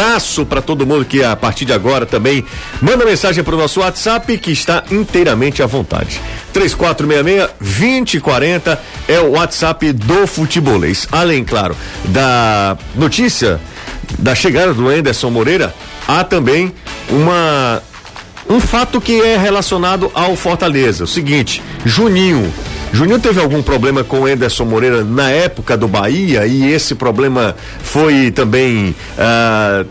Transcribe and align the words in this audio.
abraço 0.00 0.46
para 0.46 0.62
todo 0.62 0.86
mundo 0.86 1.04
que 1.04 1.22
a 1.22 1.36
partir 1.36 1.66
de 1.66 1.74
agora 1.74 2.06
também 2.06 2.42
manda 2.80 3.04
mensagem 3.04 3.44
para 3.44 3.54
o 3.54 3.58
nosso 3.58 3.80
WhatsApp 3.80 4.38
que 4.38 4.50
está 4.50 4.82
inteiramente 4.90 5.62
à 5.62 5.66
vontade. 5.66 6.18
3466-2040 6.54 8.78
é 9.06 9.20
o 9.20 9.32
WhatsApp 9.32 9.92
do 9.92 10.26
futebolês. 10.26 11.06
Além, 11.12 11.44
claro, 11.44 11.76
da 12.06 12.78
notícia 12.94 13.60
da 14.18 14.34
chegada 14.34 14.72
do 14.72 14.88
Anderson 14.88 15.28
Moreira, 15.28 15.74
há 16.08 16.24
também 16.24 16.72
uma 17.10 17.82
um 18.48 18.58
fato 18.58 18.98
que 19.00 19.20
é 19.20 19.36
relacionado 19.36 20.10
ao 20.14 20.34
Fortaleza. 20.34 21.04
O 21.04 21.06
seguinte, 21.06 21.62
Juninho. 21.84 22.50
Juninho 22.92 23.18
teve 23.18 23.40
algum 23.40 23.62
problema 23.62 24.02
com 24.02 24.20
o 24.20 24.26
Anderson 24.26 24.64
Moreira 24.64 25.04
na 25.04 25.30
época 25.30 25.76
do 25.76 25.86
Bahia 25.86 26.46
e 26.46 26.72
esse 26.72 26.94
problema 26.94 27.54
foi 27.82 28.30
também 28.30 28.94
ah, 29.16 29.84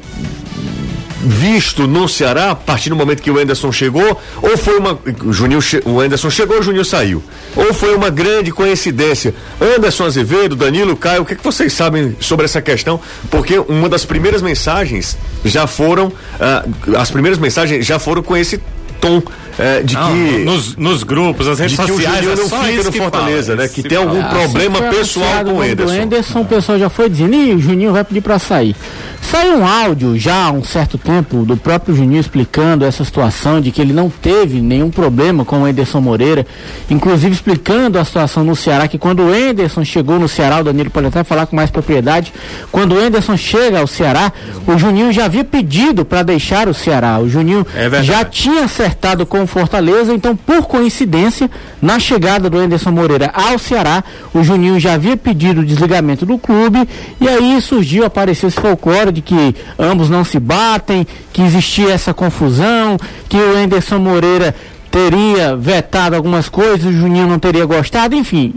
visto 1.21 1.87
no 1.87 2.07
Ceará 2.07 2.51
a 2.51 2.55
partir 2.55 2.89
do 2.89 2.95
momento 2.95 3.21
que 3.21 3.31
o 3.31 3.37
Anderson 3.37 3.71
chegou? 3.71 4.19
Ou 4.41 4.57
foi 4.57 4.77
uma. 4.77 4.99
O, 5.23 5.33
Juninho, 5.33 5.59
o 5.85 5.99
Anderson 5.99 6.29
chegou, 6.29 6.59
o 6.59 6.63
Juninho 6.63 6.85
saiu? 6.85 7.23
Ou 7.55 7.73
foi 7.73 7.95
uma 7.95 8.09
grande 8.09 8.51
coincidência? 8.51 9.33
Anderson 9.59 10.05
Azevedo, 10.05 10.55
Danilo, 10.55 10.95
Caio, 10.95 11.23
o 11.23 11.25
que, 11.25 11.35
que 11.35 11.43
vocês 11.43 11.73
sabem 11.73 12.15
sobre 12.19 12.45
essa 12.45 12.61
questão? 12.61 12.99
Porque 13.29 13.57
uma 13.59 13.89
das 13.89 14.05
primeiras 14.05 14.41
mensagens 14.41 15.17
já 15.43 15.67
foram. 15.67 16.11
Ah, 16.39 16.65
as 16.97 17.11
primeiras 17.11 17.39
mensagens 17.39 17.85
já 17.85 17.99
foram 17.99 18.23
com 18.23 18.35
esse 18.35 18.59
tom 19.01 19.21
é, 19.59 19.83
de 19.83 19.93
não, 19.93 20.11
que 20.11 20.45
nos, 20.45 20.75
nos, 20.77 21.03
grupos, 21.03 21.45
as 21.47 21.59
redes 21.59 21.75
sociais, 21.75 22.25
o 22.25 22.29
não 22.29 22.63
fica 22.63 22.83
no 22.83 22.91
Fortaleza, 22.93 23.51
fala, 23.51 23.63
né? 23.63 23.67
Que 23.67 23.83
tem 23.83 23.97
algum 23.97 24.21
ah, 24.21 24.29
problema 24.29 24.81
pessoal 24.83 25.43
com 25.43 25.53
o 25.55 25.61
Anderson. 25.61 25.93
O 25.93 26.01
Anderson, 26.01 26.41
o 26.41 26.45
pessoal 26.45 26.79
já 26.79 26.89
foi 26.89 27.09
dizendo, 27.09 27.35
e 27.35 27.53
o 27.53 27.59
Juninho 27.59 27.91
vai 27.91 28.05
pedir 28.05 28.21
para 28.21 28.39
sair. 28.39 28.73
Saiu 29.21 29.57
um 29.57 29.67
áudio 29.67 30.17
já 30.17 30.45
há 30.45 30.51
um 30.51 30.63
certo 30.63 30.97
tempo 30.97 31.43
do 31.45 31.55
próprio 31.55 31.95
Juninho 31.95 32.19
explicando 32.19 32.83
essa 32.85 33.03
situação 33.03 33.61
de 33.61 33.69
que 33.69 33.81
ele 33.81 33.93
não 33.93 34.09
teve 34.09 34.61
nenhum 34.61 34.89
problema 34.89 35.45
com 35.45 35.61
o 35.61 35.67
Enderson 35.67 36.01
Moreira, 36.01 36.47
inclusive 36.89 37.33
explicando 37.33 37.99
a 37.99 38.05
situação 38.05 38.43
no 38.43 38.55
Ceará, 38.55 38.87
que 38.87 38.97
quando 38.97 39.23
o 39.23 39.35
Enderson 39.35 39.83
chegou 39.83 40.17
no 40.17 40.27
Ceará, 40.27 40.61
o 40.61 40.63
Danilo 40.63 40.89
pode 40.89 41.07
até 41.07 41.23
falar 41.23 41.45
com 41.45 41.55
mais 41.55 41.69
propriedade, 41.69 42.33
quando 42.71 42.95
o 42.95 43.05
Enderson 43.05 43.37
chega 43.37 43.79
ao 43.79 43.87
Ceará, 43.87 44.31
o 44.65 44.77
Juninho 44.77 45.11
já 45.11 45.25
havia 45.25 45.43
pedido 45.43 46.05
para 46.05 46.23
deixar 46.23 46.67
o 46.67 46.73
Ceará. 46.73 47.19
O 47.19 47.29
Juninho 47.29 47.67
é 47.75 48.01
já 48.01 48.23
tinha 48.25 48.63
acertado 48.63 49.25
com 49.25 49.43
o 49.43 49.47
Fortaleza, 49.49 50.13
então 50.13 50.35
por 50.35 50.63
coincidência, 50.63 51.49
na 51.81 51.99
chegada 51.99 52.49
do 52.49 52.61
Enderson 52.61 52.91
Moreira 52.91 53.31
ao 53.33 53.59
Ceará, 53.59 54.03
o 54.33 54.43
Juninho 54.43 54.79
já 54.79 54.93
havia 54.93 55.17
pedido 55.17 55.61
o 55.61 55.65
desligamento 55.65 56.25
do 56.25 56.37
clube 56.37 56.87
e 57.19 57.27
aí 57.27 57.59
surgiu, 57.61 58.05
apareceu 58.05 58.47
esse 58.47 58.59
folclore 58.59 59.11
de 59.11 59.21
que 59.21 59.55
ambos 59.77 60.09
não 60.09 60.23
se 60.23 60.39
batem, 60.39 61.05
que 61.33 61.41
existia 61.41 61.91
essa 61.91 62.13
confusão, 62.13 62.97
que 63.27 63.37
o 63.37 63.59
Enderson 63.59 63.99
Moreira 63.99 64.55
teria 64.91 65.55
vetado 65.55 66.15
algumas 66.15 66.47
coisas, 66.49 66.85
o 66.85 66.91
Juninho 66.91 67.27
não 67.27 67.39
teria 67.39 67.65
gostado, 67.65 68.15
enfim. 68.15 68.53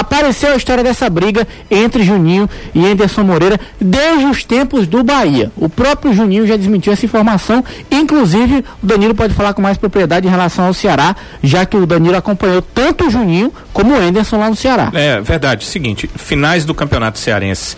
Apareceu 0.00 0.54
a 0.54 0.56
história 0.56 0.82
dessa 0.82 1.10
briga 1.10 1.46
entre 1.70 2.02
Juninho 2.02 2.48
e 2.74 2.86
Enderson 2.86 3.22
Moreira 3.22 3.60
desde 3.78 4.24
os 4.24 4.42
tempos 4.44 4.86
do 4.86 5.04
Bahia. 5.04 5.52
O 5.54 5.68
próprio 5.68 6.14
Juninho 6.14 6.46
já 6.46 6.56
desmentiu 6.56 6.90
essa 6.90 7.04
informação. 7.04 7.62
Inclusive, 7.90 8.64
o 8.82 8.86
Danilo 8.86 9.14
pode 9.14 9.34
falar 9.34 9.52
com 9.52 9.60
mais 9.60 9.76
propriedade 9.76 10.26
em 10.26 10.30
relação 10.30 10.64
ao 10.64 10.72
Ceará, 10.72 11.14
já 11.42 11.66
que 11.66 11.76
o 11.76 11.84
Danilo 11.84 12.16
acompanhou 12.16 12.62
tanto 12.62 13.08
o 13.08 13.10
Juninho 13.10 13.52
como 13.74 13.94
o 13.94 14.02
Enderson 14.02 14.38
lá 14.38 14.48
no 14.48 14.56
Ceará. 14.56 14.90
É 14.94 15.20
verdade. 15.20 15.66
Seguinte, 15.66 16.08
finais 16.16 16.64
do 16.64 16.74
Campeonato 16.74 17.18
Cearense 17.18 17.76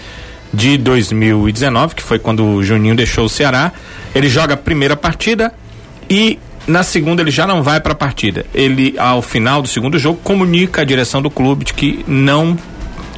de 0.55 0.79
2019, 0.79 1.97
que 1.97 2.05
foi 2.05 2.21
quando 2.21 2.45
o 2.45 2.63
Juninho 2.63 2.95
deixou 2.95 3.25
o 3.25 3.29
Ceará. 3.29 3.73
Ele 4.15 4.29
joga 4.29 4.55
a 4.55 4.57
primeira 4.57 4.95
partida 4.97 5.53
e 6.09 6.39
na 6.67 6.83
segunda 6.83 7.23
ele 7.23 7.31
já 7.31 7.47
não 7.47 7.63
vai 7.63 7.81
para 7.81 7.93
a 7.93 7.97
partida. 7.97 8.47
Ele, 8.55 8.95
ao 8.99 9.23
final 9.23 9.63
do 9.63 9.69
segundo 9.69 9.99
jogo, 9.99 10.21
comunica 10.23 10.83
à 10.83 10.85
direção 10.85 11.21
do 11.21 11.31
clube 11.31 11.65
de 11.65 11.75
que 11.75 12.05
não 12.07 12.57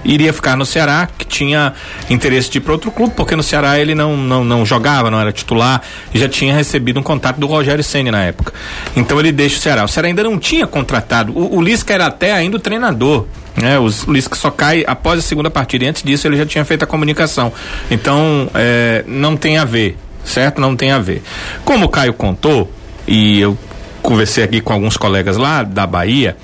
iria 0.05 0.33
ficar 0.33 0.57
no 0.57 0.67
Ceará, 0.67 1.09
que 1.17 1.25
tinha 1.27 1.73
interesse 2.11 2.51
de 2.51 2.59
ir 2.59 2.61
para 2.61 2.73
outro 2.73 2.91
clube, 2.91 3.15
porque 3.17 3.35
no 3.35 3.43
Ceará 3.43 3.79
ele 3.79 3.95
não, 3.95 4.17
não, 4.17 4.45
não 4.45 4.65
jogava, 4.65 5.11
não 5.11 5.19
era 5.19 5.33
titular, 5.33 5.81
e 6.13 6.19
já 6.19 6.29
tinha 6.29 6.55
recebido 6.55 7.01
um 7.01 7.03
contato 7.03 7.41
do 7.41 7.47
Rogério 7.47 7.83
Senna 7.83 8.13
na 8.13 8.23
época. 8.23 8.53
Então 8.95 9.19
ele 9.19 9.33
deixa 9.33 9.57
o 9.57 9.61
Ceará. 9.61 9.85
O 9.85 9.89
Ceará 9.89 10.09
ainda 10.09 10.23
não 10.23 10.39
tinha 10.39 10.67
contratado. 10.67 11.33
O, 11.33 11.57
o 11.57 11.63
Lisca 11.63 11.95
era 11.95 12.07
até 12.07 12.33
ainda 12.33 12.57
o 12.57 12.61
treinador. 12.61 13.27
Né, 13.57 13.79
o 13.79 13.87
Lisca 14.13 14.35
só 14.35 14.51
cai 14.51 14.85
após 14.87 15.21
a 15.21 15.23
segunda 15.23 15.51
partida. 15.51 15.85
E 15.85 15.89
antes 15.89 16.03
disso 16.03 16.27
ele 16.27 16.37
já 16.37 16.45
tinha 16.45 16.65
feito 16.65 16.83
a 16.83 16.87
comunicação. 16.87 17.53
Então, 17.91 18.51
é, 18.55 19.05
não 19.07 19.37
tem 19.37 19.59
a 19.59 19.65
ver, 19.65 19.97
certo? 20.25 20.61
Não 20.61 20.77
tem 20.77 20.91
a 20.91 20.99
ver. 20.99 21.23
Como 21.65 21.87
o 21.87 21.89
Caio 21.89 22.13
contou, 22.13 22.71
e 23.07 23.41
eu 23.41 23.57
conversei 24.03 24.45
aqui 24.45 24.61
com 24.61 24.73
alguns 24.73 24.97
colegas 24.97 25.37
lá 25.37 25.63
da 25.63 25.87
Bahia, 25.87 26.37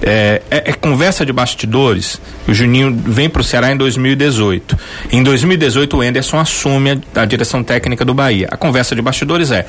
é, 0.00 0.42
é, 0.50 0.70
é, 0.70 0.72
conversa 0.72 1.26
de 1.26 1.32
bastidores. 1.32 2.20
O 2.46 2.54
Juninho 2.54 2.96
vem 3.04 3.28
para 3.28 3.40
o 3.40 3.44
Ceará 3.44 3.72
em 3.72 3.76
2018. 3.76 4.78
Em 5.10 5.22
2018, 5.22 5.96
o 5.96 6.04
Enderson 6.04 6.38
assume 6.38 7.02
a, 7.14 7.22
a, 7.22 7.24
direção 7.24 7.64
técnica 7.64 8.04
do 8.04 8.14
Bahia. 8.14 8.48
A 8.50 8.56
conversa 8.56 8.94
de 8.94 9.02
bastidores 9.02 9.50
é: 9.50 9.66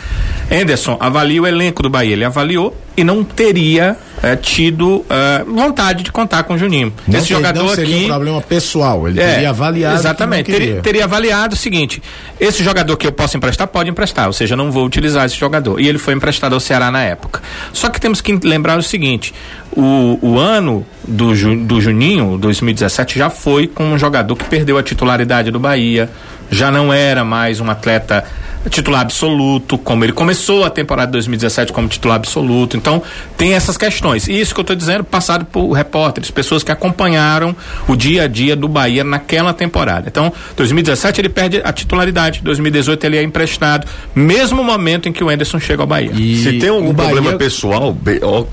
Enderson 0.52 0.98
avalia 1.00 1.42
o 1.42 1.48
elenco 1.48 1.82
do 1.82 1.90
Bahia. 1.90 2.14
Ele 2.14 2.26
avaliou 2.26 2.76
e 3.00 3.04
não 3.04 3.24
teria 3.24 3.96
é, 4.22 4.36
tido 4.36 5.06
é, 5.10 5.44
vontade 5.46 6.04
de 6.04 6.12
contar 6.12 6.44
com 6.44 6.56
o 6.56 6.58
Juninho. 6.58 6.94
Não 7.08 7.20
Esse 7.20 7.30
jogador 7.30 7.64
não 7.64 7.76
seria 7.76 7.96
aqui. 7.96 8.06
um 8.06 8.08
problema 8.08 8.42
pessoal. 8.42 9.08
Ele 9.08 9.22
é, 9.22 9.34
teria 9.36 9.50
avaliado. 9.52 9.96
Exatamente. 9.98 10.52
Teria, 10.52 10.82
teria, 10.82 11.04
avaliado 11.06 11.56
o 11.56 11.58
seguinte: 11.58 12.04
esse 12.40 12.62
jogador 12.62 12.98
que 12.98 13.08
eu 13.08 13.12
posso 13.14 13.38
emprestar, 13.38 13.68
pode 13.68 13.90
emprestar. 13.90 14.28
Ou 14.28 14.34
seja, 14.34 14.56
não 14.56 14.70
vou 14.70 14.86
utilizar 14.86 15.26
esse 15.26 15.38
jogador. 15.38 15.80
E 15.80 15.88
ele 15.88 15.98
foi 15.98 16.14
emprestado 16.14 16.54
ao 16.54 16.60
Ceará 16.60 16.92
na 16.92 17.02
época. 17.04 17.42
Só 17.72 17.90
que 17.90 18.02
temos 18.02 18.20
que 18.20 18.38
lembrar 18.44 18.78
o 18.78 18.84
seguinte: 18.84 19.34
o, 19.72 20.20
o 20.22 20.38
ano 20.38 20.86
do, 21.08 21.34
do 21.66 21.80
Juninho, 21.80 22.38
2017, 22.38 23.18
já 23.18 23.30
foi 23.30 23.68
com 23.68 23.86
um 23.86 23.98
jogador 23.98 24.36
que 24.36 24.44
perdeu 24.44 24.78
a 24.78 24.84
titularidade 24.84 25.52
do 25.52 25.60
Bahia, 25.60 26.10
já 26.50 26.72
não 26.72 26.94
era 26.94 27.24
mais 27.24 27.60
um 27.60 27.70
atleta 27.70 28.26
titular 28.70 29.02
absoluto, 29.02 29.78
como 29.78 30.04
ele 30.04 30.12
começou 30.12 30.66
a 30.66 30.70
temporada 30.70 31.12
2017 31.14 31.72
como 31.72 31.88
titular 31.88 32.18
absoluto. 32.18 32.76
Então, 32.76 33.02
tem 33.38 33.54
essas 33.54 33.78
questões. 33.78 34.28
E 34.28 34.40
isso 34.40 34.54
que 34.54 34.60
eu 34.60 34.64
estou 34.64 34.76
dizendo, 34.76 35.04
passado 35.04 35.46
por 35.46 35.72
repórteres, 35.72 36.30
pessoas 36.30 36.64
que 36.64 36.72
acompanharam 36.72 37.56
o 37.88 37.96
dia 37.96 38.24
a 38.24 38.28
dia 38.28 38.56
do 38.56 38.68
Bahia 38.68 39.04
naquela 39.04 39.54
temporada. 39.54 40.10
Então, 40.10 40.34
2017 40.58 41.22
ele 41.22 41.30
perde 41.30 41.62
a 41.64 41.72
titularidade, 41.72 42.42
2018 42.44 43.04
ele 43.06 43.18
é 43.18 43.24
emprestado, 43.24 43.88
mesmo 44.14 44.64
momento 44.64 45.08
em 45.08 45.14
que 45.14 45.24
o 45.24 45.30
Anderson 45.30 45.60
chega 45.60 45.84
ao 45.84 45.88
Bahia. 45.88 46.12
E 46.14 46.44
Se 46.44 46.60
tem 46.60 46.70
algum 46.70 46.92
Bahia... 46.92 47.14
problema 47.14 47.38
pessoal, 47.38 47.96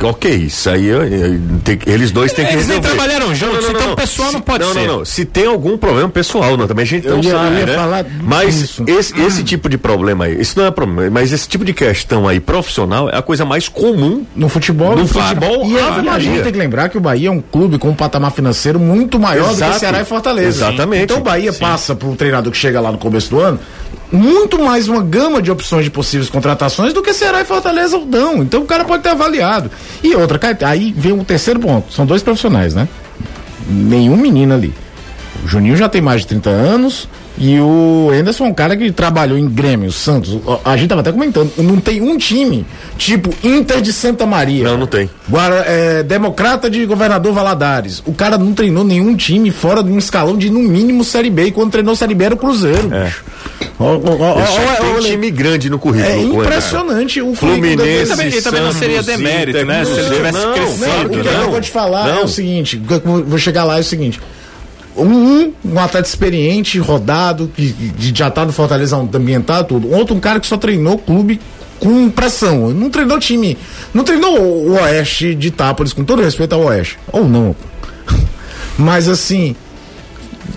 ok, 0.03 0.35
isso 0.35 0.71
aí 0.71 0.89
tem, 1.65 1.79
eles 1.87 2.13
dois 2.13 2.33
têm 2.33 2.47
que 2.47 2.53
eles 2.53 2.67
resolver. 2.69 2.89
Eles 2.89 2.97
trabalharam 2.97 3.35
juntos, 3.35 3.65
não, 3.65 3.73
não, 3.73 3.81
então 3.81 3.93
o 3.93 3.97
pessoal 3.97 4.33
não 4.33 4.41
pode 4.41 4.65
não, 4.65 4.73
ser. 4.73 4.87
Não, 4.87 4.99
não, 4.99 5.05
Se 5.05 5.25
tem 5.25 5.47
algum 5.47 5.77
problema 5.77 6.09
pessoal, 6.09 6.57
não, 6.57 6.67
também 6.67 6.85
a 6.85 6.87
gente 6.87 7.09
não 7.09 7.23
sabe, 7.23 7.65
né? 7.65 7.86
Mas 8.23 8.81
esse, 8.87 9.21
esse 9.21 9.45
tipo 9.45 9.69
de 9.69 9.79
problema 9.79 10.27
aí. 10.27 10.41
Isso 10.41 10.59
não 10.59 10.67
é 10.67 10.71
problema, 10.71 11.11
mas 11.11 11.33
esse 11.33 11.49
tipo 11.49 11.65
de 11.65 11.73
questão 11.73 12.27
aí 12.27 12.41
profissional 12.41 13.09
é 13.09 13.17
a 13.17 13.23
coisa 13.23 13.45
mais 13.45 13.69
comum 13.69 14.25
no 14.35 14.49
futebol. 14.49 14.97
No 14.97 15.07
futebol, 15.07 15.67
e 15.67 15.79
a, 15.79 16.15
a 16.15 16.19
gente 16.19 16.43
tem 16.43 16.53
que 16.53 16.59
lembrar 16.59 16.89
que 16.89 16.99
o 16.99 17.01
Bahia 17.01 17.29
é 17.29 17.31
um 17.31 17.41
clube 17.41 17.79
com 17.79 17.89
um 17.89 17.95
patamar 17.95 18.33
financeiro 18.33 18.79
muito 18.79 19.19
maior 19.19 19.51
Exato. 19.51 19.71
do 19.71 19.75
que 19.75 19.81
Ceará 19.81 20.01
e 20.01 20.05
Fortaleza. 20.05 20.49
Exatamente. 20.49 21.05
Então 21.05 21.19
o 21.19 21.23
Bahia 21.23 21.53
Sim. 21.53 21.61
passa 21.61 21.95
para 21.95 22.09
um 22.09 22.17
treinador 22.17 22.53
que 22.53 22.59
chega 22.59 22.81
lá 22.81 22.93
no 22.93 22.99
começo 22.99 23.31
do 23.31 23.41
ano 23.41 23.61
muito 24.11 24.63
mais 24.63 24.89
uma 24.89 25.03
gama 25.03 25.43
de 25.43 25.51
opções 25.51 25.85
de 25.85 25.91
possíveis 25.91 26.31
contratações 26.31 26.93
do 26.93 27.03
que 27.03 27.13
Ceará 27.13 27.41
e 27.41 27.45
Fortaleza 27.45 27.99
não. 27.99 28.43
Então 28.43 28.63
o 28.63 28.67
cara 28.67 28.85
pode 28.85 29.03
ter 29.03 29.11
avaliado. 29.11 29.71
E 30.03 30.15
outra, 30.15 30.41
aí 30.63 30.95
vem 30.97 31.13
o 31.13 31.21
um 31.21 31.25
terceiro 31.25 31.59
ponto. 31.59 31.93
São 31.93 32.07
dois 32.07 32.23
profissionais, 32.23 32.75
né? 32.75 32.89
Nenhum 33.69 34.17
menino 34.17 34.55
ali. 34.55 34.73
O 35.45 35.49
Juninho 35.49 35.77
já 35.77 35.89
tem 35.89 36.01
mais 36.01 36.23
de 36.23 36.29
30 36.29 36.51
anos, 36.51 37.09
e 37.39 37.61
o 37.61 38.11
Anderson 38.13 38.47
é 38.47 38.49
um 38.49 38.55
cara 38.55 38.77
que 38.77 38.91
trabalhou 38.91 39.37
em 39.37 39.47
Grêmio, 39.47 39.93
Santos. 39.93 40.39
A 40.65 40.77
gente 40.77 40.89
tava 40.89 41.03
até 41.03 41.13
comentando, 41.13 41.53
não 41.59 41.79
tem 41.79 42.01
um 42.01 42.17
time 42.17 42.65
tipo 42.97 43.31
Inter 43.45 43.81
de 43.83 43.93
Santa 43.93 44.25
Maria. 44.25 44.65
Não, 44.65 44.79
não 44.79 44.87
tem. 44.87 45.11
Guara, 45.29 45.65
é, 45.67 46.03
Democrata 46.03 46.71
de 46.71 46.87
Governador 46.87 47.33
Valadares. 47.35 48.03
O 48.07 48.15
cara 48.15 48.39
não 48.39 48.55
treinou 48.55 48.85
nenhum 48.85 49.15
time 49.15 49.51
fora 49.51 49.83
de 49.83 49.91
um 49.91 49.99
escalão 49.99 50.37
de 50.37 50.49
no 50.49 50.61
mínimo 50.61 51.05
Série 51.05 51.29
B. 51.29 51.47
E 51.47 51.53
quando 51.53 51.71
treinou 51.71 51.95
Série 51.95 52.15
B 52.15 52.25
era 52.25 52.35
o 52.35 52.39
Cruzeiro. 52.39 52.91
É. 52.95 53.13
Um 53.79 55.01
time 55.01 55.31
grande 55.31 55.69
no 55.69 55.79
currículo. 55.79 56.13
É 56.13 56.23
impressionante 56.23 57.21
o 57.21 57.35
Fluminense. 57.35 58.11
Também, 58.11 58.27
ele 58.29 58.43
também 58.43 58.63
não 58.63 58.73
seria 58.73 59.03
demérito, 59.03 59.65
né? 59.67 59.85
Se 59.85 59.93
ele 59.93 60.17
tivesse 60.17 60.39
não, 60.39 60.53
crescido. 60.55 60.87
Não, 60.87 61.05
o 61.05 61.11
que 61.11 61.29
eu 61.29 61.51
vou 61.51 61.61
te 61.61 61.71
falar 61.71 62.09
é 62.09 62.21
o 62.21 62.29
seguinte: 62.29 62.81
vou 63.05 63.39
chegar 63.39 63.65
lá 63.65 63.77
é 63.77 63.81
o 63.81 63.85
seguinte 63.85 64.21
um, 64.97 65.53
um 65.65 65.79
atleta 65.79 66.09
experiente, 66.09 66.79
rodado, 66.79 67.51
que, 67.55 67.73
que 67.73 68.13
já 68.15 68.31
tá 68.31 68.45
no 68.45 68.53
Fortaleza 68.53 68.97
ambientado, 68.97 69.69
tudo. 69.69 69.91
Outro, 69.93 70.15
um 70.15 70.21
cara 70.21 70.41
que 70.41 70.47
só 70.47 70.57
treinou 70.57 70.99
clube 70.99 71.41
com 71.79 72.09
pressão. 72.11 72.71
Não 72.71 72.91
treinou 72.91 73.19
time. 73.19 73.59
Não 73.93 74.05
treinou 74.05 74.39
o 74.39 74.73
Oeste 74.73 75.35
de 75.35 75.49
Itápolis, 75.49 75.93
com 75.93 76.05
todo 76.05 76.23
respeito 76.23 76.55
ao 76.55 76.63
Oeste. 76.65 76.99
Ou 77.13 77.29
não. 77.29 77.55
Mas 78.79 79.09
assim, 79.09 79.55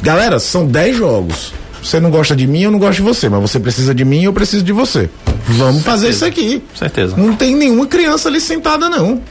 galera, 0.02 0.40
são 0.40 0.66
10 0.66 0.98
jogos. 0.98 1.54
Você 1.82 2.00
não 2.00 2.12
gosta 2.12 2.36
de 2.36 2.46
mim, 2.46 2.64
eu 2.64 2.72
não 2.72 2.80
gosto 2.80 2.98
de 2.98 3.04
você, 3.04 3.30
mas 3.30 3.40
você 3.40 3.58
precisa 3.58 3.96
de 3.96 4.04
mim, 4.04 4.26
eu 4.26 4.34
preciso 4.34 4.66
de 4.66 4.74
você. 4.74 5.10
Vamos 5.48 5.82
fazer 5.82 6.10
isso 6.10 6.26
aqui. 6.26 6.62
Certeza. 6.76 7.16
Não 7.16 7.34
tem 7.38 7.56
nenhuma 7.56 7.88
criança 7.88 8.28
ali 8.28 8.42
sentada, 8.42 8.90
não. 8.90 9.22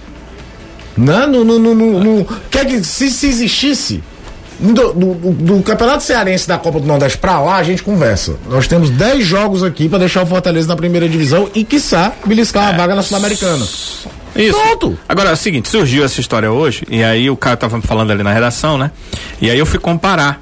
Não, 0.97 1.27
não, 1.27 1.45
não, 1.45 1.59
não, 1.59 1.75
não, 1.75 2.03
não. 2.03 2.27
Quer 2.51 2.65
que 2.65 2.83
se, 2.83 3.11
se 3.11 3.27
existisse 3.27 4.03
do, 4.59 4.93
do, 4.93 5.15
do 5.33 5.63
Campeonato 5.63 6.03
Cearense 6.03 6.49
da 6.49 6.59
Copa 6.59 6.81
do 6.81 6.87
Nordeste 6.87 7.19
pra 7.19 7.41
lá, 7.41 7.57
a 7.57 7.63
gente 7.63 7.83
conversa. 7.83 8.37
Nós 8.49 8.67
temos 8.67 8.91
10 8.91 9.25
jogos 9.25 9.63
aqui 9.63 9.89
pra 9.89 9.99
deixar 9.99 10.23
o 10.23 10.27
Fortaleza 10.27 10.67
na 10.69 10.77
primeira 10.77 11.09
divisão 11.09 11.49
e, 11.55 11.65
quiçá, 11.65 12.13
beliscar 12.25 12.65
uma 12.65 12.73
vaga 12.73 12.95
na 12.95 13.03
Sul-Americana. 13.03 13.65
Isso. 14.37 14.59
Pronto. 14.59 14.99
Agora 15.09 15.31
é 15.31 15.33
o 15.33 15.37
seguinte, 15.37 15.69
surgiu 15.69 16.05
essa 16.05 16.21
história 16.21 16.51
hoje, 16.51 16.85
e 16.89 17.03
aí 17.03 17.29
o 17.31 17.37
cara 17.37 17.57
tava 17.57 17.81
falando 17.81 18.11
ali 18.11 18.23
na 18.23 18.33
redação, 18.33 18.79
né? 18.79 18.91
E 19.41 19.51
aí 19.51 19.59
eu 19.59 19.67
fui 19.67 19.79
comparar 19.79 20.41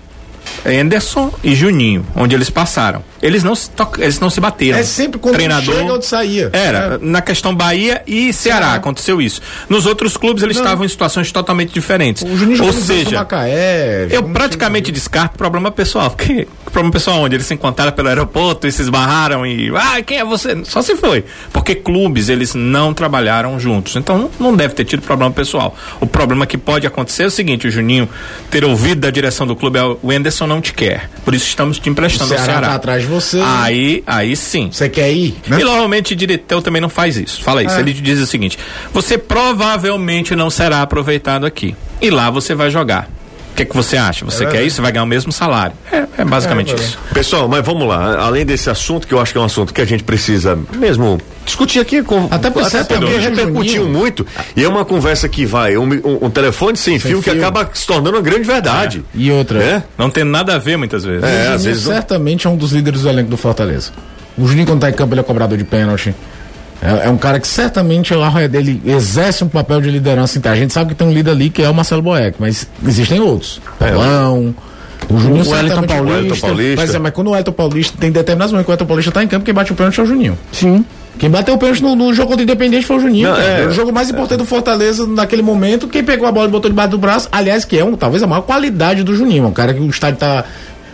Anderson 0.65 1.33
e 1.43 1.55
Juninho, 1.55 2.07
onde 2.15 2.35
eles 2.35 2.51
passaram. 2.51 3.03
Eles 3.23 3.43
não 3.43 3.55
se, 3.55 3.71
to- 3.71 3.89
eles 3.99 4.21
não 4.21 4.29
se 4.31 4.41
bateram. 4.41 4.79
É 4.79 4.83
sempre 4.83 5.19
quando 5.19 5.35
Treinador, 5.35 5.75
chega 5.75 5.93
onde 5.95 6.07
saía. 6.07 6.51
Era, 6.53 6.99
na 7.01 7.21
questão 7.23 7.55
Bahia 7.55 8.03
e 8.07 8.33
Ceará, 8.33 8.75
aconteceu 8.75 9.21
isso. 9.23 9.41
Nos 9.69 9.87
outros 9.87 10.17
clubes 10.17 10.43
eles 10.43 10.57
estavam 10.57 10.85
em 10.85 10.89
situações 10.89 11.31
totalmente 11.33 11.73
diferentes. 11.73 12.23
O 12.23 12.37
Juninho 12.37 12.65
Ou 12.65 12.73
seja, 12.73 13.17
Macaé, 13.19 14.09
eu 14.11 14.23
praticamente 14.25 14.91
descarto 14.93 15.37
problema 15.37 15.71
pessoal. 15.71 16.11
Porque 16.11 16.47
problema 16.65 16.93
pessoal 16.93 17.21
onde? 17.21 17.35
Eles 17.37 17.47
se 17.47 17.55
encontraram 17.55 17.93
pelo 17.93 18.09
aeroporto 18.09 18.67
e 18.67 18.73
se 18.73 18.83
esbarraram 18.83 19.47
e. 19.47 19.71
Ah, 19.75 20.03
quem 20.03 20.19
é 20.19 20.25
você? 20.25 20.62
Só 20.65 20.83
se 20.83 20.97
foi. 20.97 21.25
Porque 21.53 21.75
clubes, 21.75 22.29
eles 22.29 22.55
não 22.55 22.93
trabalharam 22.93 23.59
juntos. 23.59 23.97
Então 23.97 24.19
não, 24.19 24.31
não 24.51 24.57
deve 24.57 24.75
ter 24.75 24.85
tido 24.85 25.03
problema 25.03 25.31
pessoal. 25.33 25.77
O 26.01 26.07
problema 26.07 26.47
que 26.47 26.59
pode 26.59 26.87
acontecer 26.87 27.25
é 27.25 27.27
o 27.27 27.31
seguinte: 27.31 27.67
o 27.67 27.71
Juninho 27.71 28.09
ter 28.51 28.65
ouvido 28.65 29.01
da 29.01 29.11
direção 29.11 29.47
do 29.47 29.57
clube 29.57 29.79
é 29.79 29.83
o 29.85 30.12
Enderson 30.12 30.47
não 30.47 30.61
te 30.61 30.73
quer. 30.73 31.09
Por 31.25 31.35
isso 31.35 31.47
estamos 31.47 31.79
te 31.79 31.89
O 31.89 31.93
emprestando 31.93 32.33
ao 32.33 32.39
Ceará 32.39 32.53
Ceará. 32.53 32.69
tá 32.69 32.75
atrás 32.75 33.05
você. 33.06 33.41
Aí, 33.43 34.03
aí 34.06 34.37
sim. 34.37 34.69
Você 34.70 34.88
quer 34.88 35.12
ir? 35.12 35.37
Né? 35.47 35.61
E 35.61 35.64
normalmente 35.64 36.14
diretor 36.14 36.62
também 36.62 36.81
não 36.81 36.88
faz 36.88 37.17
isso. 37.17 37.43
Fala 37.43 37.62
isso. 37.62 37.76
É. 37.76 37.81
Ele 37.81 37.93
diz 37.93 38.19
o 38.20 38.26
seguinte: 38.26 38.58
você 38.93 39.17
provavelmente 39.17 40.35
não 40.37 40.50
será 40.50 40.82
aproveitado 40.82 41.47
aqui. 41.47 41.75
E 42.00 42.11
lá 42.11 42.31
você 42.31 42.55
vai 42.55 42.70
jogar. 42.70 43.08
O 43.56 43.58
que, 43.58 43.64
que 43.64 43.75
você 43.75 43.97
acha? 43.97 44.23
Você 44.26 44.41
quer 44.41 44.44
verdade. 44.50 44.67
isso? 44.67 44.76
Você 44.76 44.82
vai 44.82 44.93
ganhar 44.93 45.05
o 45.05 45.06
mesmo 45.06 45.32
salário. 45.32 45.75
É, 45.91 46.05
é 46.19 46.25
basicamente 46.26 46.73
É, 46.73 46.75
isso. 46.76 46.99
Pessoal, 47.14 47.49
mas 47.49 47.64
vamos 47.64 47.88
lá. 47.88 48.19
Além 48.20 48.44
desse 48.44 48.69
assunto, 48.69 49.06
que 49.06 49.14
eu 49.14 49.19
acho 49.19 49.32
que 49.32 49.38
é 49.38 49.41
um 49.41 49.44
assunto 49.44 49.73
que 49.73 49.81
a 49.81 49.85
gente 49.87 50.05
precisa 50.05 50.58
mesmo 50.75 51.19
discutir 51.47 51.79
aqui 51.81 52.03
com. 52.03 52.26
Até 52.31 52.50
porque 52.50 52.53
porque 52.53 52.70
certamente 52.70 53.14
o 53.14 53.19
repercutiu 53.19 53.82
Juninho- 53.85 53.99
muito. 53.99 54.26
E 54.55 54.62
é 54.62 54.69
uma 54.69 54.85
conversa 54.85 55.26
que 55.26 55.47
vai, 55.47 55.75
um, 55.79 55.85
um- 55.85 56.26
um 56.26 56.31
telefone 56.31 56.76
sem, 56.76 56.99
fio, 56.99 57.23
que 57.23 57.31
fio. 57.31 57.38
acaba 57.41 57.70
se 57.73 57.87
tornando 57.87 58.17
uma 58.19 58.23
grande 58.23 58.43
verdade. 58.47 59.03
E 59.14 59.31
outra. 59.32 59.59
É? 59.62 59.82
Não 59.97 60.11
tem 60.11 60.23
nada 60.23 60.55
a 60.55 60.59
ver 60.59 60.76
muitas 60.76 61.02
vezes. 61.02 61.25
É, 61.25 61.49
às 61.49 61.64
vezes 61.64 61.87
não- 61.87 61.94
certamente 61.94 62.47
é 62.47 62.50
um 62.50 62.56
dos 62.59 62.73
líderes 62.73 63.00
do 63.02 63.09
elenco 63.09 63.31
do 63.31 63.38
Fortaleza. 63.38 63.91
O 64.37 64.47
Juninho, 64.47 64.67
quando 64.67 64.81
tá 64.82 64.91
em 64.91 64.93
campo, 64.93 65.14
ele 65.14 65.20
é 65.20 65.25
cobrador 65.25 65.56
de 65.56 65.64
pênalti. 65.64 66.14
É, 66.82 67.06
é 67.06 67.11
um 67.11 67.17
cara 67.17 67.40
que 67.40 67.49
certamente 67.49 68.14
lá 68.14 68.31
dele 68.46 68.81
exerce 68.84 69.43
um 69.43 69.49
papel 69.49 69.81
de 69.81 69.90
liderança. 69.90 70.38
Então, 70.38 70.52
a 70.52 70.56
gente 70.56 70.73
sabe 70.73 70.90
que 70.90 70.94
tem 70.94 71.06
um 71.06 71.12
líder 71.12 71.31
ali 71.31 71.50
que 71.50 71.62
é 71.62 71.69
o 71.69 71.75
Marcelo 71.75 72.02
Boeck, 72.02 72.37
mas 72.38 72.69
existem 72.87 73.20
outros. 73.20 73.61
Pelão. 73.78 74.55
O 75.08 75.19
Juninho 75.19 75.43
O 75.43 75.44
certamente- 75.44 75.87
Paulista. 75.87 76.46
Paulista. 76.46 76.76
Mas, 76.82 76.94
é, 76.94 76.99
mas 76.99 77.12
quando 77.12 77.31
o 77.31 77.37
Elton 77.37 77.52
Paulista 77.52 77.96
tem 77.99 78.11
determinados 78.11 78.52
momentos 78.52 78.67
que 78.67 78.73
o 78.73 78.75
Elton 78.75 78.87
Paulista 78.87 79.12
tá 79.12 79.23
em 79.23 79.28
campo, 79.28 79.44
quem 79.44 79.55
bate 79.55 79.73
o 79.73 79.75
pênalti 79.75 80.00
é 80.00 80.02
o 80.02 80.06
Juninho. 80.06 80.38
Sim. 80.52 80.84
Quem 81.19 81.31
bateu 81.31 81.55
o 81.55 81.58
pênalti 81.58 81.82
no, 81.82 81.94
no 81.94 82.12
jogo 82.12 82.28
contra 82.28 82.43
o 82.43 82.44
Independente 82.44 82.84
foi 82.84 82.96
o 82.96 83.00
Juninho. 83.00 83.31
Não, 83.31 83.40
é. 83.40 83.67
o 83.67 83.70
jogo 83.70 83.93
mais 83.93 84.11
importante 84.11 84.38
do 84.38 84.44
Fortaleza 84.44 85.06
naquele 85.06 85.43
momento. 85.43 85.88
Quem 85.88 86.05
pegou 86.05 86.26
a 86.28 86.32
bola 86.32 86.49
e 86.49 86.50
botou 86.50 86.70
debaixo 86.70 86.90
do 86.90 86.99
braço, 86.99 87.28
aliás, 87.32 87.64
que 87.64 87.78
é 87.78 87.84
um, 87.84 87.96
talvez 87.96 88.23
a 88.23 88.26
maior 88.26 88.43
qualidade 88.43 89.02
do 89.02 89.14
Juninho. 89.14 89.46
Um 89.46 89.52
cara 89.52 89.73
que 89.73 89.81
o 89.81 89.88
estádio 89.88 90.19
tá. 90.19 90.44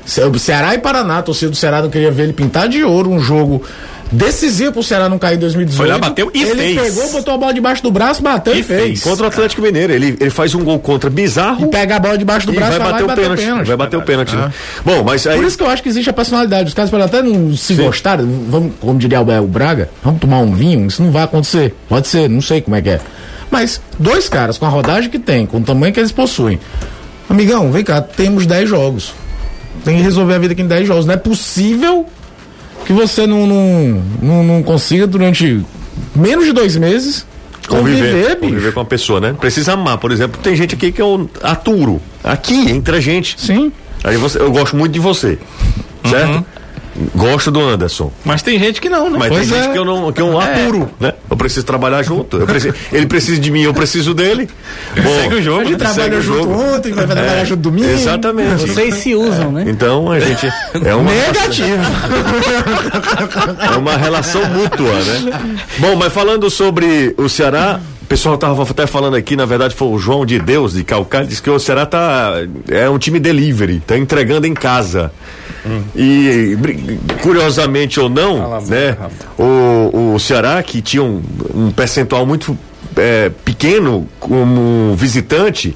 Ceará 0.05 0.75
e 0.75 0.79
Paraná, 0.79 1.19
a 1.19 1.23
torcida 1.23 1.51
do 1.51 1.57
Ceará 1.57 1.81
não 1.83 1.91
queria 1.91 2.11
ver 2.11 2.25
ele 2.25 2.33
pintar 2.33 2.69
de 2.69 2.83
ouro 2.83 3.11
um 3.11 3.21
jogo 3.21 3.63
decisivo 4.11 4.73
pro 4.73 4.83
Ceará 4.83 5.09
não 5.09 5.19
cair 5.19 5.37
em 5.37 5.39
2018. 5.39 5.77
Foi 5.77 5.87
lá, 5.89 5.99
bateu 5.99 6.31
e 6.35 6.43
ele 6.43 6.55
fez. 6.75 6.81
pegou, 6.95 7.13
botou 7.13 7.35
a 7.35 7.39
bola 7.39 7.55
debaixo 7.55 7.83
do 7.83 7.91
braço, 7.91 8.23
bateu 8.23 8.55
e, 8.55 8.61
E 8.61 8.63
fez. 8.63 8.83
fez. 8.83 9.03
Contra 9.03 9.25
o 9.25 9.29
Atlético 9.29 9.63
Mineiro. 9.63 9.93
Ele, 9.93 10.17
ele 10.21 10.31
faz 10.31 10.55
um 10.55 10.63
gol 10.63 10.79
contra 10.79 11.09
bizarro. 11.09 11.67
E 11.67 11.71
pega 11.71 11.97
a 11.97 11.99
bola 11.99 12.19
debaixo 12.19 12.47
do 12.47 12.53
e 12.53 12.57
braço 12.57 12.73
vai 12.73 12.79
vai 12.81 12.87
lá 12.89 12.93
bater 12.93 13.03
e 13.03 13.05
o 13.05 13.09
bateu 13.09 13.23
pênalti. 13.25 13.41
pênalti. 13.43 13.67
Vai 13.69 13.77
bater 13.77 13.97
o 13.97 14.03
pênalti, 14.03 14.37
né? 14.37 14.53
Bom, 14.85 15.03
mas 15.03 15.27
aí. 15.27 15.37
Por 15.39 15.47
isso 15.47 15.57
que 15.57 15.65
eu 15.65 15.69
acho 15.71 15.83
que 15.83 15.89
existe 15.89 16.11
a 16.11 16.13
personalidade. 16.13 16.69
Os 16.69 16.75
caras 16.75 16.91
podem 16.91 17.07
até 17.07 17.23
não 17.23 17.57
se 17.57 17.75
gostarem, 17.75 18.27
vamos, 18.49 18.73
como 18.81 18.99
diria 18.99 19.21
o, 19.21 19.43
o 19.45 19.47
Braga, 19.47 19.89
vamos 20.05 20.21
tomar 20.21 20.39
um 20.41 20.53
vinho, 20.53 20.87
isso 20.87 21.03
não 21.03 21.11
vai 21.11 21.23
acontecer. 21.23 21.75
Pode 21.89 22.07
ser, 22.07 22.29
não 22.29 22.43
sei 22.43 22.61
como 22.61 22.77
é 22.77 22.83
que 22.83 22.91
é. 22.91 23.01
Mas 23.51 23.81
dois 23.99 24.29
caras 24.29 24.59
com 24.59 24.67
a 24.67 24.69
rodagem 24.69 25.09
que 25.11 25.19
tem, 25.19 25.47
com 25.47 25.59
o 25.59 25.63
tamanho 25.63 25.93
que 25.93 26.01
eles 26.01 26.13
possuem. 26.13 26.59
Amigão, 27.31 27.73
vem 27.73 27.83
cá, 27.85 28.01
temos 28.03 28.45
10 28.45 28.69
jogos. 28.69 29.15
Tem 29.85 29.97
que 29.97 30.03
resolver 30.03 30.35
a 30.35 30.39
vida 30.39 30.53
aqui 30.53 30.63
em 30.63 30.67
10 30.67 30.87
jogos. 30.87 31.07
Não 31.07 31.15
é 31.15 31.17
possível 31.17 32.07
que 32.85 32.93
você 32.93 33.27
não, 33.27 33.47
não, 33.47 34.03
não, 34.21 34.45
não 34.45 34.63
consiga 34.63 35.07
durante 35.07 35.65
menos 36.15 36.45
de 36.45 36.53
dois 36.53 36.77
meses 36.77 37.27
conviver, 37.69 38.13
Conviver, 38.13 38.37
conviver 38.37 38.73
com 38.73 38.81
a 38.81 38.85
pessoa, 38.85 39.21
né? 39.21 39.35
Precisa 39.39 39.75
amar, 39.75 39.99
por 39.99 40.11
exemplo. 40.13 40.41
Tem 40.43 40.55
gente 40.55 40.75
aqui 40.75 40.93
que 40.93 41.01
eu 41.01 41.29
aturo. 41.43 42.01
Aqui, 42.23 42.71
entre 42.71 42.97
a 42.97 43.01
gente. 43.01 43.37
Sim. 43.39 43.73
Aí 44.05 44.17
você, 44.17 44.39
eu 44.41 44.51
gosto 44.51 44.77
muito 44.77 44.93
de 44.93 45.01
você. 45.01 45.39
Certo? 46.05 46.45
Gosto 47.15 47.51
do 47.51 47.61
Anderson. 47.61 48.13
Mas 48.25 48.43
tem 48.43 48.59
gente 48.59 48.81
que 48.81 48.89
não, 48.89 49.09
né? 49.09 49.17
Mas 49.19 49.29
Pois 49.29 49.49
tem 49.49 49.59
é. 49.59 49.63
gente 49.63 49.73
que 49.73 49.79
eu 49.79 49.85
não, 49.85 50.13
que 50.13 50.21
eu 50.21 50.31
não 50.31 50.39
aturo, 50.39 50.91
né? 51.01 51.15
Eu 51.31 51.37
preciso 51.37 51.65
trabalhar 51.65 52.03
junto. 52.03 52.37
Eu 52.37 52.47
preciso, 52.47 52.75
ele 52.93 53.07
precisa 53.07 53.41
de 53.41 53.51
mim, 53.51 53.63
eu 53.63 53.73
preciso 53.73 54.13
dele. 54.13 54.49
Bom, 55.03 55.23
Segue 55.23 55.35
o 55.37 55.43
jogo, 55.43 55.61
A 55.61 55.65
gente 55.65 55.83
né? 55.83 56.17
o 56.19 56.23
junto 56.23 56.39
jogo. 56.43 56.75
ontem, 56.75 56.93
vai 56.93 57.07
trabalhar 57.07 57.45
junto 57.45 57.61
domingo. 57.63 57.89
Exatamente. 57.89 58.69
Vocês 58.69 58.95
se 58.97 59.15
usam, 59.15 59.53
né? 59.53 59.65
Então 59.67 60.11
a 60.11 60.21
gente 60.21 60.47
é 60.85 60.95
uma 60.95 61.11
Negativo. 61.11 61.83
é 63.75 63.77
uma 63.79 63.97
relação 63.97 64.45
mútua, 64.47 64.93
né? 64.93 65.59
Bom, 65.79 65.97
mas 65.97 66.13
falando 66.13 66.51
sobre 66.51 67.15
o 67.17 67.29
Ceará, 67.29 67.81
pessoal 68.13 68.37
tava 68.37 68.63
até 68.63 68.87
falando 68.87 69.17
aqui, 69.17 69.35
na 69.37 69.47
verdade 69.47 69.75
foi 69.75 69.89
o 69.89 69.99
João 69.99 70.27
de 70.27 70.39
Deus 70.39 70.75
de 70.75 70.85
Calcaia, 70.85 71.25
disse 71.25 71.41
que 71.41 71.49
o 71.49 71.59
Ceará 71.59 71.87
tá 71.87 72.35
é 72.69 72.89
um 72.91 72.99
time 72.99 73.19
delivery, 73.19 73.81
tá 73.81 73.97
entregando 73.97 74.47
em 74.47 74.53
casa. 74.53 75.11
E 75.97 76.55
bri- 76.59 76.99
curiosamente 77.23 77.99
ou 77.99 78.11
não, 78.11 78.61
né? 78.69 78.97
O, 79.39 80.15
o 80.15 80.19
Ceará 80.21 80.63
que 80.63 80.83
tinha 80.83 81.03
um, 81.03 81.23
um 81.55 81.71
percentual 81.71 82.27
muito 82.27 82.59
é, 82.97 83.31
pequeno 83.45 84.07
como 84.21 84.95
visitante 84.95 85.75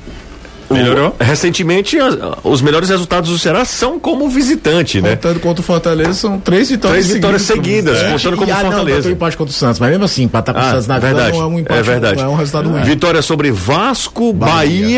o- 0.68 0.74
Melhorou? 0.74 1.14
recentemente, 1.20 1.98
as- 1.98 2.16
os 2.42 2.60
melhores 2.62 2.88
resultados 2.88 3.30
do 3.30 3.38
Ceará 3.38 3.64
são 3.64 3.98
como 3.98 4.28
visitante, 4.28 5.00
né? 5.00 5.10
Contando 5.16 5.40
contra 5.40 5.60
o 5.60 5.64
Fortaleza, 5.64 6.14
são 6.14 6.38
três 6.38 6.70
vitórias 6.70 7.04
Três 7.04 7.14
vitórias 7.16 7.42
seguidas, 7.42 7.99
É. 7.99 8.11
contando 8.12 8.37
como 8.37 8.50
ah, 8.52 8.54
Não, 8.56 8.61
Fortaleza. 8.62 8.96
bateu 8.99 9.12
empate 9.12 9.37
contra 9.37 9.50
o 9.50 9.54
Santos, 9.54 9.78
mas 9.80 9.90
mesmo 9.90 10.04
assim, 10.04 10.23
empatar 10.25 10.54
com 10.54 10.61
o 10.61 10.64
Ah, 10.64 10.70
Santos 10.73 10.87
na 10.87 10.99
verdade. 10.99 11.37
não 11.37 11.42
é 11.42 11.46
um 11.46 11.58
empate, 11.58 11.78
é 11.78 11.82
verdade. 11.82 12.16
não 12.23 12.25
é 12.25 12.28
um 12.32 12.37
resultado 12.37 12.68
ruim. 12.70 12.82
Vitória 12.82 13.23
sobre 13.23 13.50
Vasco, 13.50 14.32
Bahia, 14.32 14.50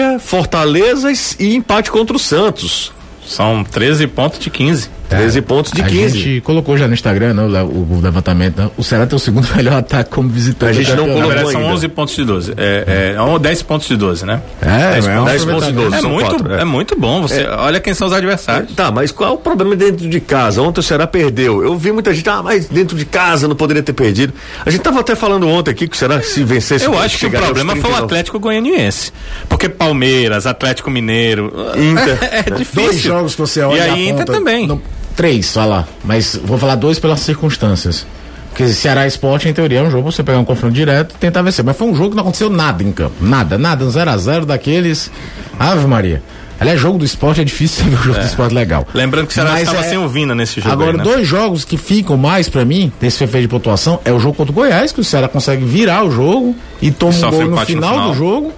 Bahia. 0.09 0.19
Fortaleza 0.19 1.11
e 1.39 1.55
empate 1.55 1.91
contra 1.91 2.17
o 2.17 2.19
Santos. 2.19 2.93
São 3.27 3.63
13 3.63 4.07
pontos 4.07 4.39
de 4.39 4.49
15. 4.49 4.89
13 5.09 5.43
pontos 5.43 5.73
de 5.73 5.81
a 5.83 5.87
15. 5.87 6.19
gente 6.19 6.41
colocou 6.43 6.77
já 6.77 6.87
no 6.87 6.95
Instagram, 6.95 7.35
né, 7.35 7.63
o, 7.63 7.67
o- 7.67 8.01
levantamento, 8.03 8.57
né? 8.61 8.71
o 8.77 8.85
Ceará 8.85 9.07
tem 9.07 9.17
o 9.17 9.19
segundo 9.19 9.49
melhor 9.57 9.75
ataque 9.79 10.11
como 10.11 10.29
visitante. 10.29 10.71
A 10.71 10.83
gente 10.83 10.95
não 10.95 11.07
colocou 11.07 11.27
verdade, 11.29 11.53
são 11.53 11.61
ainda. 11.63 11.73
11 11.75 11.89
pontos 11.89 12.15
de 12.17 12.25
12. 12.25 12.53
É, 12.57 13.15
é, 13.17 13.35
é 13.35 13.39
10 13.39 13.63
pontos 13.63 13.89
de 13.89 13.97
12, 13.97 14.27
né? 14.27 14.41
É, 14.61 14.93
Dez 14.93 15.07
é 15.07 15.21
um 15.21 15.25
10 15.25 15.45
pontos 15.45 15.67
de 15.67 15.73
12. 15.73 15.95
É 15.97 16.01
São 16.01 16.11
muito, 16.11 16.31
quatro, 16.31 16.55
é. 16.55 16.61
é. 16.61 16.65
muito 16.65 16.99
bom. 16.99 17.23
Você 17.23 17.47
olha 17.47 17.81
quem 17.81 17.95
são 17.95 18.07
os 18.09 18.13
adversários. 18.13 18.75
Tá, 18.75 18.91
mas 18.91 19.11
qual 19.13 19.31
é 19.31 19.33
o 19.33 19.39
problema 19.39 19.75
dentro 19.77 20.09
de 20.09 20.21
casa? 20.21 20.61
Ontem 20.63 20.81
o 20.81 20.83
Ceará 20.83 21.07
perdeu. 21.07 21.63
Eu 21.63 21.77
vi 21.77 21.91
muita 21.93 22.13
gente, 22.15 22.29
ah, 22.29 22.43
mas 22.43 22.67
dentro 22.67 22.97
de 22.97 23.05
casa 23.05 23.49
não 23.49 23.57
poderia 23.57 23.83
ter 23.83 23.93
perdido. 23.93 24.33
A 24.65 24.71
gente 24.71 24.83
tava 24.83 25.01
até 25.01 25.15
falando 25.15 25.49
ontem 25.49 25.71
aqui 25.71 25.89
que 25.89 25.97
o 25.97 25.99
Ceará 25.99 26.21
se 26.21 26.43
vencesse. 26.45 26.85
Eu 26.85 26.99
acho 26.99 27.19
que 27.19 27.27
o 27.27 27.31
problema 27.31 27.73
foi 27.73 27.81
o 27.81 27.95
39. 27.95 28.05
Atlético 28.05 28.39
Goianiense. 28.39 29.13
Porque 29.49 29.69
Palmeiras, 29.69 30.47
Atlético 30.47 30.91
Mineiro. 30.91 31.53
Inter. 31.77 32.19
É, 32.31 32.41
é 32.41 32.43
difícil. 32.51 32.83
Dois 32.83 33.01
jogos 33.01 33.35
que 33.35 33.41
você 33.41 33.63
olha 33.63 33.89
E 33.89 34.01
e 34.01 34.09
Inter 34.09 34.25
também. 34.27 34.67
não- 34.67 34.81
três, 35.19 35.55
lá. 35.57 35.85
Mas 36.05 36.39
vou 36.43 36.57
falar 36.57 36.77
dois 36.77 36.99
pelas 37.01 37.19
circunstâncias. 37.21 38.07
Porque 38.51 38.69
Ceará 38.73 39.07
Esporte, 39.07 39.49
em 39.49 39.53
teoria, 39.53 39.81
é 39.81 39.83
um 39.83 39.91
jogo 39.91 40.11
você 40.11 40.23
pegar 40.23 40.39
um 40.39 40.45
confronto 40.45 40.75
direto 40.75 41.15
e 41.15 41.19
tentar 41.19 41.43
vencer. 41.43 41.65
Mas 41.65 41.77
foi 41.77 41.87
um 41.89 41.95
jogo 41.95 42.11
que 42.11 42.17
não 42.17 42.23
aconteceu 42.23 42.49
nada 42.49 42.83
em 42.83 42.91
campo. 42.93 43.15
Nada, 43.21 43.59
nada. 43.59 43.85
Um 43.85 43.89
0x0 43.89 44.45
daqueles. 44.45 45.11
Ave 45.59 45.87
Maria. 45.87 46.23
Aliás, 46.61 46.81
jogo 46.81 46.99
do 46.99 47.05
esporte 47.05 47.41
é 47.41 47.45
difícil 47.45 47.85
você 47.85 47.91
ver 47.91 47.97
o 47.97 48.03
jogo 48.03 48.19
do 48.19 48.25
esporte 48.27 48.55
legal. 48.55 48.87
Lembrando 48.95 49.27
que 49.27 49.33
o 49.33 49.35
Ceará 49.35 49.61
estava 49.61 49.79
é- 49.81 49.89
sem 49.89 49.99
o 49.99 50.09
Vina 50.09 50.35
nesse 50.35 50.61
jogo. 50.61 50.73
Agora, 50.73 50.91
aí, 50.93 50.97
né? 50.97 51.03
dois 51.05 51.27
jogos 51.27 51.65
que 51.65 51.77
ficam 51.77 52.17
mais 52.17 52.49
pra 52.49 52.65
mim, 52.65 52.91
desse 53.01 53.19
feito 53.27 53.43
de 53.43 53.49
pontuação, 53.49 54.01
é 54.05 54.13
o 54.13 54.19
jogo 54.19 54.35
contra 54.35 54.51
o 54.51 54.55
Goiás, 54.55 54.91
que 54.93 55.01
o 55.01 55.05
Ceará 55.05 55.29
consegue 55.29 55.65
virar 55.65 56.03
o 56.05 56.11
jogo 56.11 56.57
e 56.83 56.91
toma 56.91 57.13
um 57.13 57.15
Sofre 57.15 57.37
gol 57.39 57.47
no 57.47 57.53
empate 57.53 57.75
no 57.75 57.81
final, 57.83 57.95
final. 57.95 58.11
do 58.11 58.17
jogo. 58.17 58.53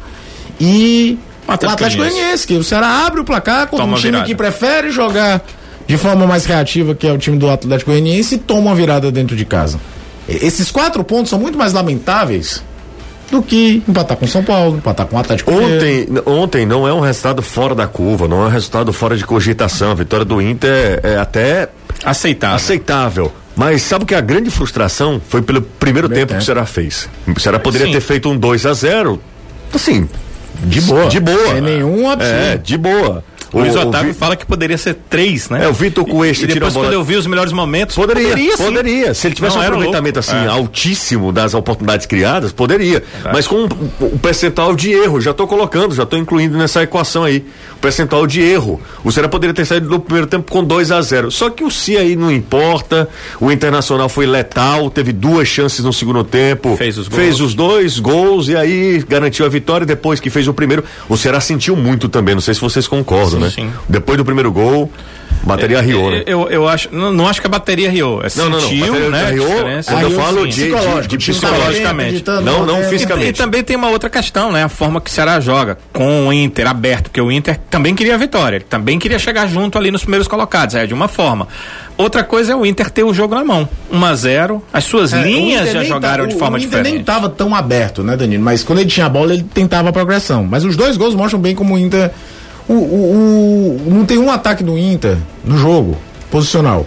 E 0.61 1.19
O 1.47 1.53
Atlético 1.53 1.97
Goianiense. 2.03 2.47
Que 2.47 2.55
o 2.55 2.65
Ceará 2.65 3.05
abre 3.07 3.21
o 3.21 3.25
placar 3.25 3.67
contra 3.67 3.85
Toma 3.85 3.97
um 3.97 4.01
time 4.01 4.13
virada. 4.13 4.27
que 4.27 4.35
prefere 4.35 4.91
jogar 4.91 5.43
de 5.91 5.99
forma 5.99 6.25
mais 6.25 6.45
reativa, 6.45 6.95
que 6.95 7.05
é 7.05 7.13
o 7.13 7.19
time 7.19 7.37
do 7.37 7.51
Atlético 7.51 7.91
Goianiense, 7.91 8.37
e 8.37 8.39
toma 8.39 8.61
uma 8.61 8.75
virada 8.77 9.11
dentro 9.11 9.35
de 9.35 9.45
casa. 9.45 9.81
Esses 10.29 10.71
quatro 10.71 11.03
pontos 11.03 11.31
são 11.31 11.41
muito 11.41 11.59
mais 11.59 11.73
lamentáveis 11.73 12.63
do 13.29 13.43
que 13.43 13.83
empatar 13.89 14.17
com 14.17 14.25
São 14.25 14.45
Paulo, 14.45 14.77
empatar 14.77 15.09
com 15.09 15.17
o 15.17 15.19
Atlético 15.19 15.53
Ontem, 15.53 16.07
ontem 16.25 16.65
não 16.65 16.87
é 16.87 16.93
um 16.93 17.01
resultado 17.01 17.43
fora 17.43 17.75
da 17.75 17.89
curva, 17.89 18.29
não 18.29 18.45
é 18.45 18.47
um 18.47 18.51
resultado 18.51 18.93
fora 18.93 19.17
de 19.17 19.25
cogitação. 19.25 19.91
A 19.91 19.95
vitória 19.95 20.25
do 20.25 20.41
Inter 20.41 21.01
é, 21.03 21.15
é 21.15 21.19
até 21.19 21.69
aceitável. 22.05 22.55
aceitável. 22.55 23.33
Mas 23.57 23.83
sabe 23.83 24.05
que 24.05 24.15
a 24.15 24.21
grande 24.21 24.49
frustração 24.49 25.21
foi 25.29 25.43
pelo 25.43 25.61
primeiro 25.61 26.09
tempo 26.09 26.35
que 26.35 26.39
o 26.39 26.43
Ceará 26.43 26.65
fez. 26.67 27.09
O 27.27 27.41
Ceará 27.41 27.59
poderia 27.59 27.89
Sim. 27.89 27.95
ter 27.95 28.01
feito 28.01 28.29
um 28.29 28.39
2 28.39 28.65
a 28.65 28.73
0 28.75 29.21
assim, 29.75 30.09
De 30.63 30.81
boa. 30.83 31.09
de 31.09 31.19
boa. 31.19 31.49
Sem 31.49 31.61
nenhum 31.61 32.09
absurdo. 32.09 32.37
É, 32.37 32.57
de 32.57 32.79
boa. 32.79 33.25
O 33.53 33.61
Luiz 33.61 33.75
o 33.75 33.81
Otávio 33.81 34.13
Vi- 34.13 34.19
fala 34.19 34.37
que 34.37 34.47
poderia 34.47 34.79
ser 34.79 34.97
três, 35.09 35.49
né? 35.51 35.65
É, 35.65 35.69
o 35.69 35.73
Vitor 35.73 36.05
Cuesta 36.05 36.47
tira 36.47 36.53
a 36.53 36.55
depois, 36.55 36.75
bola- 36.75 36.87
quando 36.87 36.95
eu 36.95 37.03
vi 37.05 37.17
os 37.17 37.27
melhores 37.27 37.53
momentos, 37.53 37.95
Poderia, 37.97 38.29
poderia, 38.31 38.57
sim. 38.57 38.65
poderia. 38.65 39.15
Se 39.15 39.27
ele 39.27 39.35
tivesse 39.35 39.57
Não, 39.57 39.63
um 39.63 39.67
aproveitamento 39.67 40.17
louco. 40.19 40.31
assim 40.31 40.45
É. 40.47 40.49
altíssimo 40.49 41.33
das 41.33 41.55
oportunidades 41.55 42.07
criadas, 42.07 42.53
poderia. 42.53 43.03
Mas 43.33 43.47
com 43.47 43.65
o, 43.65 44.05
o 44.15 44.19
percentual 44.19 44.75
de 44.75 44.91
erro, 44.93 45.21
já 45.21 45.33
estou 45.33 45.47
colocando, 45.47 45.95
já 45.95 46.05
estou 46.05 46.19
incluindo 46.19 46.57
nessa 46.57 46.83
equação 46.83 47.25
aí. 47.25 47.45
O 47.77 47.81
percentual 47.81 48.27
de 48.27 48.41
erro. 48.41 48.81
O 49.03 49.11
Ceará 49.11 49.29
poderia 49.29 49.55
ter 49.55 49.65
saído 49.65 49.89
do 49.89 49.99
primeiro 49.99 50.27
tempo 50.27 50.51
com 50.51 50.63
2 50.63 50.91
a 50.93 51.01
0 51.01 51.31
Só 51.31 51.49
que 51.51 51.65
o 51.65 51.71
se 51.71 51.97
aí 51.97 52.15
não 52.17 52.31
importa. 52.31 53.09
O 53.41 53.51
Internacional 53.51 54.09
foi 54.09 54.27
letal, 54.27 54.91
teve 54.91 55.13
duas 55.13 55.49
chances 55.49 55.85
no 55.85 55.93
segundo 55.93 56.23
tempo. 56.23 56.77
Fez 56.77 56.99
os 56.99 57.09
gols. 57.09 57.23
Fez 57.23 57.41
os 57.41 57.55
dois 57.55 57.99
gols 57.99 58.49
e 58.49 58.57
aí 58.57 59.03
garantiu 59.09 59.45
a 59.47 59.49
vitória. 59.49 59.87
Depois 59.87 60.21
que 60.21 60.29
fez 60.31 60.47
o 60.47 60.53
primeiro, 60.55 60.85
o 61.09 61.17
Ceará 61.17 61.41
sentiu 61.41 61.75
muito 61.75 62.09
também. 62.09 62.35
Não 62.35 62.43
sei 62.43 62.55
se 62.55 62.61
vocês 62.61 62.87
concordam, 62.87 63.40
Sim, 63.40 63.40
né? 63.41 63.51
sim. 63.55 63.71
Depois 63.89 64.17
do 64.19 64.25
primeiro 64.25 64.51
gol, 64.53 64.91
bateria 65.43 65.81
riou, 65.81 66.11
né? 66.11 66.23
Eu, 66.27 66.49
eu 66.51 66.69
acho, 66.69 66.89
não, 66.93 67.13
não 67.13 67.27
acho 67.29 67.41
que 67.41 67.47
a 67.47 67.51
bateria 67.51 67.91
riou. 67.91 68.23
É 68.23 68.27
Não, 68.37 68.45
não, 68.51 68.61
não. 68.61 68.69
sentiu, 68.69 69.11
né? 69.11 69.31
riou, 69.31 69.47
quando 69.87 70.01
eu 70.03 70.09
Aí, 70.09 70.15
falo 70.15 70.47
de, 70.49 70.55
de, 70.55 70.71
psicológico, 70.71 71.17
de 71.17 71.33
psicologicamente. 71.33 72.25
Não, 72.43 72.67
não 72.67 72.81
né? 72.81 72.87
E, 72.87 72.91
fisicamente. 72.91 73.29
e 73.31 73.33
também 73.33 73.63
tem 73.63 73.77
uma 73.77 73.89
outra 73.89 74.11
questão, 74.11 74.53
né? 74.53 74.65
A 74.65 74.69
forma 74.69 75.01
que 75.01 75.11
o 75.11 75.13
Ceará 75.13 75.41
joga 75.41 75.79
com 75.93 76.29
o 76.29 76.33
Inter 76.33 76.67
aberto, 76.67 77.05
porque 77.05 77.21
o 77.21 77.31
Inter 77.33 77.59
também 77.71 77.95
queria 77.95 78.15
a 78.15 78.19
vitória, 78.19 78.57
ele 78.57 78.65
também 78.65 78.99
queria 78.99 79.19
chegar 79.19 79.47
junto 79.47 79.79
ali 79.79 79.91
nos 79.91 80.03
primeiros 80.03 80.29
colocados, 80.29 80.75
é 80.75 80.87
de 80.87 80.93
uma 80.95 81.09
forma. 81.09 81.49
Outra 81.97 82.23
coisa 82.25 82.53
é 82.53 82.57
o 82.57 82.65
Inter 82.65 82.91
ter 82.91 83.03
o 83.05 83.13
jogo 83.13 83.35
na 83.35 83.45
mão, 83.45 83.69
1 83.91 84.05
a 84.05 84.15
0 84.15 84.63
as 84.73 84.85
suas 84.85 85.13
É, 85.13 85.23
linhas 85.23 85.71
já 85.73 85.83
jogaram 85.85 86.25
tá- 86.25 86.33
de 86.33 86.39
forma 86.39 86.57
o 86.57 86.59
Inter 86.59 86.69
diferente. 86.71 86.93
nem 86.93 87.01
estava 87.01 87.29
tão 87.29 87.55
aberto, 87.55 88.03
né, 88.03 88.17
Danilo? 88.17 88.43
Mas 88.43 88.63
quando 88.63 88.79
ele 88.79 88.89
tinha 88.89 89.07
a 89.07 89.09
bola, 89.09 89.35
ele 89.35 89.43
tentava 89.43 89.89
a 89.91 89.93
progressão. 89.93 90.45
Mas 90.45 90.65
os 90.65 90.77
dois 90.77 90.97
gols 90.97 91.15
mostram 91.15 91.39
bem 91.41 91.55
como 91.55 91.75
o 91.75 91.79
Inter. 91.79 92.11
O, 92.71 92.75
o- 92.75 93.77
o- 93.89 93.91
não 93.91 94.05
tem 94.05 94.17
um 94.19 94.31
ataque 94.31 94.63
do 94.63 94.79
Inter 94.79 95.17
no 95.45 95.57
jogo, 95.59 95.97
posicional. 96.31 96.87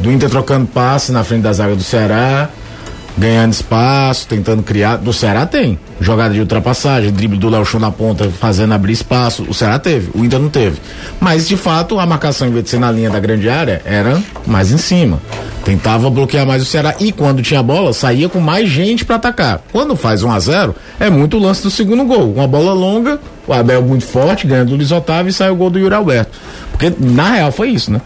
Do 0.00 0.10
Inter 0.10 0.28
trocando 0.28 0.66
passe 0.66 1.12
na 1.12 1.22
frente 1.22 1.42
da 1.42 1.52
zaga 1.52 1.76
do 1.76 1.82
Ceará, 1.84 2.48
ganhando 3.16 3.52
espaço, 3.52 4.26
tentando 4.26 4.62
criar. 4.62 4.96
Do 4.96 5.12
Ceará 5.12 5.46
tem. 5.46 5.78
Jogada 6.00 6.34
de 6.34 6.40
ultrapassagem, 6.40 7.12
drible 7.12 7.38
do 7.38 7.48
Léo 7.48 7.64
Chão 7.64 7.78
na 7.80 7.90
ponta, 7.90 8.28
fazendo 8.28 8.74
abrir 8.74 8.92
espaço. 8.92 9.44
O 9.48 9.54
Ceará 9.54 9.78
teve, 9.78 10.10
o 10.14 10.24
Inter 10.24 10.40
não 10.40 10.48
teve. 10.48 10.80
Mas, 11.20 11.46
de 11.46 11.56
fato, 11.56 11.98
a 11.98 12.06
marcação, 12.06 12.48
em 12.48 12.50
vez 12.50 12.64
de 12.64 12.70
ser 12.70 12.80
na 12.80 12.90
linha 12.90 13.10
da 13.10 13.20
grande 13.20 13.48
área, 13.48 13.80
era 13.84 14.20
mais 14.46 14.72
em 14.72 14.78
cima. 14.78 15.20
Tentava 15.64 16.10
bloquear 16.10 16.46
mais 16.46 16.62
o 16.62 16.66
Ceará. 16.66 16.94
E 16.98 17.12
quando 17.12 17.42
tinha 17.42 17.62
bola, 17.62 17.92
saía 17.92 18.28
com 18.28 18.40
mais 18.40 18.68
gente 18.68 19.04
para 19.04 19.16
atacar. 19.16 19.62
Quando 19.72 19.96
faz 19.96 20.22
1 20.22 20.30
a 20.30 20.38
0 20.38 20.74
é 21.00 21.08
muito 21.08 21.36
o 21.36 21.40
lance 21.40 21.62
do 21.62 21.70
segundo 21.70 22.04
gol. 22.04 22.34
Uma 22.34 22.46
bola 22.46 22.72
longa, 22.72 23.18
o 23.46 23.52
Abel 23.52 23.82
muito 23.82 24.04
forte, 24.04 24.46
ganha 24.46 24.64
do 24.64 24.76
Luiz 24.76 24.92
Otávio 24.92 25.30
e 25.30 25.32
sai 25.32 25.50
o 25.50 25.56
gol 25.56 25.70
do 25.70 25.78
Yuri 25.78 25.94
Alberto. 25.94 26.38
Porque, 26.70 26.92
na 26.98 27.30
real, 27.30 27.52
foi 27.52 27.70
isso, 27.70 27.90
né? 27.92 28.00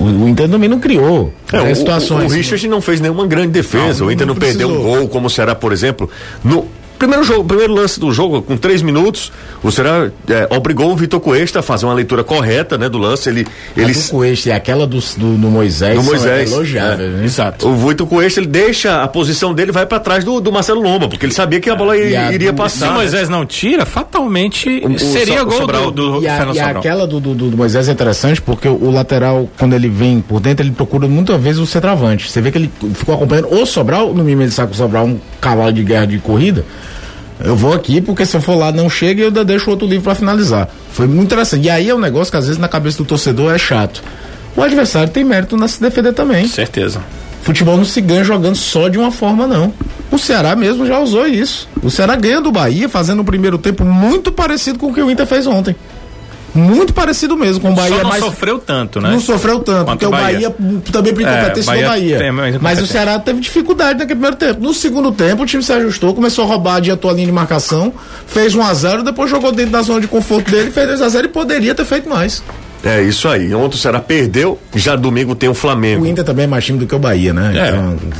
O, 0.00 0.04
o 0.04 0.28
Inter 0.28 0.48
também 0.48 0.68
não 0.68 0.80
criou. 0.80 1.32
É, 1.52 1.60
o, 1.60 1.76
situações. 1.76 2.24
o, 2.24 2.34
o 2.34 2.36
Richard 2.36 2.66
não 2.66 2.80
fez 2.80 3.00
nenhuma 3.00 3.26
grande 3.26 3.52
defesa. 3.52 4.00
Não, 4.00 4.08
o 4.08 4.12
Inter 4.12 4.26
não, 4.26 4.34
não 4.34 4.40
perdeu 4.40 4.68
um 4.68 4.82
gol, 4.82 5.08
como 5.08 5.26
o 5.26 5.30
Ceará, 5.30 5.54
por 5.54 5.72
exemplo. 5.72 6.08
No 6.42 6.66
primeiro 7.00 7.24
jogo, 7.24 7.44
primeiro 7.44 7.72
lance 7.74 7.98
do 7.98 8.12
jogo, 8.12 8.42
com 8.42 8.56
três 8.56 8.82
minutos, 8.82 9.32
o 9.62 9.72
Ceará 9.72 10.08
é, 10.28 10.46
obrigou 10.54 10.92
o 10.92 10.96
Vitor 10.96 11.18
Cuesta 11.18 11.58
a 11.58 11.62
fazer 11.62 11.86
uma 11.86 11.94
leitura 11.94 12.22
correta 12.22 12.78
né, 12.78 12.88
do 12.88 12.98
lance. 12.98 13.28
Ele, 13.28 13.46
ele 13.76 13.90
A 13.92 14.10
Coelho 14.10 14.38
e 14.46 14.52
aquela 14.52 14.86
do, 14.86 14.98
do, 15.16 15.36
do 15.36 15.48
Moisés, 15.50 15.96
Do 15.98 16.04
Moisés, 16.04 16.52
é. 16.76 16.96
né? 16.96 17.24
Exato. 17.24 17.66
O 17.68 17.74
Vitor 17.88 18.06
Cuesta, 18.06 18.38
ele 18.38 18.46
deixa 18.46 19.02
a 19.02 19.08
posição 19.08 19.52
dele, 19.52 19.72
vai 19.72 19.86
para 19.86 19.98
trás 19.98 20.22
do, 20.24 20.40
do 20.40 20.52
Marcelo 20.52 20.80
Lomba, 20.80 21.08
porque 21.08 21.24
ele 21.26 21.32
sabia 21.34 21.58
que 21.58 21.68
a 21.70 21.74
bola 21.74 21.96
E 21.96 22.14
a 22.14 22.30
iria 22.32 22.52
do- 22.52 22.56
Se 22.56 22.62
passar. 22.62 22.90
o 22.90 22.94
Moisés 22.94 23.28
não 23.28 23.44
tira, 23.46 23.84
fatalmente 23.86 24.68
O- 24.84 24.90
o 24.92 24.98
seria 24.98 25.42
o 25.42 25.46
gol 25.46 25.58
Sobral. 25.58 25.90
do, 25.90 26.20
do 26.20 26.22
E, 26.22 26.28
a, 26.28 26.46
e 26.54 26.60
aquela 26.60 27.06
do, 27.06 27.18
do, 27.18 27.34
do 27.34 27.56
Moisés 27.56 27.88
é 27.88 27.92
interessante 27.92 28.40
porque 28.42 28.68
o, 28.68 28.74
o 28.74 28.90
lateral, 28.90 29.48
quando 29.58 29.74
ele 29.74 29.88
vem 29.88 30.20
por 30.20 30.38
dentro, 30.40 30.64
ele 30.64 30.72
procura 30.72 31.08
muitas 31.08 31.40
vezes 31.40 31.58
o 31.60 31.66
centroavante. 31.66 32.30
Você 32.30 32.40
vê 32.40 32.50
que 32.50 32.58
ele 32.58 32.70
ficou 32.94 33.14
acompanhando 33.14 33.48
o 33.54 33.64
Sobral, 33.64 34.08
no 34.12 34.22
mínimo 34.22 34.42
ele 34.42 34.50
sabe 34.50 34.68
que 34.70 34.74
o 34.74 34.78
Sobral 34.78 35.04
é 35.06 35.10
um 35.10 35.18
cavalo 35.40 35.72
de 35.72 35.82
guerra 35.82 36.06
de 36.06 36.18
corrida. 36.18 36.64
Eu 37.44 37.56
vou 37.56 37.72
aqui 37.72 38.00
porque 38.00 38.26
se 38.26 38.36
eu 38.36 38.40
for 38.40 38.54
lá 38.54 38.70
não 38.70 38.88
chega 38.88 39.22
e 39.22 39.24
eu 39.24 39.44
deixo 39.44 39.68
o 39.68 39.70
outro 39.70 39.86
livro 39.86 40.04
para 40.04 40.14
finalizar. 40.14 40.68
Foi 40.92 41.06
muito 41.06 41.26
interessante. 41.28 41.66
E 41.66 41.70
aí 41.70 41.88
é 41.88 41.94
um 41.94 41.98
negócio 41.98 42.30
que 42.30 42.36
às 42.36 42.46
vezes 42.46 42.60
na 42.60 42.68
cabeça 42.68 42.98
do 42.98 43.04
torcedor 43.04 43.54
é 43.54 43.58
chato. 43.58 44.02
O 44.56 44.62
adversário 44.62 45.08
tem 45.10 45.24
mérito 45.24 45.56
na 45.56 45.68
se 45.68 45.80
defender 45.80 46.12
também. 46.12 46.46
Certeza. 46.48 47.00
Futebol 47.42 47.76
não 47.76 47.84
se 47.84 48.00
ganha 48.00 48.22
jogando 48.22 48.56
só 48.56 48.88
de 48.88 48.98
uma 48.98 49.10
forma, 49.10 49.46
não. 49.46 49.72
O 50.10 50.18
Ceará 50.18 50.54
mesmo 50.54 50.84
já 50.84 50.98
usou 50.98 51.26
isso. 51.26 51.68
O 51.82 51.90
Ceará 51.90 52.14
ganha 52.16 52.40
do 52.40 52.52
Bahia 52.52 52.88
fazendo 52.88 53.22
um 53.22 53.24
primeiro 53.24 53.56
tempo 53.56 53.84
muito 53.84 54.30
parecido 54.30 54.78
com 54.78 54.88
o 54.88 54.94
que 54.94 55.02
o 55.02 55.10
Inter 55.10 55.26
fez 55.26 55.46
ontem. 55.46 55.74
Muito 56.54 56.92
parecido 56.92 57.36
mesmo, 57.36 57.60
com 57.60 57.70
o 57.70 57.74
Bahia 57.74 57.96
Só 57.96 58.02
não 58.02 58.10
mais. 58.10 58.24
sofreu 58.24 58.58
tanto, 58.58 59.00
né? 59.00 59.10
Não 59.10 59.20
sofreu 59.20 59.60
tanto, 59.60 59.84
Quanto 59.84 59.98
porque 60.00 60.06
o 60.06 60.10
Bahia. 60.10 60.50
Bahia, 60.50 60.82
também 60.90 61.14
por 61.14 61.22
É, 61.22 61.30
incompetência 61.32 61.64
Bahia 61.72 61.82
do 61.84 61.88
Bahia. 61.90 62.18
tem 62.18 62.32
Mas 62.60 62.80
o. 62.80 62.86
Ceará 62.86 63.18
teve 63.18 63.40
dificuldade 63.40 63.98
naquele 64.00 64.14
primeiro 64.18 64.36
tempo. 64.36 64.60
No 64.60 64.74
segundo 64.74 65.12
tempo, 65.12 65.42
o 65.42 65.46
time 65.46 65.62
se 65.62 65.72
ajustou, 65.72 66.12
começou 66.14 66.44
a 66.44 66.48
roubar, 66.48 66.76
adiantou 66.76 67.10
a 67.10 67.14
linha 67.14 67.26
de 67.26 67.32
marcação, 67.32 67.92
fez 68.26 68.54
1 68.54 68.62
a 68.62 68.74
0 68.74 69.02
depois 69.04 69.30
jogou 69.30 69.52
dentro 69.52 69.72
da 69.72 69.82
zona 69.82 70.00
de 70.00 70.08
conforto 70.08 70.50
dele, 70.50 70.70
fez 70.70 70.86
2 70.88 71.02
a 71.02 71.08
0 71.08 71.26
e 71.26 71.30
poderia 71.30 71.74
ter 71.74 71.84
feito 71.84 72.08
mais. 72.08 72.42
É 72.82 73.02
isso 73.02 73.28
aí. 73.28 73.54
Ontem 73.54 73.74
o 73.76 73.78
Ceará 73.78 74.00
perdeu, 74.00 74.58
já 74.74 74.96
domingo 74.96 75.34
tem 75.34 75.48
o 75.50 75.54
Flamengo. 75.54 76.02
O 76.02 76.06
Inter 76.06 76.24
também 76.24 76.44
é 76.44 76.48
mais 76.48 76.64
time 76.64 76.78
do 76.78 76.86
que 76.86 76.94
o 76.94 76.98
Bahia, 76.98 77.32
né? 77.34 77.52
É, 77.54 77.68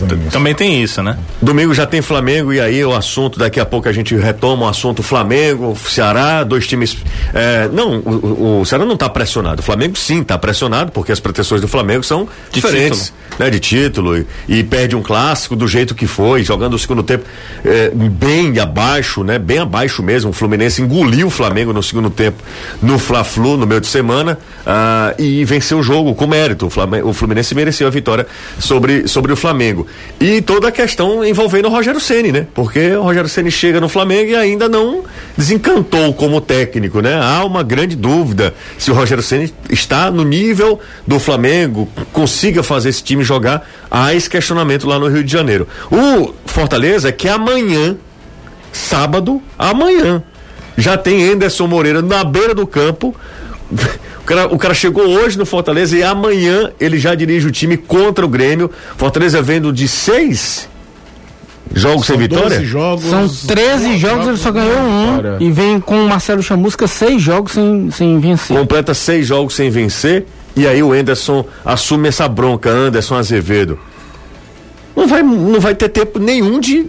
Então. 0.05 0.19
Também 0.31 0.55
tem 0.55 0.83
isso, 0.83 1.03
né? 1.03 1.17
Domingo 1.41 1.73
já 1.73 1.87
tem 1.87 2.03
Flamengo 2.03 2.53
e 2.53 2.61
aí 2.61 2.85
o 2.85 2.95
assunto, 2.95 3.39
daqui 3.39 3.59
a 3.59 3.65
pouco 3.65 3.89
a 3.89 3.93
gente 3.93 4.15
retoma 4.15 4.67
o 4.67 4.69
assunto 4.69 5.03
Flamengo, 5.03 5.75
Ceará, 5.89 6.45
dois 6.45 6.67
times. 6.67 6.97
é, 7.33 7.69
não, 7.73 7.99
o, 8.01 8.61
o- 8.61 8.67
Ceará 8.67 8.85
não 8.85 8.95
está 8.95 9.09
pressionado. 9.09 9.61
O 9.61 9.63
Flamengo 9.65 9.97
sim 9.97 10.21
está 10.21 10.37
pressionado, 10.37 10.93
porque 10.93 11.11
as 11.11 11.21
pretensões 11.21 11.63
do 11.63 11.69
Flamengo 11.69 12.03
são 12.05 12.25
De 12.51 12.61
diferentes, 12.61 13.15
né? 13.39 13.49
De 13.49 13.59
título 13.61 14.19
e, 14.19 14.27
e 14.47 14.63
perde 14.63 14.95
um 14.95 15.03
clássico 15.03 15.57
do 15.57 15.67
jeito 15.67 15.95
que 15.95 16.07
foi, 16.07 16.45
jogando 16.45 16.75
o 16.75 16.79
segundo 16.79 17.03
tempo 17.03 17.25
é, 17.65 17.91
bem 17.95 18.59
abaixo, 18.59 19.25
né? 19.25 19.39
Bem 19.39 19.59
abaixo 19.59 20.03
mesmo. 20.03 20.31
O 20.31 20.35
Fluminense 20.35 20.83
engoliu 20.83 21.29
o 21.29 21.31
Flamengo 21.31 21.73
no 21.73 21.83
segundo 21.83 22.11
tempo 22.11 22.43
no 22.83 22.99
Fla-Flu, 22.99 23.57
no 23.57 23.67
meio 23.67 23.81
de 23.81 23.87
semana, 23.87 24.39
ah, 24.67 25.15
e 25.19 25.45
venceu 25.45 25.79
o 25.79 25.83
jogo 25.83 26.15
com 26.15 26.27
mérito. 26.27 26.69
O, 27.05 27.13
Fluminense 27.13 27.55
mereceu 27.55 27.87
a 27.87 27.91
vitória 27.91 28.27
sobre, 28.59 29.09
sobre 29.09 29.33
o 29.33 29.37
Flamengo. 29.37 29.87
E 30.21 30.41
toda 30.43 30.69
a 30.69 30.73
questão 30.73 31.25
envolvendo 31.25 31.67
o 31.67 31.71
Rogério 31.71 32.01
Ceni, 32.01 32.33
né? 32.33 32.47
Porque 32.55 32.93
o 32.93 33.03
Rogério 33.03 33.29
Ceni 33.29 33.51
chega 33.51 33.81
no 33.81 33.89
Flamengo 33.89 34.31
e 34.31 34.37
ainda 34.37 34.69
não 34.69 35.05
desencantou 35.37 36.13
como 36.15 36.41
técnico, 36.41 37.01
né? 37.01 37.19
Há 37.21 37.45
uma 37.45 37.63
grande 37.63 37.97
dúvida 37.97 38.55
se 38.79 38.91
o 38.91 38.95
Rogério 38.95 39.23
Ceni 39.23 39.53
está 39.69 40.11
no 40.11 40.25
nível 40.25 40.81
do 41.07 41.19
Flamengo, 41.19 41.89
consiga 42.13 42.63
fazer 42.63 42.91
esse 42.91 43.03
time 43.03 43.23
jogar. 43.23 43.69
Há 43.91 44.15
esse 44.15 44.29
questionamento 44.29 44.87
lá 44.87 44.99
no 44.99 45.09
Rio 45.09 45.25
de 45.25 45.33
Janeiro. 45.33 45.67
O 45.91 46.33
Fortaleza 46.47 47.09
é 47.09 47.13
que 47.13 47.29
amanhã, 47.29 47.97
sábado, 48.73 49.43
amanhã, 49.59 50.23
já 50.77 50.97
tem 50.97 51.25
Anderson 51.31 51.67
Moreira 51.67 52.03
na 52.03 52.25
beira 52.25 52.55
do 52.55 52.67
campo. 52.67 53.15
O 54.31 54.33
cara, 54.33 54.55
o 54.55 54.59
cara 54.59 54.75
chegou 54.75 55.05
hoje 55.09 55.37
no 55.37 55.45
Fortaleza 55.45 55.97
e 55.97 56.05
amanhã 56.05 56.71
ele 56.79 56.99
já 56.99 57.17
dirige 57.17 57.49
o 57.49 57.51
time 57.51 57.77
contra 57.77 58.25
o 58.25 58.29
Grêmio. 58.29 58.71
Fortaleza 58.97 59.43
vendo 59.43 59.73
de 59.73 59.89
seis 59.89 60.69
jogos 61.75 62.07
sem 62.07 62.15
São 62.15 62.23
vitória. 62.23 62.59
12 62.59 62.65
jogos. 62.65 63.05
São 63.07 63.29
13 63.29 63.99
jogos, 63.99 64.29
ele 64.29 64.37
só 64.37 64.53
ganhou 64.53 64.79
um. 64.79 65.17
Vitória. 65.17 65.37
E 65.41 65.51
vem 65.51 65.81
com 65.81 66.05
o 66.05 66.09
Marcelo 66.09 66.43
Chamusca 66.45 66.87
seis 66.87 67.21
jogos 67.21 67.53
sem, 67.53 67.91
sem 67.91 68.21
vencer. 68.21 68.57
completa 68.57 68.95
seis 68.95 69.27
jogos 69.27 69.55
sem 69.55 69.69
vencer 69.69 70.27
e 70.57 70.67
aí 70.67 70.83
o 70.83 70.93
Anderson 70.93 71.45
assume 71.65 72.09
essa 72.09 72.29
bronca, 72.29 72.71
Anderson 72.71 73.17
Azevedo. 73.17 73.79
Não 74.97 75.07
vai, 75.07 75.23
não 75.23 75.61
vai 75.61 75.75
ter 75.75 75.89
tempo 75.89 76.19
nenhum 76.19 76.59
de. 76.61 76.87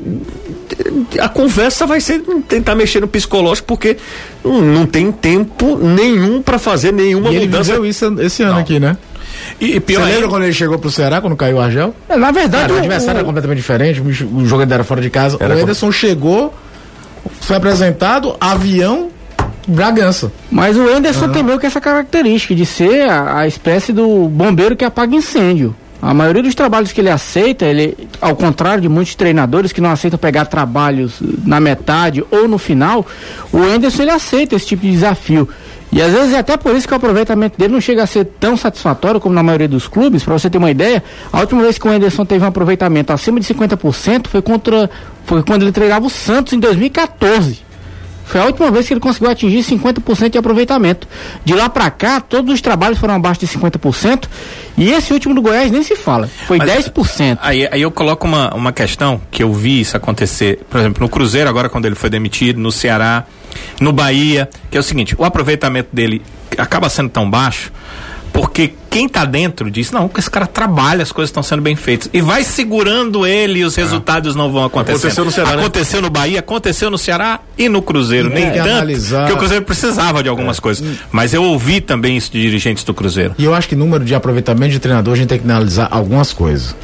A 1.20 1.30
conversa 1.30 1.86
vai 1.86 2.00
ser 2.02 2.20
tentar 2.48 2.76
mexer 2.76 3.00
no 3.02 3.08
psicológico, 3.08 3.68
porque 3.68 3.98
não, 4.44 4.62
não 4.62 4.86
tem 4.86 5.12
tempo 5.12 5.78
nenhum 5.78 6.42
para 6.42 6.58
fazer 6.58 6.92
nenhuma 6.92 7.30
E 7.32 7.36
ele 7.36 7.46
mudança. 7.46 7.64
viveu 7.74 7.86
isso 7.86 8.16
esse 8.22 8.42
ano 8.44 8.60
aqui, 8.60 8.80
né? 8.80 8.98
E, 9.60 9.76
e 9.76 9.80
pior 9.80 10.06
Você 10.06 10.14
lembra 10.14 10.30
quando 10.30 10.44
ele 10.44 10.54
chegou 10.54 10.78
pro 10.80 10.90
Ceará, 10.92 11.20
quando 11.22 11.36
caiu 11.36 11.58
o 11.58 11.62
Argel? 11.62 11.94
É, 12.10 12.16
Na 12.16 12.32
verdade, 12.32 12.64
Cara, 12.64 12.74
o 12.74 12.76
o- 12.76 12.80
adversário 12.80 13.18
era 13.20 13.26
completamente 13.26 13.58
diferente, 13.58 14.00
o 14.00 14.04
bicho- 14.04 14.28
o 14.28 14.46
jogo 14.46 14.62
ainda 14.64 14.76
era 14.76 14.84
fora 14.84 15.02
de 15.02 15.10
casa. 15.10 15.38
Era 15.40 15.56
o 15.56 15.60
Ederson 15.60 15.92
chegou, 15.92 16.54
foi 17.42 17.56
apresentado, 17.58 18.36
avião, 18.40 19.10
Bragança. 19.68 20.32
mas 20.50 20.76
o 20.78 20.82
Anderson 20.88 21.30
tem 21.30 21.44
meio 21.44 21.60
que 21.60 21.66
essa 21.66 21.80
característica 21.82 22.56
de 22.56 22.66
ser 22.66 23.02
a, 23.10 23.40
a 23.40 23.48
espécie 23.48 23.92
do 23.94 24.28
bombeiro 24.28 24.76
que 24.76 24.86
apaga 24.86 25.16
incêndio. 25.16 25.76
A 26.02 26.14
maioria 26.14 26.42
dos 26.42 26.56
trabalhos 26.56 26.92
que 26.92 27.00
ele 27.00 27.10
aceita, 27.10 27.66
ele, 27.66 27.96
ao 28.20 28.36
contrário 28.36 28.82
de 28.82 28.90
muitos 28.90 29.14
treinadores 29.14 29.72
que 29.72 29.80
não 29.80 29.92
aceitam 29.92 30.18
pegar 30.18 30.46
trabalhos 30.46 31.22
na 31.46 31.60
metade 31.60 32.24
ou 32.32 32.48
no 32.48 32.58
final, 32.58 33.06
o 33.54 33.60
Anderson 33.60 34.02
ele 34.02 34.12
aceita 34.12 34.56
esse 34.56 34.66
tipo 34.66 34.82
de 34.82 34.92
desafio. 34.92 35.48
E 35.92 36.02
às 36.02 36.12
vezes 36.12 36.34
é 36.34 36.40
até 36.40 36.56
por 36.56 36.74
isso 36.76 36.88
que 36.88 36.94
o 36.94 36.98
aproveitamento 36.98 37.60
dele 37.60 37.74
não 37.74 37.82
chega 37.82 38.02
a 38.02 38.08
ser 38.08 38.26
tão 38.40 38.56
satisfatório 38.56 39.20
como 39.20 39.36
na 39.36 39.44
maioria 39.44 39.68
dos 39.68 39.88
clubes. 39.88 40.24
Para 40.24 40.34
você 40.34 40.50
ter 40.50 40.58
uma 40.58 40.72
ideia, 40.72 41.04
a 41.32 41.42
última 41.42 41.62
vez 41.62 41.78
que 41.78 41.86
o 41.86 41.92
Anderson 41.92 42.26
teve 42.26 42.44
um 42.44 42.48
aproveitamento 42.48 43.12
acima 43.12 43.40
de 43.40 43.54
50% 43.54 44.28
foi 44.28 44.42
contra 44.42 44.90
foi 45.26 45.44
quando 45.44 45.64
ele 45.64 45.72
treinava 45.72 46.08
o 46.08 46.10
Santos 46.10 46.54
em 46.54 46.60
2014. 46.60 47.71
Foi 48.32 48.40
a 48.40 48.46
última 48.46 48.72
vez 48.72 48.88
que 48.88 48.94
ele 48.94 49.02
conseguiu 49.02 49.30
atingir 49.30 49.60
50% 49.60 50.30
de 50.30 50.38
aproveitamento. 50.38 51.06
De 51.44 51.54
lá 51.54 51.68
para 51.68 51.92
cá, 51.92 52.22
todos 52.22 52.54
os 52.54 52.62
trabalhos 52.62 52.98
foram 52.98 53.16
abaixo 53.16 53.42
de 53.42 53.48
50%. 53.48 54.30
E 54.78 54.90
esse 54.90 55.12
último 55.12 55.36
do 55.36 55.42
Goiás 55.42 55.70
nem 55.70 55.84
se 55.84 55.98
fala. 55.98 56.30
Foi 56.48 56.58
Mas, 56.58 56.86
10%. 56.88 57.40
Aí, 57.42 57.68
aí 57.70 57.82
eu 57.82 57.92
coloco 57.92 58.26
uma, 58.26 58.56
uma 58.56 58.72
questão 58.72 59.20
que 59.30 59.44
eu 59.44 59.52
vi 59.52 59.82
isso 59.82 59.98
acontecer, 59.98 60.62
por 60.70 60.80
exemplo, 60.80 61.04
no 61.04 61.10
Cruzeiro, 61.10 61.50
agora 61.50 61.68
quando 61.68 61.88
ele 61.88 61.96
foi 61.96 62.10
demitido, 62.10 62.58
no 62.58 62.72
Ceará, 62.72 63.26
no 63.82 63.92
Bahia, 63.92 64.50
que 64.70 64.78
é 64.78 64.80
o 64.80 64.84
seguinte: 64.84 65.14
o 65.18 65.26
aproveitamento 65.26 65.90
dele 65.92 66.22
acaba 66.58 66.88
sendo 66.88 67.10
tão 67.10 67.30
baixo 67.30 67.70
porque 68.42 68.74
quem 68.90 69.08
tá 69.08 69.24
dentro 69.24 69.70
diz, 69.70 69.92
não, 69.92 70.10
esse 70.18 70.30
cara 70.30 70.48
trabalha, 70.48 71.04
as 71.04 71.12
coisas 71.12 71.30
estão 71.30 71.44
sendo 71.44 71.62
bem 71.62 71.76
feitas. 71.76 72.10
E 72.12 72.22
vai 72.22 72.44
segurando 72.44 73.24
ele 73.24 73.60
e 73.60 73.64
os 73.64 73.78
é. 73.78 73.82
resultados 73.82 74.36
não 74.36 74.52
vão 74.52 74.66
acontecer. 74.66 74.98
Aconteceu 74.98 75.24
no 75.24 75.32
Ceará. 75.32 75.52
Né? 75.52 75.58
Aconteceu 75.58 76.02
né? 76.02 76.08
no 76.08 76.10
Bahia, 76.10 76.40
aconteceu 76.40 76.90
no 76.90 76.98
Ceará 76.98 77.40
e 77.56 77.70
no 77.70 77.84
Cruzeiro. 77.84 78.32
E 78.32 78.34
Nem 78.34 78.50
tanto 78.50 78.68
analisar... 78.68 79.28
que 79.28 79.34
o 79.34 79.38
Cruzeiro 79.38 79.64
precisava 79.64 80.24
de 80.24 80.28
algumas 80.28 80.58
é. 80.58 80.62
coisas. 80.62 80.98
Mas 81.12 81.36
eu 81.36 81.44
ouvi 81.44 81.82
também 81.82 82.18
isso 82.18 82.32
de 82.32 82.42
dirigentes 82.42 82.84
do 82.84 82.96
Cruzeiro. 82.96 83.36
E 83.38 83.46
eu 83.46 83.54
acho 83.54 83.70
que 83.70 83.76
número 83.76 84.04
de 84.04 84.16
aproveitamento 84.16 84.72
de 84.72 84.80
treinador, 84.80 85.14
a 85.14 85.18
gente 85.18 85.30
tem 85.30 85.38
que 85.38 85.46
analisar 85.46 85.88
algumas 85.92 86.34
coisas. 86.34 86.76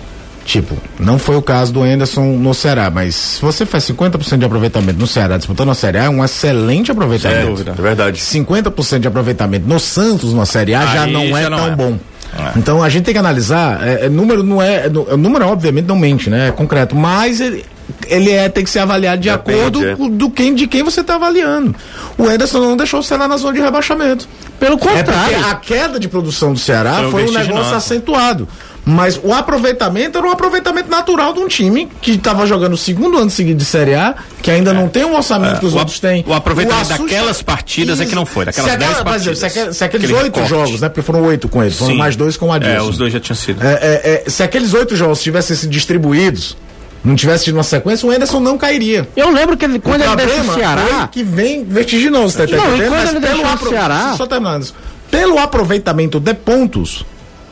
Tipo, 0.47 0.77
não 0.97 1.19
foi 1.19 1.35
o 1.35 1.41
caso 1.41 1.73
do 1.73 1.83
Anderson 1.83 2.37
no 2.37 2.53
Ceará, 2.53 2.89
mas 2.89 3.13
se 3.15 3.41
você 3.41 3.65
faz 3.65 3.83
50% 3.83 4.37
de 4.37 4.45
aproveitamento 4.45 4.97
no 4.97 5.05
Ceará 5.05 5.37
disputando 5.37 5.71
a 5.71 5.73
Série 5.73 5.97
A, 5.97 6.05
é 6.05 6.09
um 6.09 6.23
excelente 6.23 6.89
aproveitamento. 6.89 7.69
É 7.69 7.73
verdade. 7.73 8.21
50% 8.21 8.99
de 8.99 9.09
aproveitamento 9.09 9.67
no 9.67 9.77
Santos 9.77 10.33
na 10.33 10.45
Série 10.45 10.73
A 10.73 10.79
Aí 10.79 10.93
já 10.93 11.05
não 11.05 11.37
é 11.37 11.43
já 11.43 11.49
não 11.49 11.57
tão 11.57 11.67
é. 11.67 11.75
bom. 11.75 11.99
É. 12.33 12.57
Então 12.57 12.81
a 12.81 12.87
gente 12.87 13.03
tem 13.03 13.13
que 13.13 13.19
analisar, 13.19 13.85
é, 13.85 14.05
é 14.05 14.09
número 14.09 14.41
não 14.41 14.61
é, 14.61 14.87
o 14.87 15.17
número 15.17 15.45
obviamente 15.47 15.85
não 15.85 15.97
mente, 15.97 16.29
né? 16.29 16.47
É 16.47 16.51
concreto, 16.51 16.95
mas 16.95 17.41
ele, 17.41 17.65
ele 18.07 18.31
é, 18.31 18.47
tem 18.47 18.63
que 18.63 18.69
ser 18.69 18.79
avaliado 18.79 19.21
de 19.21 19.29
Depende, 19.29 19.59
acordo 19.59 19.85
é. 19.85 19.95
do 19.95 20.29
quem, 20.29 20.55
de 20.55 20.65
quem 20.65 20.81
você 20.81 21.01
está 21.01 21.15
avaliando. 21.15 21.75
O 22.17 22.31
Ederson 22.31 22.59
não 22.59 22.77
deixou 22.77 23.01
o 23.01 23.03
Ceará 23.03 23.27
na 23.27 23.35
zona 23.35 23.53
de 23.53 23.59
rebaixamento. 23.59 24.29
Pelo 24.57 24.77
contrário. 24.77 25.35
É 25.35 25.49
a 25.51 25.55
queda 25.55 25.99
de 25.99 26.07
produção 26.07 26.53
do 26.53 26.59
Ceará 26.59 26.95
foi, 27.11 27.11
foi 27.11 27.29
um 27.29 27.31
negócio 27.33 27.75
acentuado. 27.75 28.47
Mas 28.87 29.19
o 29.21 29.33
aproveitamento 29.33 30.17
era 30.17 30.25
um 30.25 30.31
aproveitamento 30.31 30.89
natural 30.89 31.33
de 31.33 31.41
um 31.41 31.47
time 31.49 31.89
que 32.01 32.11
estava 32.11 32.45
jogando 32.45 32.71
o 32.71 32.77
segundo 32.77 33.17
ano 33.17 33.29
seguido 33.29 33.57
de 33.57 33.65
Série 33.65 33.93
A, 33.93 34.15
que 34.41 34.49
ainda 34.49 34.71
é. 34.71 34.73
não 34.73 34.87
tem 34.87 35.03
um 35.03 35.13
orçamento 35.13 35.57
é. 35.57 35.59
que 35.59 35.65
os 35.65 35.73
o 35.73 35.77
outros 35.77 35.99
têm. 35.99 36.23
O 36.25 36.33
aproveitamento 36.33 36.93
o 36.93 36.97
daquelas 36.99 37.41
partidas 37.41 37.95
Isso. 37.95 38.03
é 38.03 38.05
que 38.05 38.15
não 38.15 38.25
foi, 38.25 38.45
daquelas 38.45 38.71
se 38.71 38.77
10 38.77 38.91
aquela, 38.91 39.05
partidas. 39.05 39.39
Se, 39.39 39.73
se 39.73 39.83
aqueles 39.83 40.09
oito 40.09 40.45
jogos, 40.45 40.79
né? 40.79 40.87
Porque 40.87 41.01
foram 41.01 41.21
oito 41.23 41.49
com 41.49 41.61
eles, 41.61 41.77
foram 41.77 41.91
Sim. 41.91 41.97
mais 41.97 42.15
dois 42.15 42.37
com 42.37 42.47
o 42.47 42.53
Adilson. 42.53 42.75
É, 42.75 42.81
os 42.81 42.95
dois 42.95 43.11
já 43.11 43.19
tinham 43.19 43.35
sido. 43.35 43.61
É, 43.61 43.73
é, 43.73 44.23
é, 44.25 44.29
se 44.29 44.41
aqueles 44.41 44.73
oito 44.73 44.95
jogos 44.95 45.21
tivessem 45.21 45.53
sido 45.57 45.69
distribuídos, 45.69 46.55
não 47.03 47.13
tivesse 47.13 47.43
tido 47.43 47.55
uma 47.55 47.63
sequência, 47.63 48.07
o 48.07 48.11
Anderson 48.11 48.39
não 48.39 48.57
cairia. 48.57 49.05
Eu 49.17 49.29
lembro 49.31 49.57
que 49.57 49.65
ele, 49.65 49.79
quando 49.79 49.99
o 49.99 50.03
ele 50.05 50.15
desce 50.15 50.39
o 50.39 50.53
Ceará. 50.53 51.09
que 51.11 51.23
vem 51.23 51.65
vertiginoso, 51.65 52.37
tá 52.37 52.45
não, 52.45 52.69
entendendo? 52.69 52.91
Mas 52.91 53.09
ele 53.11 53.19
pelo 53.19 53.45
apro... 53.45 53.69
Ceará. 53.69 54.13
Só 54.15 54.25
terminando. 54.25 54.73
Pelo 55.11 55.39
aproveitamento 55.39 56.21
de 56.21 56.33
pontos, 56.33 57.05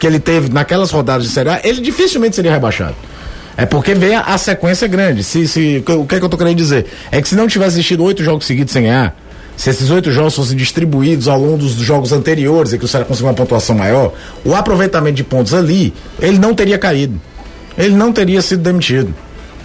que 0.06 0.08
ele 0.08 0.20
teve 0.20 0.50
naquelas 0.50 0.92
rodadas 0.92 1.26
de 1.26 1.34
Série 1.34 1.50
A, 1.50 1.62
ele 1.64 1.82
dificilmente 1.82 2.36
seria 2.36 2.52
rebaixado. 2.52 2.96
É 3.58 3.66
porque 3.66 3.96
vem 3.96 4.14
a, 4.14 4.22
a 4.22 4.38
sequência 4.38 4.88
grande. 4.88 5.24
Se, 5.24 5.48
se, 5.48 5.84
o 5.88 6.06
que 6.06 6.16
é 6.16 6.20
que 6.20 6.26
eu 6.26 6.30
tô 6.30 6.38
querendo 6.38 6.56
dizer? 6.56 6.86
É 7.12 7.20
que 7.20 7.28
se 7.28 7.36
não 7.36 7.48
tivesse 7.48 7.72
assistido 7.72 8.04
oito 8.04 8.24
jogos 8.24 8.46
seguidos 8.46 8.72
sem 8.72 8.84
ganhar, 8.84 9.18
se 9.58 9.72
esses 9.72 9.90
oito 9.90 10.12
jogos 10.12 10.36
fossem 10.36 10.56
distribuídos 10.56 11.28
ao 11.28 11.40
longo 11.40 11.58
dos 11.58 11.72
jogos 11.72 12.12
anteriores 12.12 12.72
e 12.72 12.78
que 12.78 12.86
o 12.86 12.88
Ceará 12.88 13.04
conseguiu 13.04 13.30
uma 13.30 13.34
pontuação 13.34 13.76
maior, 13.76 14.14
o 14.44 14.54
aproveitamento 14.54 15.16
de 15.16 15.24
pontos 15.24 15.56
ali, 15.56 15.92
ele 16.20 16.38
não 16.38 16.54
teria 16.54 16.78
caído. 16.78 17.20
Ele 17.76 17.96
não 17.96 18.14
teria 18.14 18.44
sido 18.44 18.62
demitido. 18.62 19.12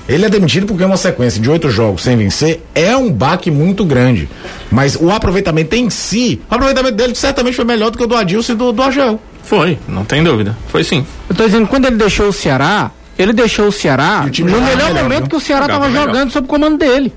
Ele 0.08 0.24
é 0.24 0.30
demitido 0.30 0.66
porque 0.66 0.82
é 0.82 0.86
uma 0.86 0.96
sequência 0.96 1.38
de 1.40 1.50
oito 1.50 1.68
jogos 1.68 2.02
sem 2.02 2.16
vencer 2.16 2.62
é 2.74 2.96
um 2.96 3.12
baque 3.12 3.50
muito 3.50 3.84
grande. 3.84 4.26
Mas 4.70 4.96
o 4.96 5.10
aproveitamento 5.10 5.76
em 5.76 5.90
si, 5.90 6.40
o 6.50 6.54
aproveitamento 6.54 6.96
dele 6.96 7.14
certamente 7.14 7.56
foi 7.56 7.64
melhor 7.66 7.90
do 7.90 7.98
que 7.98 8.04
o 8.04 8.06
do 8.06 8.16
Adilson 8.16 8.52
e 8.52 8.56
do, 8.56 8.72
do 8.72 8.82
Agel. 8.82 9.20
Foi, 9.42 9.78
não 9.88 10.04
tem 10.04 10.22
dúvida. 10.22 10.56
Foi 10.68 10.84
sim. 10.84 11.06
Eu 11.28 11.34
tô 11.34 11.44
dizendo, 11.44 11.66
quando 11.66 11.86
ele 11.86 11.96
deixou 11.96 12.28
o 12.28 12.32
Ceará, 12.32 12.90
ele 13.18 13.32
deixou 13.32 13.66
o 13.68 13.72
Ceará 13.72 14.24
o 14.24 14.44
no 14.44 14.60
melhor, 14.60 14.76
melhor 14.76 14.94
momento 15.02 15.20
viu? 15.20 15.28
que 15.28 15.36
o 15.36 15.40
Ceará 15.40 15.66
estava 15.66 15.90
jogando 15.90 16.30
sob 16.30 16.46
o 16.46 16.48
comando 16.48 16.78
dele. 16.78 17.12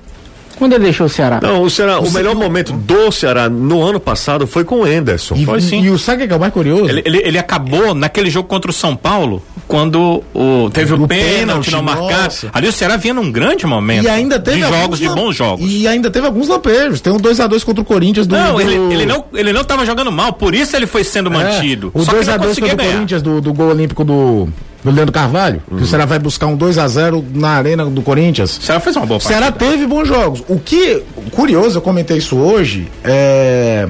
Quando 0.64 0.76
ele 0.76 0.86
deixou 0.86 1.08
o 1.08 1.10
Ceará? 1.10 1.42
Não, 1.44 1.62
o 1.62 1.70
Ceará, 1.70 2.00
o, 2.00 2.08
o 2.08 2.12
melhor 2.14 2.36
momento 2.36 2.72
do 2.72 3.12
Ceará 3.12 3.50
no 3.50 3.84
ano 3.84 4.00
passado 4.00 4.48
foi 4.48 4.64
com 4.64 4.80
o 4.80 4.88
Enderson. 4.88 5.36
E, 5.36 5.44
foi 5.44 5.60
sim. 5.60 5.82
E 5.82 5.90
o 5.90 6.00
sabe 6.00 6.26
que 6.26 6.32
é 6.32 6.38
o 6.38 6.40
mais 6.40 6.54
curioso? 6.54 6.88
Ele, 6.88 7.02
ele, 7.04 7.18
ele, 7.18 7.38
acabou 7.38 7.94
naquele 7.94 8.30
jogo 8.30 8.48
contra 8.48 8.72
o 8.72 8.74
São 8.74 8.96
Paulo, 8.96 9.44
quando 9.68 10.24
o, 10.34 10.70
teve 10.70 10.94
o, 10.94 11.04
o 11.04 11.06
pênalti 11.06 11.70
não 11.70 11.84
marcado. 11.84 12.50
Ali 12.54 12.70
o 12.70 12.72
Ceará 12.72 12.96
vinha 12.96 13.14
num 13.14 13.30
grande 13.30 13.66
momento. 13.66 14.06
E 14.06 14.08
ainda 14.08 14.40
teve 14.40 14.62
de 14.62 14.70
jogos, 14.70 15.00
de 15.00 15.10
bons 15.10 15.36
jogos. 15.36 15.70
E 15.70 15.86
ainda 15.86 16.10
teve 16.10 16.28
alguns 16.28 16.48
lampejos. 16.48 17.02
Tem 17.02 17.12
um 17.12 17.18
2x2 17.18 17.62
contra 17.66 17.82
o 17.82 17.86
Corinthians 17.86 18.26
do. 18.26 18.34
Não, 18.34 18.54
do... 18.54 18.62
Ele, 18.62 18.94
ele, 18.94 19.06
não, 19.06 19.26
ele 19.34 19.52
não 19.52 19.66
tava 19.66 19.86
jogando 19.86 20.14
mal, 20.14 20.32
por 20.32 20.56
isso 20.56 20.78
ele 20.78 20.88
foi 20.88 21.04
sendo 21.04 21.30
é, 21.30 21.34
mantido. 21.34 21.92
O 21.94 22.00
2x2 22.00 22.58
contra 22.62 22.74
o 22.74 22.78
Corinthians 22.78 23.22
do, 23.22 23.42
do 23.42 23.54
gol 23.54 23.68
olímpico 23.68 24.06
do 24.06 24.48
do 24.84 24.92
Leandro 24.92 25.14
Carvalho, 25.14 25.62
uhum. 25.70 25.78
que 25.78 25.84
o 25.84 25.88
Ceará 25.88 26.06
vai 26.06 26.20
buscar 26.20 26.48
um 26.48 26.56
2 26.56 26.78
a 26.78 26.88
0 26.88 27.24
na 27.34 27.50
arena 27.50 27.86
do 27.86 28.02
Corinthians. 28.02 28.58
O 28.58 28.62
Ceará 28.62 28.80
fez 28.82 28.96
uma 28.96 29.06
boa 29.06 29.20
partida. 29.20 29.40
Ceará 29.40 29.52
teve 29.52 29.88
bons 29.88 30.08
jogos. 30.08 30.44
O 30.48 30.60
que, 30.60 31.02
curioso, 31.32 31.78
eu 31.78 31.82
comentei 31.82 32.18
isso 32.18 32.38
hoje, 32.38 32.88
é. 33.04 33.88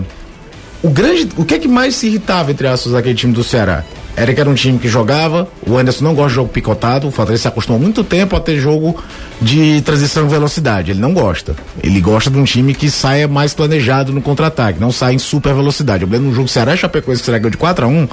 O 0.84 0.90
grande. 0.90 1.30
O 1.38 1.46
que 1.46 1.56
é 1.56 1.60
que 1.60 1.68
mais 1.68 1.96
se 1.96 2.08
irritava, 2.08 2.52
entre 2.52 2.68
aspas, 2.68 2.94
aquele 2.94 3.16
time 3.16 3.34
do 3.34 3.44
Ceará? 3.44 3.84
Era 4.16 4.32
que 4.32 4.40
era 4.40 4.50
um 4.50 4.54
time 4.54 4.78
que 4.78 4.88
jogava, 4.88 5.48
o 5.68 5.76
Anderson 5.76 6.04
não 6.04 6.14
gosta 6.14 6.30
de 6.30 6.36
jogo 6.36 6.50
picotado, 6.50 7.08
o 7.08 7.12
Fortaleza 7.12 7.44
se 7.44 7.48
acostumou 7.48 7.82
muito 7.82 8.04
tempo 8.04 8.36
a 8.36 8.40
ter 8.40 8.60
jogo 8.60 9.02
de 9.42 9.82
transição 9.82 10.26
e 10.28 10.30
velocidade. 10.30 10.92
Ele 10.92 11.00
não 11.00 11.14
gosta. 11.14 11.56
Ele 11.82 12.00
gosta 12.00 12.30
de 12.30 12.38
um 12.38 12.44
time 12.44 12.76
que 12.76 12.92
saia 12.92 13.28
mais 13.28 13.56
planejado 13.56 14.14
no 14.14 14.22
contra-ataque, 14.22 14.80
não 14.80 14.92
sai 14.92 15.16
em 15.16 15.20
super 15.20 15.54
velocidade. 15.56 16.04
Eu 16.04 16.10
lembro 16.10 16.30
no 16.30 16.36
jogo 16.36 16.48
Ceará 16.48 16.76
e 16.76 16.78
Chapecoense 16.78 17.24
que 17.24 17.50
de 17.50 17.58
4 17.58 17.86
a 17.86 17.88
1 17.88 18.08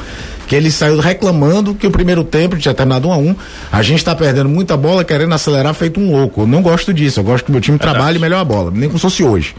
que 0.47 0.57
ele 0.57 0.71
saiu 0.71 0.99
reclamando 0.99 1.75
que 1.75 1.87
o 1.87 1.91
primeiro 1.91 2.25
tempo 2.25 2.57
tinha 2.57 2.75
terminado 2.75 3.07
1 3.09 3.13
a 3.13 3.17
1 3.19 3.37
A 3.71 3.83
gente 3.83 3.99
está 3.99 4.15
perdendo 4.15 4.49
muita 4.49 4.77
bola, 4.77 5.05
querendo 5.05 5.35
acelerar 5.35 5.75
feito 5.75 6.01
um 6.01 6.11
louco. 6.11 6.43
Eu 6.43 6.47
não 6.47 6.63
gosto 6.63 6.95
disso, 6.95 7.21
eu 7.21 7.25
gosto 7.25 7.45
que 7.45 7.53
meu 7.53 7.61
time 7.61 7.79
trabalhe 7.79 8.19
melhor 8.19 8.41
a 8.41 8.45
bola, 8.45 8.71
nem 8.71 8.89
como 8.89 8.99
se 8.99 9.03
fosse 9.03 9.23
hoje. 9.23 9.55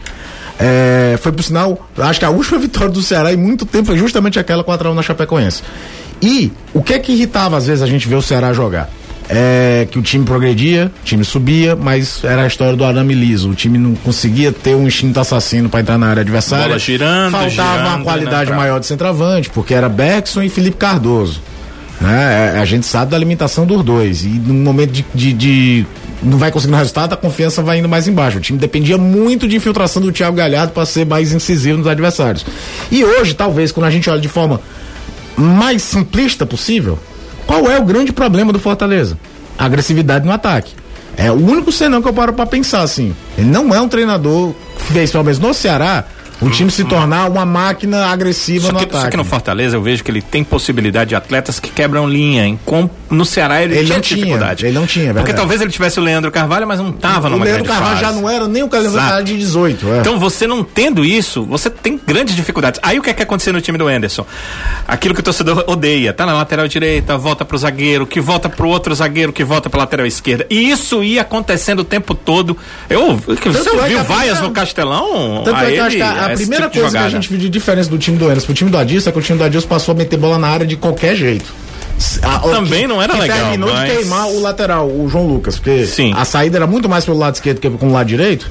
É, 0.58 1.16
foi 1.20 1.32
por 1.32 1.42
sinal, 1.42 1.88
acho 1.96 2.18
que 2.18 2.24
a 2.24 2.30
última 2.30 2.58
vitória 2.60 2.90
do 2.90 3.02
Ceará 3.02 3.32
em 3.32 3.36
muito 3.36 3.64
tempo 3.64 3.86
foi 3.86 3.96
justamente 3.96 4.38
aquela 4.38 4.62
4x1 4.62 4.94
na 4.94 5.02
Chapecoense. 5.02 5.62
E 6.22 6.52
o 6.72 6.82
que 6.82 6.94
é 6.94 6.98
que 6.98 7.12
irritava 7.12 7.56
às 7.56 7.66
vezes 7.66 7.82
a 7.82 7.86
gente 7.86 8.06
ver 8.06 8.14
o 8.14 8.22
Ceará 8.22 8.52
jogar? 8.52 8.88
É 9.28 9.86
que 9.90 9.98
o 9.98 10.02
time 10.02 10.24
progredia, 10.24 10.90
o 11.00 11.04
time 11.04 11.24
subia, 11.24 11.74
mas 11.74 12.22
era 12.22 12.42
a 12.42 12.46
história 12.46 12.76
do 12.76 12.84
arame 12.84 13.14
liso. 13.14 13.50
O 13.50 13.54
time 13.54 13.78
não 13.78 13.94
conseguia 13.94 14.52
ter 14.52 14.74
um 14.74 14.86
instinto 14.86 15.18
assassino 15.18 15.68
para 15.68 15.80
entrar 15.80 15.96
na 15.96 16.08
área 16.08 16.20
adversária. 16.20 16.66
Bola 16.66 16.78
girando, 16.78 17.32
Faltava 17.32 17.50
girando, 17.50 17.86
uma 17.86 18.04
qualidade 18.04 18.50
né, 18.50 18.56
maior 18.56 18.78
de 18.78 18.86
centroavante, 18.86 19.48
porque 19.50 19.74
era 19.74 19.88
Bergson 19.88 20.42
e 20.42 20.48
Felipe 20.48 20.76
Cardoso. 20.76 21.40
Né? 22.00 22.56
É, 22.56 22.58
a 22.58 22.64
gente 22.64 22.84
sabe 22.84 23.12
da 23.12 23.18
limitação 23.18 23.64
dos 23.64 23.82
dois. 23.82 24.24
E 24.24 24.28
no 24.28 24.54
momento 24.54 24.90
de, 24.90 25.04
de, 25.14 25.32
de 25.32 25.86
não 26.22 26.36
vai 26.36 26.50
conseguindo 26.50 26.76
resultado, 26.76 27.12
a 27.12 27.16
confiança 27.16 27.62
vai 27.62 27.78
indo 27.78 27.88
mais 27.88 28.08
embaixo. 28.08 28.38
O 28.38 28.40
time 28.40 28.58
dependia 28.58 28.98
muito 28.98 29.48
de 29.48 29.56
infiltração 29.56 30.02
do 30.02 30.12
Thiago 30.12 30.36
Galhardo 30.36 30.72
para 30.72 30.84
ser 30.84 31.06
mais 31.06 31.32
incisivo 31.32 31.78
nos 31.78 31.86
adversários. 31.86 32.44
E 32.90 33.04
hoje, 33.04 33.34
talvez, 33.34 33.72
quando 33.72 33.86
a 33.86 33.90
gente 33.90 34.10
olha 34.10 34.20
de 34.20 34.28
forma 34.28 34.60
mais 35.36 35.82
simplista 35.82 36.44
possível, 36.44 36.98
qual 37.46 37.70
é 37.70 37.78
o 37.78 37.84
grande 37.84 38.12
problema 38.12 38.52
do 38.52 38.58
Fortaleza? 38.58 39.18
Agressividade 39.58 40.26
no 40.26 40.32
ataque. 40.32 40.74
É 41.16 41.30
o 41.30 41.34
único 41.34 41.70
senão 41.70 42.00
que 42.00 42.08
eu 42.08 42.12
paro 42.12 42.32
para 42.32 42.46
pensar 42.46 42.82
assim. 42.82 43.14
Ele 43.36 43.48
não 43.48 43.74
é 43.74 43.80
um 43.80 43.88
treinador 43.88 44.54
que 44.86 44.92
no 45.38 45.52
Ceará 45.52 46.04
o 46.40 46.50
time 46.50 46.70
se 46.70 46.84
tornar 46.84 47.28
uma 47.30 47.44
máquina 47.44 48.06
agressiva 48.06 48.66
só 48.66 48.72
no 48.72 48.78
que, 48.78 48.84
ataque. 48.84 49.04
Só 49.04 49.10
que 49.10 49.16
no 49.16 49.24
Fortaleza 49.24 49.76
eu 49.76 49.82
vejo 49.82 50.02
que 50.02 50.10
ele 50.10 50.22
tem 50.22 50.42
possibilidade 50.42 51.10
de 51.10 51.14
atletas 51.14 51.60
que 51.60 51.70
quebram 51.70 52.08
linha. 52.08 52.44
Em, 52.46 52.56
com, 52.64 52.88
no 53.10 53.24
Ceará 53.24 53.62
ele, 53.62 53.76
ele 53.76 53.86
tinha, 53.86 54.00
tinha 54.00 54.18
dificuldade. 54.18 54.66
Ele 54.66 54.74
não 54.74 54.86
tinha, 54.86 55.06
verdade. 55.06 55.26
Porque 55.26 55.36
talvez 55.36 55.60
ele 55.60 55.70
tivesse 55.70 56.00
o 56.00 56.02
Leandro 56.02 56.30
Carvalho, 56.30 56.66
mas 56.66 56.80
não 56.80 56.90
estava 56.90 57.28
numa 57.28 57.42
O 57.42 57.44
Leandro 57.44 57.64
Carvalho 57.64 57.96
fase. 57.96 58.00
já 58.00 58.12
não 58.12 58.28
era 58.28 58.48
nem 58.48 58.62
o 58.62 58.68
Leandro 58.70 59.24
de 59.24 59.38
18. 59.38 59.92
É. 59.92 59.98
Então 59.98 60.18
você 60.18 60.46
não 60.46 60.64
tendo 60.64 61.04
isso, 61.04 61.44
você 61.44 61.70
tem 61.70 62.00
grandes 62.04 62.34
dificuldades. 62.34 62.80
Aí 62.82 62.98
o 62.98 63.02
que 63.02 63.10
é 63.10 63.14
que 63.14 63.22
aconteceu 63.22 63.52
no 63.52 63.60
time 63.60 63.78
do 63.78 63.86
Anderson? 63.86 64.26
Aquilo 64.86 65.14
que 65.14 65.20
o 65.20 65.24
torcedor 65.24 65.64
odeia, 65.66 66.12
tá 66.12 66.26
na 66.26 66.32
lateral 66.32 66.66
direita, 66.66 67.16
volta 67.16 67.44
pro 67.44 67.56
zagueiro, 67.56 68.06
que 68.06 68.20
volta 68.20 68.48
pro 68.48 68.68
outro 68.68 68.94
zagueiro, 68.94 69.32
que 69.32 69.44
volta 69.44 69.70
pra 69.70 69.80
lateral 69.80 70.06
esquerda. 70.06 70.46
E 70.50 70.70
isso 70.70 71.02
ia 71.02 71.22
acontecendo 71.22 71.80
o 71.80 71.84
tempo 71.84 72.14
todo. 72.14 72.56
Eu, 72.88 73.16
você 73.16 73.68
é 73.68 73.72
ouviu 73.72 74.04
vaias 74.04 74.40
no 74.40 74.50
Castelão? 74.50 75.42
Tanto 75.44 75.60
é 75.60 75.78
acho 75.78 75.96
que 75.96 76.02
a, 76.02 76.31
a 76.32 76.36
primeira 76.36 76.68
tipo 76.68 76.80
coisa 76.80 76.98
que 76.98 77.04
a 77.04 77.08
gente 77.08 77.28
viu 77.28 77.38
de 77.38 77.48
diferença 77.48 77.88
do 77.90 77.98
time 77.98 78.16
do 78.18 78.30
Enes 78.30 78.44
pro 78.44 78.54
time 78.54 78.70
do 78.70 78.76
Adilson 78.78 79.10
é 79.10 79.12
que 79.12 79.18
o 79.18 79.22
time 79.22 79.38
do 79.38 79.44
Adilson 79.44 79.68
passou 79.68 79.92
a 79.92 79.96
meter 79.98 80.16
bola 80.18 80.38
na 80.38 80.48
área 80.48 80.66
de 80.66 80.76
qualquer 80.76 81.14
jeito. 81.16 81.52
a- 82.22 82.38
Também 82.40 82.86
não 82.86 83.00
era 83.00 83.12
que 83.14 83.20
legal, 83.20 83.38
terminou 83.38 83.72
mas- 83.72 83.88
de 83.90 83.96
queimar 83.96 84.26
o 84.28 84.40
lateral, 84.40 84.88
o 84.88 85.08
João 85.08 85.26
Lucas, 85.26 85.56
porque 85.56 85.86
Sim. 85.86 86.12
a 86.16 86.24
saída 86.24 86.58
era 86.58 86.66
muito 86.66 86.88
mais 86.88 87.04
pelo 87.04 87.18
lado 87.18 87.34
esquerdo 87.34 87.60
que 87.60 87.70
pelo 87.70 87.92
lado 87.92 88.06
direito. 88.06 88.50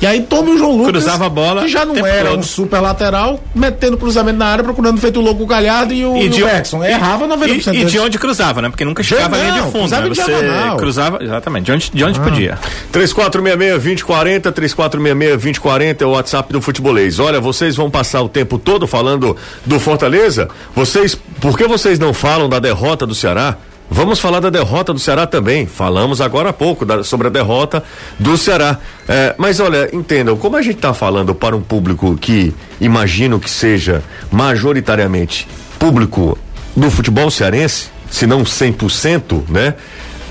E 0.00 0.06
aí 0.06 0.22
tome 0.22 0.52
o 0.52 0.58
João 0.58 0.72
Lucas. 0.72 0.92
Cruzava 0.92 1.26
a 1.26 1.28
bola 1.28 1.62
Que 1.62 1.68
já 1.68 1.82
o 1.82 1.86
não 1.86 2.06
era 2.06 2.30
todo. 2.30 2.38
um 2.38 2.42
super 2.42 2.80
lateral, 2.80 3.42
metendo 3.54 3.96
cruzamento 3.96 4.38
na 4.38 4.46
área, 4.46 4.62
procurando 4.62 5.00
feito 5.00 5.20
louco 5.20 5.42
o 5.42 5.46
Galhardo 5.46 5.92
e 5.92 6.04
o, 6.04 6.16
e 6.16 6.28
de, 6.28 6.42
o 6.42 6.46
Bergson. 6.46 6.84
Errava 6.84 7.26
90% 7.26 7.74
e, 7.74 7.80
e 7.80 7.84
de 7.84 7.98
onde 7.98 8.18
cruzava, 8.18 8.62
né? 8.62 8.68
Porque 8.68 8.84
nunca 8.84 9.02
chegava 9.02 9.36
linha 9.36 9.52
de 9.52 9.60
fundo. 9.62 9.72
cruzava 9.78 10.02
Né? 10.08 10.14
Você 10.14 10.24
diagonal. 10.24 10.76
cruzava, 10.76 11.24
exatamente, 11.24 11.64
de 11.66 11.72
onde, 11.72 11.90
de 11.92 12.04
onde 12.04 12.20
podia. 12.20 12.58
3466-2040, 12.92 14.52
3466-2040 14.52 16.02
é 16.02 16.06
o 16.06 16.10
WhatsApp 16.10 16.52
do 16.52 16.60
Futebolês. 16.62 17.18
Olha, 17.18 17.40
vocês 17.40 17.76
vão 17.76 17.90
passar 17.90 18.22
o 18.22 18.28
tempo 18.28 18.58
todo 18.58 18.86
falando 18.86 19.36
do 19.66 19.80
Fortaleza? 19.80 20.48
Vocês, 20.74 21.16
por 21.40 21.56
que 21.56 21.66
vocês 21.66 21.98
não 21.98 22.12
falam 22.12 22.48
da 22.48 22.58
derrota 22.58 23.06
do 23.06 23.14
Ceará? 23.14 23.56
Vamos 23.90 24.20
falar 24.20 24.40
da 24.40 24.50
derrota 24.50 24.92
do 24.92 24.98
Ceará 24.98 25.26
também. 25.26 25.66
Falamos 25.66 26.20
agora 26.20 26.50
há 26.50 26.52
pouco 26.52 26.84
da- 26.84 27.02
sobre 27.02 27.26
a 27.28 27.30
derrota 27.30 27.82
do 28.18 28.36
Ceará. 28.36 28.78
É, 29.08 29.34
mas 29.38 29.60
olha, 29.60 29.88
entendam, 29.94 30.36
como 30.36 30.56
a 30.56 30.62
gente 30.62 30.76
está 30.76 30.92
falando 30.92 31.34
para 31.34 31.56
um 31.56 31.62
público 31.62 32.16
que 32.16 32.54
imagino 32.80 33.40
que 33.40 33.48
seja 33.50 34.02
majoritariamente 34.30 35.48
público 35.78 36.36
do 36.76 36.90
futebol 36.90 37.30
cearense, 37.30 37.88
se 38.10 38.26
não 38.26 38.42
100%, 38.44 39.44
né? 39.48 39.74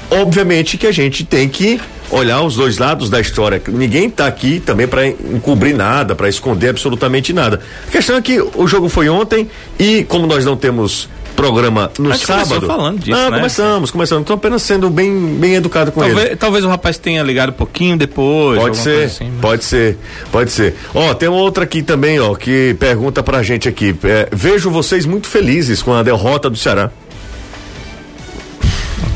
Obviamente 0.10 0.78
que 0.78 0.88
a 0.88 0.92
gente 0.92 1.26
tem 1.26 1.50
que 1.50 1.82
olhar 2.10 2.42
os 2.42 2.56
dois 2.56 2.78
lados 2.78 3.10
da 3.10 3.20
história. 3.20 3.62
Ninguém 3.68 4.08
está 4.08 4.28
aqui 4.28 4.62
também 4.62 4.88
para 4.88 5.06
encobrir 5.08 5.76
nada, 5.76 6.16
para 6.16 6.30
esconder 6.30 6.70
absolutamente 6.70 7.34
nada. 7.34 7.60
A 7.88 7.92
questão 7.92 8.16
é 8.16 8.22
que 8.22 8.40
o 8.40 8.66
jogo 8.68 8.88
foi 8.88 9.10
ontem 9.10 9.50
e 9.78 10.06
como 10.06 10.26
nós 10.26 10.46
não 10.46 10.56
temos 10.56 11.10
programa 11.38 11.84
no 11.98 12.06
começou 12.10 12.26
sábado. 12.36 12.68
falando 12.68 13.00
disso, 13.00 13.12
não, 13.12 13.30
né? 13.30 13.38
começamos, 13.38 13.92
começamos. 13.92 14.22
Estou 14.24 14.34
apenas 14.36 14.62
sendo 14.64 14.90
bem, 14.90 15.36
bem 15.40 15.54
educado 15.56 15.92
com 15.94 16.04
ele. 16.04 16.14
Talvez, 16.14 16.38
talvez 16.40 16.66
o 16.66 16.68
rapaz 16.68 16.98
tenha 16.98 17.24
ligado 17.24 17.52
um 17.52 17.54
pouquinho 17.54 17.96
depois. 17.96 18.60
Pode 18.60 18.76
ser, 18.78 19.06
assim, 19.06 19.30
mas- 19.32 19.40
pode 19.42 19.64
ser, 19.64 19.98
pode 20.32 20.52
ser. 20.52 20.76
Ó, 20.94 21.14
tem 21.14 21.30
uma 21.30 21.38
outra 21.38 21.64
aqui 21.64 21.82
também, 21.82 22.20
ó, 22.20 22.36
que 22.36 22.76
pergunta 22.80 23.24
pra 23.24 23.42
gente 23.44 23.70
aqui. 23.70 23.96
É, 24.04 24.28
vejo 24.34 24.70
vocês 24.70 25.06
muito 25.06 25.28
felizes 25.28 25.82
com 25.82 25.94
a 25.94 26.04
derrota 26.04 26.50
do 26.50 26.58
Ceará. 26.58 26.90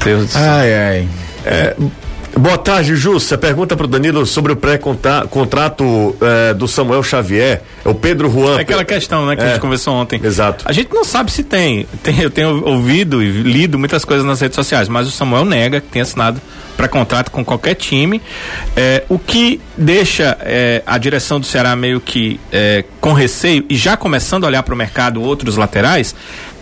Deus 0.05 0.27
do 0.27 0.31
céu. 0.31 0.41
Ai, 0.41 0.73
ai. 0.73 1.07
Boa 2.37 2.57
tarde, 2.57 2.95
Jussa. 2.95 3.37
Pergunta 3.37 3.75
pro 3.75 3.87
Danilo 3.87 4.25
sobre 4.25 4.53
o 4.53 4.55
pré-contrato 4.55 6.15
eh, 6.21 6.53
do 6.53 6.67
Samuel 6.67 7.03
Xavier. 7.03 7.61
É 7.83 7.89
o 7.89 7.93
Pedro 7.93 8.31
Juan. 8.31 8.57
É 8.57 8.61
aquela 8.61 8.85
questão, 8.85 9.25
né, 9.25 9.35
que 9.35 9.41
a 9.41 9.45
É. 9.45 9.49
gente 9.51 9.59
conversou 9.61 9.93
ontem. 9.95 10.19
Exato. 10.23 10.63
A 10.67 10.71
gente 10.71 10.93
não 10.93 11.03
sabe 11.03 11.31
se 11.31 11.43
tem. 11.43 11.85
Tem- 12.01 12.21
Eu 12.21 12.29
tenho 12.29 12.65
ouvido 12.65 13.21
e 13.21 13.29
lido 13.43 13.77
muitas 13.77 14.05
coisas 14.05 14.25
nas 14.25 14.39
redes 14.39 14.55
sociais, 14.55 14.87
mas 14.87 15.07
o 15.07 15.11
Samuel 15.11 15.43
nega 15.45 15.81
que 15.81 15.87
tem 15.87 16.01
assinado 16.01 16.39
para 16.77 16.87
contrato 16.87 17.29
com 17.31 17.43
qualquer 17.43 17.75
time. 17.75 18.21
É, 18.75 19.03
o 19.09 19.19
que 19.19 19.59
deixa 19.77 20.37
é, 20.41 20.81
a 20.85 20.97
direção 20.97 21.39
do 21.39 21.45
Ceará 21.45 21.75
meio 21.75 21.99
que 21.99 22.39
é, 22.51 22.85
com 22.99 23.11
receio 23.13 23.65
e 23.69 23.75
já 23.75 23.97
começando 23.97 24.45
a 24.45 24.47
olhar 24.47 24.63
para 24.63 24.73
o 24.73 24.77
mercado 24.77 25.21
outros 25.21 25.57
laterais. 25.57 26.15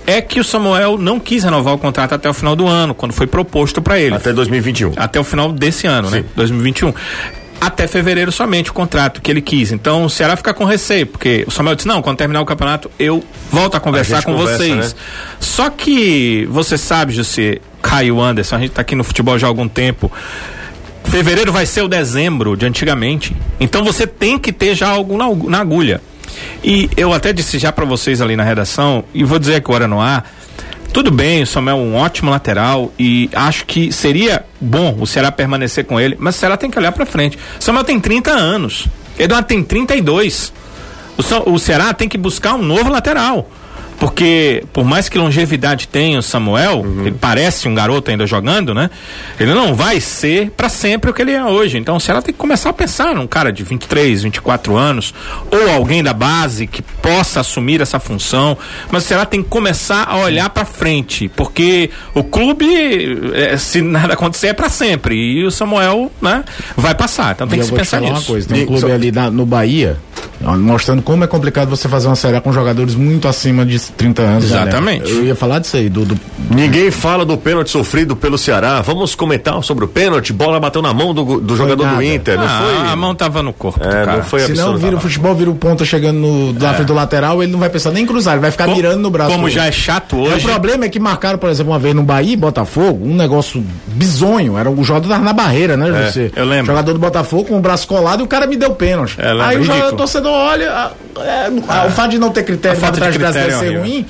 É 0.09 0.21
que 0.21 0.39
o 0.39 0.43
Samuel 0.43 0.97
não 0.97 1.19
quis 1.19 1.43
renovar 1.43 1.71
o 1.75 1.77
contrato 1.77 2.15
até 2.15 2.27
o 2.27 2.33
final 2.33 2.55
do 2.55 2.65
ano, 2.65 2.95
quando 2.95 3.13
foi 3.13 3.27
proposto 3.27 3.79
para 3.79 3.99
ele 3.99 4.15
Até 4.15 4.33
2021. 4.33 4.93
até 4.95 5.19
o 5.19 5.23
final 5.23 5.51
desse 5.51 5.85
ano, 5.85 6.09
né? 6.09 6.21
Sim. 6.21 6.25
2021. 6.35 6.91
Até 7.61 7.85
fevereiro 7.85 8.31
somente 8.31 8.71
o 8.71 8.73
contrato 8.73 9.21
que 9.21 9.29
ele 9.29 9.39
quis. 9.39 9.71
Então 9.71 10.05
o 10.05 10.09
Ceará 10.09 10.35
fica 10.35 10.51
com 10.51 10.63
receio, 10.63 11.05
porque 11.05 11.43
o 11.47 11.51
Samuel 11.51 11.75
disse: 11.75 11.87
não, 11.87 12.01
quando 12.01 12.17
terminar 12.17 12.41
o 12.41 12.45
campeonato, 12.45 12.89
eu 12.97 13.23
volto 13.51 13.75
a 13.75 13.79
conversar 13.79 14.15
gente 14.15 14.25
com 14.25 14.33
conversa, 14.33 14.63
vocês. 14.63 14.93
né? 14.93 14.99
Só 15.39 15.69
que 15.69 16.47
você 16.49 16.75
sabe, 16.75 17.13
José, 17.13 17.59
Caio 17.79 18.19
Anderson, 18.19 18.55
a 18.55 18.59
gente 18.59 18.71
tá 18.71 18.81
aqui 18.81 18.95
no 18.95 19.03
futebol 19.03 19.37
já 19.37 19.45
há 19.45 19.49
algum 19.49 19.67
tempo. 19.67 20.11
Fevereiro 21.03 21.51
vai 21.51 21.67
ser 21.67 21.83
o 21.83 21.87
dezembro 21.87 22.57
de 22.57 22.65
antigamente. 22.65 23.35
Então 23.59 23.83
você 23.83 24.07
tem 24.07 24.39
que 24.39 24.51
ter 24.51 24.73
já 24.73 24.89
algo 24.89 25.17
na 25.47 25.59
agulha. 25.59 26.01
E 26.63 26.89
eu 26.97 27.13
até 27.13 27.31
disse 27.33 27.57
já 27.57 27.71
para 27.71 27.85
vocês 27.85 28.21
ali 28.21 28.35
na 28.35 28.43
redação, 28.43 29.03
e 29.13 29.23
vou 29.23 29.39
dizer 29.39 29.55
agora 29.55 29.87
no 29.87 30.01
ar. 30.01 30.29
Tudo 30.91 31.11
bem, 31.11 31.43
o 31.43 31.47
Samuel 31.47 31.77
é 31.77 31.79
um 31.79 31.95
ótimo 31.95 32.31
lateral 32.31 32.91
e 32.97 33.29
acho 33.33 33.63
que 33.65 33.91
seria 33.91 34.43
bom 34.59 34.97
o 34.99 35.05
Ceará 35.05 35.31
permanecer 35.31 35.85
com 35.85 35.99
ele, 35.99 36.17
mas 36.19 36.35
o 36.35 36.39
Ceará 36.39 36.57
tem 36.57 36.71
que 36.71 36.79
olhar 36.79 36.91
para 36.91 37.05
frente. 37.05 37.37
O 37.59 37.63
Samuel 37.63 37.83
tem 37.83 37.99
30 37.99 38.31
anos, 38.31 38.87
Eduardo 39.17 39.47
tem 39.47 39.63
32. 39.63 40.51
O, 41.17 41.51
o 41.51 41.59
Ceará 41.59 41.93
tem 41.93 42.09
que 42.09 42.17
buscar 42.17 42.55
um 42.55 42.63
novo 42.63 42.89
lateral. 42.89 43.49
Porque, 43.99 44.63
por 44.71 44.85
mais 44.85 45.09
que 45.09 45.17
longevidade 45.17 45.88
tenha 45.88 46.19
o 46.19 46.21
Samuel, 46.21 46.85
ele 47.01 47.12
parece 47.19 47.67
um 47.67 47.75
garoto 47.75 48.09
ainda 48.09 48.25
jogando, 48.25 48.73
né? 48.73 48.89
Ele 49.38 49.53
não 49.53 49.75
vai 49.75 49.99
ser 49.99 50.51
para 50.51 50.69
sempre 50.69 51.12
o 51.12 51.13
que 51.13 51.21
ele 51.21 51.31
é 51.33 51.43
hoje. 51.43 51.77
Então 51.77 51.97
o 51.97 51.99
Ceará 51.99 52.21
tem 52.21 52.33
que 52.33 52.39
começar 52.39 52.69
a 52.69 52.73
pensar 52.73 53.13
num 53.13 53.27
cara 53.27 53.51
de 53.51 53.62
23, 53.62 54.23
24 54.23 54.77
anos, 54.77 55.13
ou 55.51 55.69
alguém 55.71 56.01
da 56.01 56.13
base 56.13 56.65
que 56.65 56.81
possa 56.81 57.41
assumir 57.41 57.81
essa 57.81 57.99
função. 57.99 58.57
Mas 58.89 59.03
o 59.03 59.07
Ceará 59.07 59.25
tem 59.25 59.43
que 59.43 59.49
começar 59.49 60.05
a 60.09 60.17
olhar 60.19 60.49
para 60.49 60.63
frente, 60.63 61.27
porque 61.35 61.89
o 62.13 62.23
clube, 62.23 62.65
eh, 63.33 63.57
se 63.57 63.81
nada 63.81 64.13
acontecer, 64.13 64.47
é 64.47 64.53
para 64.53 64.69
sempre. 64.69 65.15
E 65.15 65.43
o 65.43 65.51
Samuel, 65.51 66.09
né, 66.21 66.45
vai 66.77 66.95
passar. 66.95 67.33
Então 67.35 67.47
tem 67.49 67.59
E 67.59 67.62
que 67.62 67.67
se 67.67 67.73
pensar 67.75 67.99
nisso. 67.99 68.13
uma 68.13 68.21
coisa, 68.21 68.47
tem 68.47 68.59
E 68.62 68.63
um 68.63 68.67
clube 68.67 68.81
só- 68.81 68.91
ali 68.93 69.12
na- 69.12 69.29
no 69.29 69.45
Bahia, 69.45 69.97
mostrando 70.41 71.01
como 71.01 71.23
é 71.25 71.27
complicado 71.27 71.69
você 71.69 71.89
fazer 71.89 72.07
uma 72.07 72.15
série 72.15 72.39
com 72.39 72.53
jogadores 72.53 72.95
muito 72.95 73.27
acima 73.27 73.65
de 73.65 73.88
30 73.97 74.21
anos. 74.21 74.49
né? 74.52 74.62
Exatamente. 74.62 75.10
Eu 75.12 75.23
ia 75.25 75.36
falar 75.36 75.60
disso 75.60 75.78
aí, 75.78 75.89
do, 75.89 76.06
do- 76.06 76.19
Ninguém 76.49 76.89
fala 76.89 77.23
do 77.25 77.38
pênalti 77.38 77.69
sofrido 77.69 78.15
pelo 78.15 78.38
Ceará. 78.38 78.82
Vamos 78.82 79.13
comentar 79.13 79.62
sobre 79.63 79.86
o 79.86 79.88
pênalti. 79.88 80.34
Bola 80.34 80.60
bateu 80.60 80.82
na 80.82 80.93
mão 80.93 81.13
do, 81.13 81.39
do 81.39 81.56
jogador 81.56 81.84
do 81.84 81.91
nada. 81.91 82.04
Inter. 82.06 82.38
Não 82.38 82.45
Ah, 82.45 82.62
foi? 82.63 82.88
A 82.91 82.95
mão 82.95 83.13
tava 83.13 83.43
no 83.43 83.54
corpo. 83.54 83.80
do 83.80 83.88
É, 83.88 83.91
cara. 83.91 84.17
não 84.17 84.23
foi 84.23 84.39
Se 84.41 84.54
não 84.54 84.75
vira 84.78 84.95
o 84.95 84.99
futebol, 84.99 85.36
vira 85.36 85.49
o 85.52 85.56
ponta 85.56 85.86
chegando 85.86 86.17
no, 86.17 86.54
na 86.54 86.73
frente 86.73 86.88
do 86.88 86.93
lateral, 86.93 87.43
ele 87.43 87.52
não 87.52 87.60
vai 87.60 87.69
pensar 87.69 87.91
nem 87.91 88.04
em 88.04 88.08
cruzar, 88.08 88.34
ele 88.34 88.41
vai 88.41 88.52
ficar 88.52 88.65
Co- 88.65 88.75
mirando 88.75 88.99
no 89.02 89.10
braço. 89.12 89.32
Como 89.32 89.43
do 89.47 89.49
já 89.52 89.65
é 89.67 89.71
chato 89.71 90.15
É, 90.15 90.19
hoje. 90.36 90.45
O 90.45 90.49
problema 90.49 90.86
é 90.86 90.89
que 90.89 90.99
marcaram, 90.99 91.38
por 91.38 91.49
exemplo, 91.49 91.71
uma 91.71 91.80
vez 91.80 91.93
no 91.93 92.02
Bahia 92.04 92.34
e 92.34 92.36
Botafogo, 92.38 93.06
um 93.06 93.15
negócio 93.15 93.63
bizonho. 93.88 94.58
Era 94.58 94.69
o 94.71 94.84
jogador 94.84 95.19
na 95.19 95.34
barreira, 95.34 95.75
né, 95.78 96.10
você? 96.10 96.32
eu 96.36 96.45
lembro. 96.45 96.67
Jogador 96.67 96.93
do 96.93 96.99
Botafogo 96.99 97.45
com 97.45 97.58
o 97.58 97.60
braço 97.62 97.88
colado 97.88 98.21
e 98.21 98.23
o 98.23 98.28
cara 98.28 98.47
me 98.47 98.56
deu 98.56 98.71
pênalti. 98.71 99.15
É, 99.19 99.28
Aí 99.30 99.58
o 99.58 99.63
jogador 99.63 99.73
ridículo. 99.73 99.97
torcedor 99.97 100.32
olha, 100.32 100.71
ah, 100.71 100.91
é, 101.21 101.49
ah, 101.67 101.86
o 101.88 101.91
fato 101.91 102.12
de 102.12 102.17
não 102.19 102.30
ter 102.32 102.43
critério 102.43 102.78
A 102.78 102.82
falta 102.82 103.02
de 103.12 103.17
critério 103.19 103.52
é 103.63 103.78
ser 103.79 103.91
horrível. 103.91 104.01
ruim, 104.01 104.05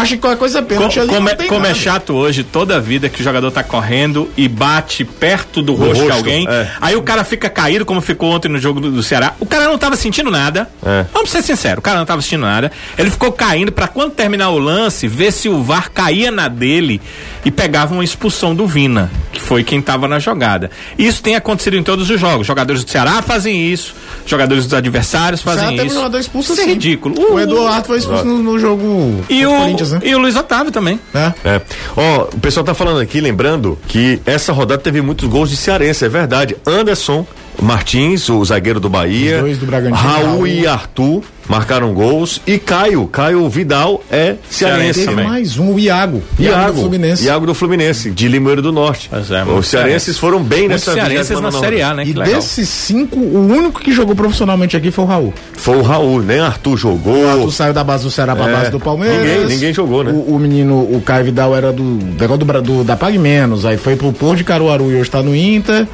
acha 0.00 0.14
que 0.16 0.20
qualquer 0.20 0.38
coisa 0.38 0.58
é 0.58 0.62
Co- 0.62 0.68
pênalti 0.68 0.98
ali. 1.00 1.08
como, 1.08 1.20
não 1.20 1.28
é, 1.28 1.36
como 1.46 1.66
é 1.66 1.74
chato 1.74 2.14
hoje, 2.14 2.42
toda 2.44 2.76
a 2.76 2.80
vida 2.80 3.08
que 3.08 3.20
o 3.20 3.24
jogador 3.24 3.50
tá 3.50 3.62
correndo 3.62 4.28
e 4.36 4.48
bate 4.48 5.04
perto 5.04 5.62
do 5.62 5.74
rosto, 5.74 5.94
de 5.94 6.00
rosto, 6.00 6.12
alguém, 6.16 6.46
é. 6.48 6.70
aí 6.80 6.96
o 6.96 7.02
cara 7.02 7.24
fica 7.24 7.48
caído, 7.48 7.84
como 7.84 8.00
ficou 8.00 8.30
ontem 8.32 8.48
no 8.48 8.58
jogo 8.58 8.80
do, 8.80 8.90
do 8.90 9.02
Ceará. 9.02 9.34
O 9.40 9.46
cara 9.46 9.64
não 9.64 9.78
tava 9.78 9.96
sentindo 9.96 10.30
nada. 10.30 10.68
É. 10.84 11.04
Vamos 11.12 11.30
ser 11.30 11.42
sinceros, 11.42 11.78
o 11.78 11.82
cara 11.82 11.98
não 11.98 12.06
tava 12.06 12.22
sentindo 12.22 12.42
nada. 12.42 12.70
Ele 12.98 13.10
ficou 13.10 13.32
caindo 13.32 13.72
pra 13.72 13.88
quando 13.88 14.12
terminar 14.12 14.50
o 14.50 14.58
lance, 14.58 15.06
ver 15.08 15.32
se 15.32 15.48
o 15.48 15.62
VAR 15.62 15.90
caía 15.90 16.30
na 16.30 16.48
dele 16.48 17.00
e 17.44 17.50
pegava 17.50 17.94
uma 17.94 18.04
expulsão 18.04 18.54
do 18.54 18.66
Vina, 18.66 19.10
que 19.32 19.40
foi 19.40 19.62
quem 19.64 19.80
tava 19.82 20.08
na 20.08 20.18
jogada. 20.18 20.70
Isso 20.98 21.22
tem 21.22 21.36
acontecido 21.36 21.76
em 21.76 21.82
todos 21.82 22.08
os 22.10 22.18
jogos. 22.20 22.46
Jogadores 22.46 22.84
do 22.84 22.90
Ceará 22.90 23.20
fazem 23.22 23.70
isso, 23.72 23.94
jogadores 24.26 24.64
dos 24.64 24.74
adversários 24.74 25.40
O 25.40 25.44
fazem 25.44 25.76
isso. 25.86 26.18
expulso 26.18 26.52
Isso 26.52 26.62
é 26.62 26.66
ridículo. 26.66 27.14
O 27.32 27.38
Eduardo 27.38 27.86
foi 27.86 27.98
expulso 27.98 28.24
no, 28.24 28.42
no 28.42 28.58
jogo 28.58 29.24
E 29.28 29.44
o, 29.46 29.50
Corinthians, 29.84 29.92
né? 29.92 30.00
e 30.02 30.14
o 30.14 30.18
Luiz 30.18 30.36
Otávio 30.36 30.72
também. 30.72 30.98
É. 31.14 31.32
É. 31.44 31.60
Ó, 31.96 32.28
o 32.32 32.40
pessoal 32.40 32.64
tá 32.64 32.74
falando 32.74 33.00
aqui, 33.00 33.20
lembrando 33.20 33.78
que 33.86 34.20
essa 34.24 34.52
rodada 34.52 34.82
teve 34.82 35.00
muitos 35.00 35.28
gols 35.28 35.50
de 35.50 35.56
cearense, 35.56 36.04
é 36.04 36.08
verdade. 36.08 36.56
Anderson 36.66 37.26
Martins, 37.62 38.28
o 38.28 38.44
zagueiro 38.44 38.80
do 38.80 38.88
Bahia. 38.90 39.36
Os 39.36 39.42
dois 39.42 39.58
do 39.58 39.66
Bragantino, 39.66 39.96
Raul, 39.96 40.24
Raul. 40.26 40.46
e 40.46 40.66
Arthur 40.66 41.22
marcaram 41.48 41.92
gols. 41.94 42.40
E 42.46 42.58
Caio, 42.58 43.06
Caio 43.06 43.48
Vidal 43.48 44.02
é 44.10 44.34
cearense 44.50 45.00
Teve 45.00 45.10
também. 45.12 45.26
mais 45.26 45.58
um, 45.58 45.74
o 45.74 45.78
Iago. 45.78 46.22
Iago, 46.38 46.72
do 46.72 46.80
Fluminense. 46.80 47.24
Iago 47.24 47.46
do 47.46 47.54
Fluminense, 47.54 48.10
de 48.10 48.28
Limoeiro 48.28 48.60
do 48.62 48.72
Norte. 48.72 49.08
Pois 49.10 49.30
é, 49.30 49.42
Os 49.44 49.66
cearenses 49.68 49.68
cearense. 49.68 50.14
foram 50.14 50.42
bem 50.42 50.68
nessa 50.68 50.92
cearenses 50.94 51.36
29ª 51.36 51.40
na 51.40 51.52
Série 51.52 51.82
A, 51.82 51.94
né? 51.94 52.04
E 52.06 52.12
desses 52.12 52.68
cinco, 52.68 53.18
o 53.18 53.46
único 53.46 53.80
que 53.80 53.92
jogou 53.92 54.14
profissionalmente 54.16 54.76
aqui 54.76 54.90
foi 54.90 55.04
o 55.04 55.06
Raul. 55.08 55.34
Foi 55.52 55.76
o 55.76 55.82
Raul, 55.82 56.20
nem 56.22 56.40
Arthur 56.40 56.76
jogou. 56.76 57.24
O 57.24 57.28
Arthur 57.28 57.50
saiu 57.52 57.72
da 57.72 57.84
base 57.84 58.04
do 58.04 58.10
Ceará 58.10 58.34
pra 58.34 58.48
É, 58.48 58.52
base 58.52 58.70
do 58.70 58.80
Palmeiras. 58.80 59.18
ninguém- 59.22 59.46
ninguém 59.46 59.72
jogou, 59.74 60.02
né? 60.02 60.10
O, 60.12 60.34
o 60.34 60.38
menino, 60.38 60.80
o 60.80 61.00
Caio 61.04 61.24
Vidal 61.26 61.54
era 61.54 61.72
do 61.72 61.82
negócio 61.84 62.44
do, 62.44 62.62
do, 62.62 62.84
da 62.84 62.96
Pague 62.96 63.18
Menos, 63.18 63.64
aí 63.64 63.76
foi 63.76 63.96
pro 63.96 64.12
Porto 64.12 64.38
de 64.38 64.44
Caruaru 64.44 64.90
e 64.90 64.96
hoje 64.96 65.10
tá 65.10 65.22
no 65.22 65.34
Inter. 65.36 65.86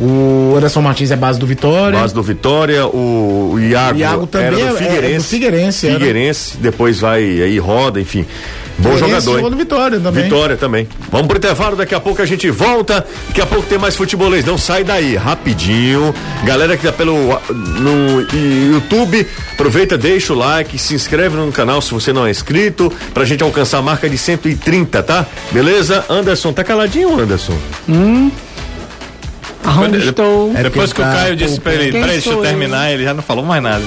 O 0.00 0.54
Anderson 0.56 0.80
Martins 0.80 1.10
é 1.10 1.16
base 1.16 1.38
do 1.38 1.46
Vitória. 1.46 1.98
Base 1.98 2.14
do 2.14 2.22
Vitória, 2.22 2.86
o, 2.86 3.52
o 3.54 3.60
Iago, 3.60 3.98
O 3.98 4.00
Iago 4.00 4.26
também 4.26 4.46
era 4.48 4.56
é- 4.56 4.68
do 4.70 4.76
é 4.76 4.78
Figueirense. 4.78 5.16
do 5.18 5.24
Figueirense. 5.30 5.90
Figueirense, 5.90 6.56
depois 6.56 7.00
vai 7.00 7.22
aí 7.22 7.58
roda, 7.58 8.00
enfim. 8.00 8.24
Bom 8.78 8.96
jogador. 8.96 9.38
hein? 9.40 9.50
no 9.50 9.56
Vitória 9.58 10.00
também. 10.00 10.22
Vitória 10.24 10.56
também. 10.56 10.88
Vamos 11.12 11.26
pro 11.26 11.36
intervalo, 11.36 11.76
daqui 11.76 11.94
a 11.94 12.00
pouco 12.00 12.22
a 12.22 12.24
gente 12.24 12.48
volta. 12.50 13.04
Daqui 13.28 13.42
a 13.42 13.44
pouco 13.44 13.66
tem 13.66 13.76
mais 13.76 13.94
futebolês. 13.94 14.42
Não 14.46 14.56
sai 14.56 14.84
daí, 14.84 15.16
rapidinho. 15.16 16.14
Galera 16.44 16.78
que 16.78 16.84
tá 16.86 16.92
pelo 16.92 17.38
no 17.50 18.22
YouTube, 18.72 19.26
aproveita, 19.52 19.98
deixa 19.98 20.32
o 20.32 20.36
like, 20.36 20.78
se 20.78 20.94
inscreve 20.94 21.36
no 21.36 21.52
canal 21.52 21.82
se 21.82 21.92
você 21.92 22.10
não 22.10 22.26
é 22.26 22.30
inscrito, 22.30 22.90
pra 23.12 23.26
gente 23.26 23.42
alcançar 23.42 23.78
a 23.78 23.82
marca 23.82 24.08
de 24.08 24.16
130, 24.16 25.02
tá? 25.02 25.26
Beleza? 25.52 26.02
Anderson, 26.08 26.50
tá 26.50 26.64
caladinho, 26.64 27.20
Anderson? 27.20 27.58
Aonde 29.64 29.98
estou? 30.08 30.52
É 30.56 30.62
Depois 30.62 30.92
que 30.92 31.00
o 31.00 31.04
tá 31.04 31.12
Caio 31.12 31.36
disse 31.36 31.60
pra 31.60 31.74
ele, 31.74 31.92
peraí, 31.92 32.10
deixa 32.12 32.28
eu 32.30 32.32
sou 32.34 32.44
eu? 32.44 32.48
terminar, 32.50 32.90
ele 32.92 33.04
já 33.04 33.14
não 33.14 33.22
falou 33.22 33.44
mais 33.44 33.62
nada. 33.62 33.82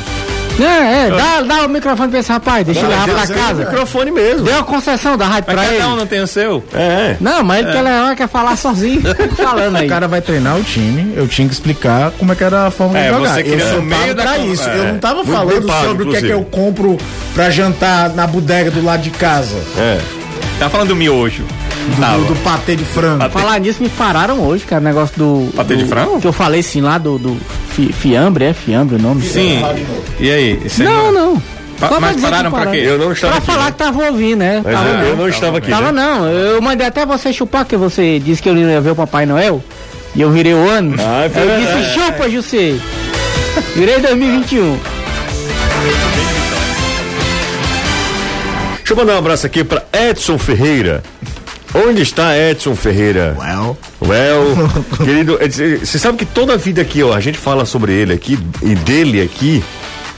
É, 0.60 1.08
é, 1.08 1.10
dá, 1.10 1.42
dá 1.42 1.66
o 1.66 1.68
microfone 1.70 2.12
pra 2.12 2.20
esse 2.20 2.32
rapaz, 2.32 2.64
deixa 2.64 2.82
ele 2.82 2.90
levar 2.90 3.06
pra 3.08 3.22
É 3.22 3.26
o 3.26 3.28
casa. 3.44 3.66
microfone 3.66 4.12
mesmo. 4.12 4.44
Deu 4.46 4.60
a 4.60 4.64
concessão 4.64 5.18
da 5.18 5.26
rádio 5.26 5.46
Mas 5.48 5.56
pra 5.56 5.66
ele. 5.66 5.78
cada 5.82 5.90
um 5.90 5.96
não 5.96 6.06
tem 6.06 6.22
o 6.22 6.28
seu. 6.28 6.64
É. 6.76 7.18
Não, 7.20 7.44
mas 7.44 7.64
ele 7.64 7.72
quer 7.72 7.82
levar, 7.82 8.16
quer 8.16 8.28
falar 8.30 8.56
sozinho. 8.56 9.02
Falando 9.36 9.78
aí. 9.78 9.88
O 9.88 9.90
cara 9.90 10.08
vai 10.08 10.22
treinar 10.22 10.56
o 10.56 10.62
time, 10.62 11.12
eu 11.18 11.28
tinha 11.28 11.48
que 11.48 11.56
explicar 11.56 12.12
como 12.20 12.34
é 12.34 12.36
que 12.36 12.44
era 12.44 12.68
a 12.68 12.72
forma 12.72 13.00
É, 13.00 13.10
de 13.10 13.16
jogar. 13.18 13.34
você 13.34 13.40
eu 13.40 13.44
queria 13.46 13.68
só 13.68 13.76
no 13.78 13.82
meio 13.82 14.00
tava 14.02 14.14
da 14.14 14.24
pra 14.24 14.36
con- 14.36 14.46
isso. 14.46 14.70
é. 14.70 14.78
Eu 14.78 14.84
não 14.86 15.00
tava 15.00 15.16
Muito 15.24 15.32
falando 15.32 15.66
pago, 15.68 15.88
sobre 15.88 16.04
o 16.04 16.10
que 16.12 16.18
é 16.18 16.20
que 16.20 16.26
inclusive. 16.28 16.32
eu 16.34 16.44
compro 16.46 16.98
pra 17.34 17.50
jantar 17.50 18.10
na 18.10 18.28
bodega 18.28 18.70
do 18.70 18.86
lado 18.86 19.02
de 19.02 19.10
casa. 19.10 19.56
É. 19.76 19.98
Tá 20.60 20.70
falando 20.70 20.90
do 20.90 20.96
miojo. 20.96 21.44
Do, 21.44 22.00
Tava. 22.00 22.24
do 22.24 22.36
patê 22.38 22.76
de 22.76 22.86
frango. 22.86 23.30
Falar 23.30 23.60
nisso, 23.60 23.84
me 23.84 23.90
pararam 23.90 24.40
hoje, 24.48 24.64
cara, 24.66 24.80
o 24.82 24.84
negócio 24.86 25.18
do. 25.18 25.52
Patê 25.54 25.76
de 25.76 25.84
do- 25.84 25.90
frango? 25.90 26.22
Que 26.22 26.28
eu 26.28 26.32
falei 26.34 26.64
sim 26.64 26.80
lá 26.82 26.98
do, 26.98 27.18
do 27.18 27.38
fi- 27.72 27.92
fiambre, 27.92 28.46
é 28.46 28.54
fiambre 28.54 28.96
o 28.96 29.00
nome? 29.02 29.22
Sim. 29.24 29.62
E 30.20 30.32
aí? 30.32 30.62
Isso 30.64 30.82
aí 30.82 30.88
Não, 30.88 31.12
não. 31.12 31.42
Pa- 31.80 31.88
pra 31.90 32.00
mas 32.00 32.22
pararam 32.22 32.52
pra 32.52 32.68
quê? 32.68 32.78
Eu 32.86 32.98
não 32.98 33.12
estava 33.12 33.34
Pra 33.34 33.38
aqui. 33.40 33.48
falar 33.48 33.66
né? 33.66 33.72
que 33.72 33.78
tava 33.78 34.06
ouvindo, 34.06 34.38
né? 34.40 34.62
Mas 34.64 34.74
tava 34.74 34.88
eu, 34.88 34.94
não. 34.98 35.04
eu 35.04 35.16
não 35.18 35.28
estava 35.28 35.58
aqui. 35.58 35.70
Tava 35.70 35.92
né? 35.92 36.02
não. 36.02 36.28
Eu 36.28 36.62
mandei 36.62 36.88
até 36.88 37.06
você 37.06 37.34
chupar, 37.34 37.66
que 37.66 37.76
você 37.76 38.20
disse 38.20 38.42
que 38.42 38.48
eu 38.48 38.54
não 38.56 38.62
ia 38.70 38.80
ver 38.80 38.92
o 38.92 38.96
Papai 38.96 39.26
Noel. 39.26 39.62
E 40.16 40.22
eu 40.22 40.32
virei 40.32 40.54
o 40.54 40.70
ano. 40.70 40.96
Ah, 41.00 41.24
é 41.24 41.26
eu 41.26 41.82
disse, 41.82 41.94
chupa, 41.96 42.30
José. 42.30 42.76
Virei 43.76 44.00
2021. 44.00 44.78
Deixa 48.94 49.02
eu 49.02 49.08
mandar 49.08 49.16
um 49.16 49.26
abraço 49.26 49.48
aqui 49.48 49.64
pra 49.64 49.84
Edson 49.92 50.38
Ferreira. 50.38 51.02
Onde 51.74 52.04
está 52.04 52.38
Edson 52.38 52.76
Ferreira? 52.76 53.36
Well, 53.40 53.76
Well, 54.00 54.70
querido, 55.04 55.40
é 55.42 55.50
você 55.50 55.98
sabe 55.98 56.20
que 56.20 56.26
toda 56.26 56.54
a 56.54 56.58
vida 56.58 56.84
aqui, 56.84 57.02
ó, 57.02 57.12
a 57.12 57.20
gente 57.20 57.40
fala 57.40 57.66
sobre 57.66 57.92
ele 57.92 58.14
aqui 58.14 58.38
e 58.62 58.76
dele 58.76 59.20
aqui, 59.20 59.64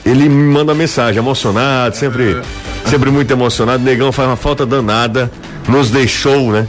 ele 0.06 0.28
me 0.28 0.52
manda 0.52 0.74
mensagem, 0.74 1.20
emocionado, 1.20 1.96
sempre, 1.96 2.36
sempre 2.86 3.10
muito 3.10 3.32
emocionado. 3.32 3.82
Negão 3.82 4.12
faz 4.12 4.28
uma 4.28 4.36
falta 4.36 4.66
danada, 4.66 5.32
nos 5.70 5.90
deixou, 5.90 6.52
né? 6.52 6.68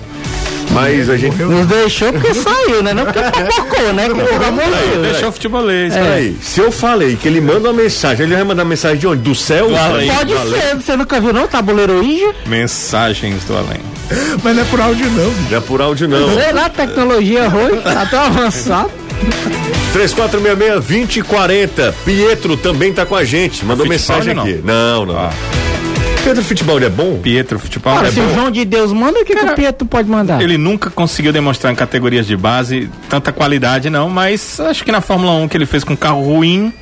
Mas 0.77 1.09
a 1.09 1.17
gente. 1.17 1.43
Nos 1.43 1.67
deixou 1.67 2.13
porque 2.13 2.35
saiu, 2.35 2.83
né? 2.83 2.93
Não 2.93 3.05
porque 3.05 3.21
pipocou, 3.21 3.93
né? 3.95 4.09
De 4.09 4.15
Deus. 4.15 5.03
Deixou 5.03 5.29
o 5.31 5.33
futebolês. 5.33 5.97
É. 5.97 6.03
Peraí, 6.03 6.37
se 6.41 6.61
eu 6.61 6.71
falei 6.71 7.17
que 7.17 7.27
ele 7.27 7.41
manda 7.41 7.71
uma 7.71 7.83
mensagem, 7.83 8.27
ele 8.27 8.35
vai 8.35 8.45
mandar 8.45 8.65
mensagem 8.65 8.99
de 8.99 9.07
onde? 9.07 9.23
Do 9.23 9.35
céu? 9.35 9.69
Do 9.69 9.77
além. 9.77 10.11
Pode 10.11 10.33
ser, 10.33 10.77
você 10.77 10.97
nunca 10.97 11.21
viu 11.21 11.33
não? 11.33 11.49
Tabuleiro 11.49 12.03
Índia? 12.03 12.35
Mensagens 12.47 13.45
do 13.45 13.57
além. 13.57 13.81
mas 14.43 14.55
não 14.55 14.63
é 14.63 14.67
por 14.67 14.81
áudio 14.81 15.11
não. 15.11 15.33
Não 15.51 15.57
é 15.57 15.61
por 15.61 15.81
áudio, 15.81 16.09
não. 16.09 16.35
Sei 16.35 16.53
lá, 16.53 16.69
tecnologia 16.69 17.49
hoje, 17.49 17.81
tá 17.83 18.07
tão 18.07 18.21
avançado. 18.21 18.91
3466-2040. 19.95 21.95
Pietro 22.05 22.57
também 22.57 22.93
tá 22.93 23.07
com 23.07 23.17
a 23.17 23.25
gente. 23.25 23.65
Mandou 23.65 23.87
mensagem 23.87 24.35
não? 24.35 24.43
aqui. 24.43 24.61
Não, 24.63 25.07
não. 25.07 25.19
Ah. 25.19 25.31
Pedro 26.27 26.43
Futebol 26.43 26.83
é 26.83 26.89
bom? 26.89 27.21
Pietro 27.21 27.57
Futebol 27.57 27.95
Ora, 27.95 28.09
é 28.09 28.11
se 28.11 28.19
o 28.19 28.25
bom. 28.25 28.35
João 28.35 28.51
de 28.51 28.65
Deus 28.65 28.93
manda, 28.93 29.21
o 29.21 29.25
que, 29.25 29.33
que 29.33 29.45
o 29.45 29.55
Pietro 29.55 29.87
pode 29.87 30.09
mandar? 30.11 30.43
Ele 30.43 30.59
nunca 30.59 30.91
conseguiu 30.91 31.33
demonstrar 31.33 31.73
em 31.73 31.77
categorias 31.77 32.27
de 32.27 32.37
base 32.37 32.91
tanta 33.09 33.31
qualidade, 33.31 33.89
não, 33.89 34.11
mas 34.11 34.59
acho 34.59 34.85
que 34.85 34.91
na 34.91 35.01
Fórmula 35.01 35.31
1 35.35 35.47
que 35.47 35.57
ele 35.57 35.67
fez 35.67 35.85
com 35.85 35.97
carro 35.97 36.23
ruim. 36.25 36.73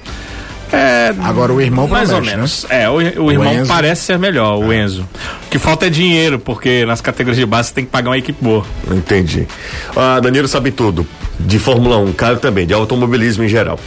É, 0.72 1.14
Agora 1.22 1.52
o 1.52 1.60
irmão 1.60 1.86
mais 1.86 2.08
ou 2.08 2.16
promete, 2.16 2.36
menos. 2.36 2.66
É, 2.70 2.88
o, 2.88 2.94
o 2.94 3.30
irmão 3.30 3.52
Enzo. 3.52 3.68
parece 3.68 4.00
ser 4.04 4.18
melhor, 4.18 4.58
o 4.58 4.72
Enzo. 4.72 5.06
O 5.46 5.50
que 5.50 5.58
falta 5.58 5.88
é 5.88 5.90
dinheiro, 5.90 6.38
porque 6.38 6.86
nas 6.86 7.02
categorias 7.02 7.36
de 7.36 7.44
base 7.44 7.68
você 7.68 7.74
tem 7.74 7.84
que 7.84 7.90
pagar 7.90 8.08
uma 8.10 8.18
equipe 8.18 8.42
boa. 8.42 8.64
Entendi. 8.90 9.46
Ah, 9.94 10.20
Danilo 10.20 10.48
sabe 10.48 10.70
tudo. 10.70 11.06
De 11.38 11.58
Fórmula 11.58 11.98
1, 11.98 12.12
Caio 12.14 12.38
também, 12.38 12.66
de 12.66 12.72
automobilismo 12.72 13.44
em 13.44 13.48
geral. 13.48 13.78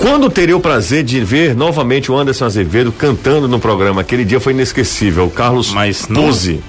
Quando 0.00 0.30
teria 0.30 0.56
o 0.56 0.60
prazer 0.60 1.02
de 1.04 1.20
ver 1.20 1.54
novamente 1.54 2.10
o 2.10 2.16
Anderson 2.16 2.46
Azevedo 2.46 2.90
cantando 2.90 3.46
no 3.46 3.60
programa? 3.60 4.00
Aquele 4.00 4.24
dia 4.24 4.40
foi 4.40 4.52
inesquecível. 4.54 5.26
O 5.26 5.30
Carlos 5.30 5.72
Mas 5.72 6.08
não- 6.08 6.24
Puzzi. 6.24 6.60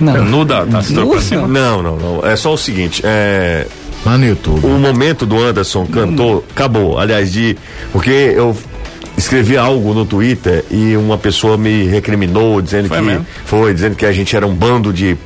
Não. 0.00 0.24
Nu 0.24 0.44
da, 0.44 0.64
da 0.64 0.80
cintura 0.82 1.06
pra 1.06 1.14
Nossa. 1.16 1.28
cima. 1.28 1.46
Não, 1.48 1.82
não, 1.82 1.96
não. 1.96 2.26
É 2.26 2.34
só 2.36 2.54
o 2.54 2.56
seguinte, 2.56 3.02
é. 3.04 3.66
Lá 4.06 4.16
no 4.16 4.24
YouTube. 4.26 4.64
O 4.64 4.78
momento 4.78 5.26
do 5.26 5.38
Anderson 5.38 5.84
cantou, 5.84 6.42
acabou. 6.50 6.98
Aliás, 6.98 7.30
de. 7.30 7.54
Porque 7.92 8.10
eu 8.10 8.56
escrevi 9.18 9.58
algo 9.58 9.92
no 9.92 10.06
Twitter 10.06 10.64
e 10.70 10.96
uma 10.96 11.18
pessoa 11.18 11.58
me 11.58 11.84
recriminou, 11.84 12.62
dizendo 12.62 12.88
Foi 12.88 12.96
que. 12.96 13.02
mesmo? 13.02 13.26
Foi, 13.44 13.74
dizendo 13.74 13.94
que 13.96 14.06
a 14.06 14.12
gente 14.12 14.34
era 14.34 14.46
um 14.46 14.54
bando 14.54 14.90
de. 14.90 15.18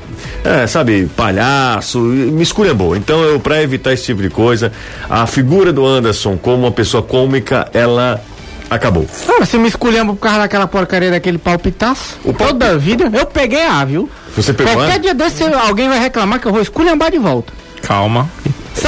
É, 0.45 0.67
sabe, 0.67 1.07
palhaço, 1.17 1.99
e 1.99 2.31
me 2.31 2.43
esculhambou. 2.43 2.95
Então, 2.97 3.23
eu, 3.23 3.41
pra 3.41 3.63
evitar 3.63 3.93
esse 3.93 4.05
tipo 4.05 4.21
de 4.23 4.29
coisa, 4.31 4.71
a 5.09 5.27
figura 5.27 5.73
do 5.73 5.85
Anderson 5.87 6.37
como 6.37 6.65
uma 6.65 6.73
pessoa 6.73 7.03
cômica, 7.03 7.69
ela 7.73 8.23
acabou. 8.69 9.07
Ora, 9.29 9.45
você 9.47 9.57
me 9.59 9.69
esculhamba 9.69 10.13
por 10.15 10.21
causa 10.21 10.39
daquela 10.41 10.67
porcaria 10.67 11.11
daquele 11.11 11.39
palpitaço. 11.39 12.19
O 12.25 12.33
palpi- 12.35 12.53
Toda 12.53 12.71
a 12.73 12.77
vida. 12.77 13.11
Eu 13.13 13.27
peguei 13.27 13.65
A, 13.65 13.85
viu? 13.85 14.09
Você 14.37 14.53
pegou 14.53 14.73
Qualquer 14.75 14.95
a? 14.95 14.99
dia 14.99 15.15
desse 15.15 15.43
alguém 15.45 15.89
vai 15.89 15.99
reclamar 16.01 16.41
que 16.41 16.47
eu 16.47 16.53
vou 16.53 16.61
esculhambar 16.61 17.11
de 17.11 17.19
volta. 17.19 17.53
Calma. 17.83 18.29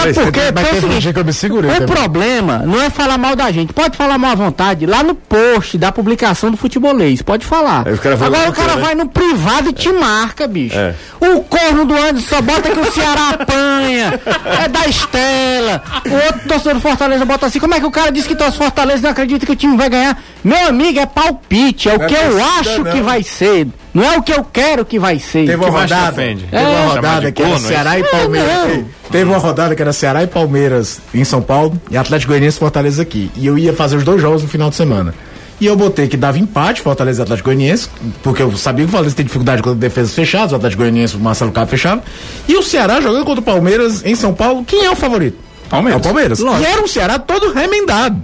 Sabe 0.01 0.15
por 0.15 0.33
quê? 0.33 0.41
Mas 0.55 0.65
Porque 0.69 0.77
é 0.77 0.81
seguinte, 0.81 1.13
que 1.13 1.19
eu 1.19 1.25
me 1.25 1.33
segurei 1.33 1.71
o 1.71 1.75
também. 1.75 1.89
problema 1.97 2.59
não 2.59 2.81
é 2.81 2.91
falar 2.91 3.19
mal 3.19 3.35
da 3.35 3.51
gente. 3.51 3.73
Pode 3.73 3.97
falar 3.97 4.19
mal 4.19 4.33
à 4.33 4.35
vontade. 4.35 4.87
Lá 4.87 5.03
no 5.03 5.15
post 5.15 5.79
da 5.79 5.91
publicação 5.91 6.51
do 6.51 6.57
futebolês, 6.57 7.23
pode 7.23 7.47
falar. 7.47 7.85
Agora 7.87 8.51
o 8.51 8.53
cara 8.53 8.77
né? 8.77 8.83
vai 8.83 8.95
no 8.95 9.09
privado 9.09 9.71
e 9.71 9.73
te 9.73 9.91
marca, 9.93 10.47
bicho. 10.47 10.77
É. 10.77 10.95
O 11.21 11.41
corno 11.41 11.85
do 11.85 11.95
Anderson 11.95 12.29
só 12.29 12.41
bota 12.43 12.71
que 12.71 12.79
o 12.79 12.93
Ceará 12.93 13.31
apanha. 13.41 14.21
É 14.65 14.69
da 14.69 14.87
Estela. 14.87 15.83
O 16.07 16.15
outro 16.15 16.49
torcedor 16.49 16.75
do 16.75 16.81
Fortaleza 16.81 17.25
bota 17.25 17.47
assim. 17.47 17.59
Como 17.59 17.75
é 17.75 17.81
que 17.81 17.87
o 17.87 17.91
cara 17.91 18.11
disse 18.13 18.29
que 18.29 18.35
torce 18.37 18.59
Fortaleza 18.59 18.99
e 18.99 19.03
não 19.03 19.11
acredita 19.11 19.47
que 19.47 19.53
o 19.53 19.57
time 19.57 19.77
vai 19.77 19.89
ganhar? 19.89 20.19
Meu 20.47 20.69
amigo, 20.69 20.99
é 21.01 21.07
palpite. 21.07 21.89
É 21.89 21.95
o 21.95 21.99
Não 21.99 22.05
é 22.05 22.09
que 22.09 22.15
eu 22.15 22.45
acho 22.45 22.85
não. 22.85 22.93
que 22.93 23.01
vai 23.01 23.23
ser. 23.23 23.67
Não 23.93 24.05
é 24.05 24.17
o 24.17 24.23
que 24.23 24.33
eu 24.33 24.45
quero 24.45 24.85
que 24.85 24.97
vai 24.99 25.19
ser. 25.19 25.45
Teve 25.47 25.57
uma 25.57 25.71
rodada. 25.81 26.13
Teve 26.13 26.47
uma 26.53 26.61
É. 26.61 26.87
Rodada 26.87 27.33
que 27.33 27.43
era 27.43 27.55
é 27.55 27.59
Ceará 27.59 27.99
e? 27.99 28.05
Palmeiras. 28.05 28.49
É. 28.51 28.85
Teve- 29.11 29.25
uma 29.31 29.39
rodada 29.39 29.75
que 29.75 29.83
era 29.83 29.93
Ceará 29.93 30.23
e 30.23 30.27
Palmeiras 30.29 31.01
em 31.13 31.25
São 31.25 31.43
Paulo 31.43 31.81
e 31.91 31.97
Atlético 31.97 32.31
Goianiense 32.31 32.59
e 32.59 32.61
Fortaleza 32.61 33.03
aqui. 33.03 33.29
E 33.37 33.45
eu 33.47 33.59
ia 33.59 33.73
fazer 33.73 33.97
os 33.97 34.05
dois 34.05 34.23
jogos 34.23 34.43
no 34.43 34.49
final 34.49 34.71
de 34.71 34.77
semana. 34.77 35.13
E 35.61 35.67
eu 35.67 35.75
botei 35.75 36.07
que 36.07 36.17
dava 36.17 36.39
empate, 36.39 36.81
Fortaleza 36.83 37.21
e 37.21 37.25
Atlético 37.25 37.49
Goianiense, 37.49 37.89
porque 38.23 38.43
eu 38.43 38.55
sabia 38.57 38.85
que 38.85 38.89
o 38.89 38.93
Fortaleza 38.93 39.17
tem 39.17 39.25
dificuldade 39.25 39.63
com 39.63 39.75
defesas 39.75 40.15
fechadas, 40.15 40.53
o 40.53 40.57
Atlético 40.57 40.83
Goianiense, 40.83 41.17
o 41.17 41.19
Marcelo 41.19 41.51
Cabo 41.51 41.69
fechava. 41.71 42.05
E 42.47 42.55
o 42.57 42.63
Ceará 42.63 43.01
jogando 43.01 43.25
contra 43.25 43.41
o 43.41 43.45
Palmeiras 43.45 44.05
em 44.05 44.15
São 44.15 44.33
Paulo, 44.35 44.63
quem 44.65 44.85
é 44.85 44.91
o 44.91 44.95
favorito? 44.95 45.39
Palmeiras. 45.71 45.99
É 45.99 46.01
o 46.01 46.05
Palmeiras. 46.05 46.39
Lógico. 46.41 46.63
E 46.63 46.67
era 46.73 46.83
um 46.83 46.87
Ceará 46.87 47.19
todo 47.19 47.53
remendado. 47.53 48.23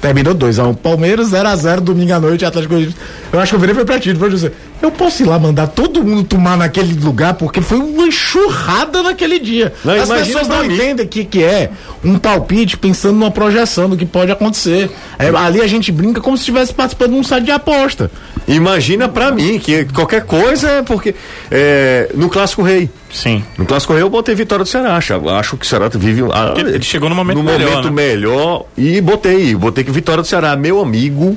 Terminou 0.00 0.34
2x1 0.34 0.76
Palmeiras, 0.76 1.30
0x0 1.30 1.80
domingo 1.80 2.12
à 2.14 2.20
noite, 2.20 2.44
Atlético 2.44 2.74
Goianiense. 2.74 2.96
Eu 3.32 3.38
acho 3.38 3.50
que 3.50 3.56
eu 3.56 3.60
virei 3.60 3.74
foi 3.74 3.84
pra 3.84 4.00
ti, 4.00 4.14
foi 4.14 4.30
José. 4.30 4.50
Eu 4.82 4.90
posso 4.90 5.22
ir 5.22 5.26
lá 5.26 5.38
mandar 5.38 5.66
todo 5.68 6.02
mundo 6.02 6.24
tomar 6.24 6.56
naquele 6.56 6.94
lugar, 6.98 7.34
porque 7.34 7.60
foi 7.60 7.78
uma 7.78 8.06
enxurrada 8.06 9.02
naquele 9.02 9.38
dia. 9.38 9.72
Não, 9.84 9.94
As 9.94 10.08
pessoas 10.08 10.48
não 10.48 10.64
mim. 10.64 10.74
entendem 10.74 11.04
o 11.04 11.08
que, 11.08 11.24
que 11.24 11.42
é 11.44 11.70
um 12.02 12.18
palpite 12.18 12.76
pensando 12.78 13.12
numa 13.14 13.30
projeção 13.30 13.90
do 13.90 13.96
que 13.96 14.06
pode 14.06 14.32
acontecer. 14.32 14.90
É, 15.18 15.28
ali 15.28 15.60
a 15.60 15.66
gente 15.66 15.92
brinca 15.92 16.20
como 16.20 16.36
se 16.36 16.42
estivesse 16.42 16.72
participando 16.72 17.10
de 17.12 17.16
um 17.18 17.22
site 17.22 17.44
de 17.44 17.50
aposta. 17.50 18.10
Imagina 18.48 19.06
pra 19.08 19.30
mim 19.30 19.58
que 19.58 19.84
qualquer 19.86 20.24
coisa 20.24 20.68
é 20.68 20.82
porque. 20.82 21.14
é, 21.50 22.10
no 22.14 22.28
Clássico 22.30 22.62
Rei. 22.62 22.88
Sim. 23.12 23.44
No 23.58 23.66
Clássico 23.66 23.92
Rei 23.92 24.02
eu 24.02 24.08
botei 24.10 24.34
vitória 24.34 24.64
do 24.64 24.68
Ceará. 24.68 24.96
Acho, 24.96 25.28
acho 25.28 25.56
que 25.56 25.66
o 25.66 25.68
Ceará 25.68 25.88
vive. 25.92 26.22
ah, 26.32 26.54
Ele- 26.56 26.80
chegou 26.82 27.08
no 27.08 27.14
momento 27.14 27.36
no 27.38 27.42
melhor, 27.44 27.68
momento 27.70 27.84
né? 27.86 27.90
melhor 27.90 28.64
e 28.78 29.00
botei. 29.00 29.54
Botei 29.54 29.84
que 29.84 29.90
vitória 29.90 30.22
do 30.22 30.26
Ceará. 30.28 30.56
Meu 30.56 30.80
amigo, 30.80 31.36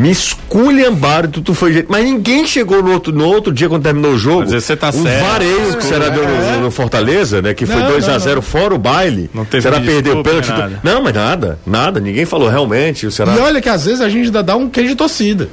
me 0.00 0.10
esculhambaram, 0.10 1.30
tu, 1.30 1.42
tu 1.42 1.52
foi 1.52 1.74
jeito. 1.74 1.86
Mas 1.90 2.04
ninguém 2.04 2.46
chegou 2.46 2.82
no 2.82 2.92
outro, 2.92 3.12
no 3.12 3.26
outro 3.26 3.52
dia 3.52 3.68
quando 3.68 3.82
terminou 3.82 4.12
o 4.12 4.18
jogo. 4.18 4.46
Mas 4.50 4.64
você 4.64 4.74
tá 4.74 4.88
um 4.88 5.02
certo. 5.02 5.24
vareio 5.26 5.76
que 5.76 5.84
o 5.84 5.88
Ceará 5.88 6.08
deu 6.08 6.26
no, 6.26 6.60
no 6.62 6.70
Fortaleza, 6.70 7.42
né? 7.42 7.52
Que 7.52 7.66
foi 7.66 7.76
Não, 7.76 7.88
2 7.88 8.08
a 8.08 8.12
não, 8.12 8.18
0 8.18 8.42
fora 8.42 8.74
o 8.74 8.78
baile. 8.78 9.30
Não 9.34 9.44
teve 9.44 9.68
desculpa, 9.68 9.92
perdeu 9.92 10.18
o 10.18 10.22
pênalti. 10.22 10.48
nada. 10.48 10.80
Não, 10.82 11.02
mas 11.02 11.14
nada, 11.14 11.58
nada. 11.66 12.00
Ninguém 12.00 12.24
falou 12.24 12.48
realmente. 12.48 13.06
O 13.06 13.10
Ceará. 13.10 13.34
E 13.34 13.38
olha 13.38 13.60
que 13.60 13.68
às 13.68 13.84
vezes 13.84 14.00
a 14.00 14.08
gente 14.08 14.26
ainda 14.26 14.42
dá 14.42 14.56
um 14.56 14.70
queijo 14.70 14.90
de 14.90 14.96
torcida. 14.96 15.50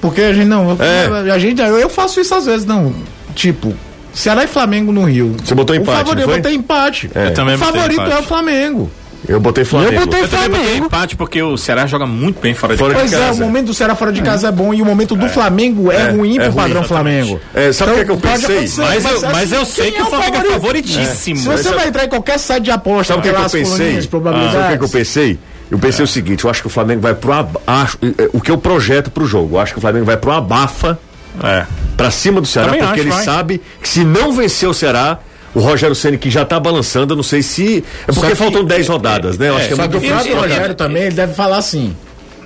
Porque 0.00 0.20
a 0.20 0.32
gente 0.32 0.46
não. 0.46 0.76
É. 0.78 1.30
A 1.32 1.38
gente, 1.38 1.60
eu, 1.60 1.90
faço 1.90 2.20
isso 2.20 2.34
às 2.34 2.46
vezes, 2.46 2.64
não. 2.64 2.94
Tipo, 3.34 3.74
Ceará 4.12 4.44
e 4.44 4.46
Flamengo 4.46 4.92
no 4.92 5.04
Rio. 5.04 5.34
Você 5.42 5.54
botou 5.54 5.74
empate, 5.74 5.90
O 5.90 5.98
favorito, 5.98 6.18
não 6.18 6.24
foi? 6.24 6.34
eu 6.34 6.42
botei 6.42 6.54
empate. 6.54 7.10
É. 7.14 7.26
Eu 7.28 7.34
também 7.34 7.54
o 7.56 7.58
favorito 7.58 7.92
empate. 7.92 8.12
é 8.12 8.18
o 8.18 8.22
Flamengo. 8.22 8.90
Eu 9.28 9.38
botei 9.38 9.64
Flamengo. 9.64 9.92
Eu 9.94 10.00
botei 10.06 10.22
Eu 10.22 10.28
também 10.28 10.48
botei 10.48 10.62
Flamengo. 10.64 10.86
empate 10.86 11.16
porque 11.16 11.40
o 11.42 11.56
Ceará 11.56 11.86
joga 11.86 12.06
muito 12.06 12.40
bem 12.40 12.54
fora 12.54 12.74
de 12.74 12.78
Fora 12.80 12.94
casa. 12.94 13.16
Pois 13.16 13.22
é, 13.22 13.30
o 13.32 13.36
momento 13.36 13.66
do 13.66 13.74
Ceará 13.74 13.94
fora 13.94 14.12
de 14.12 14.20
casa 14.20 14.48
é, 14.48 14.52
bom 14.52 14.74
e 14.74 14.82
o 14.82 14.84
momento 14.84 15.14
do 15.14 15.28
Flamengo 15.28 15.92
é, 15.92 15.96
É, 15.96 16.10
ruim 16.10 16.36
é 16.38 16.40
pro 16.42 16.50
ruim, 16.50 16.56
padrão 16.56 16.82
exatamente. 16.82 17.26
Flamengo. 17.28 17.40
É, 17.54 17.72
sabe 17.72 17.90
o 17.92 17.94
que 17.94 18.00
é 18.00 18.04
que 18.04 18.10
eu 18.10 18.16
pensei? 18.16 18.56
acontecer, 18.56 18.80
Mas, 18.82 19.04
eu, 19.04 19.10
assim, 19.16 19.26
mas 19.32 19.52
eu 19.52 19.64
sei 19.64 19.90
que 19.92 19.98
é 19.98 20.02
o 20.02 20.06
Flamengo 20.06 20.36
é 20.36 20.44
favoritíssimo. 20.50 21.36
Se 21.38 21.44
você 21.46 21.68
Mas 21.68 21.76
vai 21.78 21.88
entrar 21.88 22.04
em 22.04 22.08
qualquer 22.08 22.38
site 22.38 22.64
de 22.64 22.70
aposta, 22.70 23.14
Sabe 23.14 23.20
o 23.20 23.22
que, 23.22 23.28
é 23.28 23.32
que 23.32 23.38
eu 23.38 23.42
pensei? 23.50 24.02
Sabe 24.02 24.16
o 24.16 24.20
que, 24.22 24.82
é 24.82 24.84
eu 24.84 24.88
pensei? 24.88 25.38
Eu 25.70 25.78
pensei 25.78 26.04
o 26.04 26.08
seguinte, 26.08 26.44
eu 26.44 26.50
acho 26.50 26.60
que 26.60 26.66
o 26.66 26.70
Flamengo 26.70 27.00
vai 27.00 27.14
pro 27.14 27.32
abaixo. 27.32 27.96
O 28.32 28.40
que 28.40 28.50
eu 28.50 28.58
projeto 28.58 29.10
pro 29.10 29.24
jogo? 29.24 29.56
Eu 29.56 29.60
acho 29.60 29.72
que 29.72 29.78
o 29.78 29.80
Flamengo 29.80 30.04
vai 30.04 30.16
pro 30.18 30.30
abafa 30.32 30.98
É. 31.42 31.64
pra 31.96 32.10
cima 32.10 32.40
do 32.40 32.46
Ceará, 32.46 32.68
Também 32.72 32.82
porque 32.86 33.00
acho, 33.00 33.08
ele 33.08 33.14
vai. 33.14 33.24
sabe 33.24 33.62
que 33.80 33.88
se 33.88 34.04
não 34.04 34.32
vencer 34.32 34.68
o 34.68 34.74
Ceará, 34.74 35.18
o 35.54 35.60
Rogério 35.60 35.94
Ceni 35.94 36.18
que 36.18 36.30
já 36.30 36.44
tá 36.44 36.58
balançando, 36.58 37.12
eu 37.12 37.16
não 37.16 37.22
sei 37.22 37.42
se. 37.42 37.84
É 38.08 38.12
porque 38.12 38.30
que- 38.30 38.34
faltam 38.36 38.64
10 38.64 38.88
rodadas, 38.88 39.36
né? 39.38 39.48
Eu 39.48 39.56
acho 39.56 39.68
que 39.68 39.72
é 39.74 39.76
Só 39.76 39.82
que 39.82 39.88
muito 39.88 40.04
o 40.04 40.08
próprio 40.08 40.32
difícil. 40.34 40.48
Rogério 40.50 40.74
também, 40.74 41.02
ele 41.04 41.14
deve 41.14 41.34
falar 41.34 41.58
assim: 41.58 41.94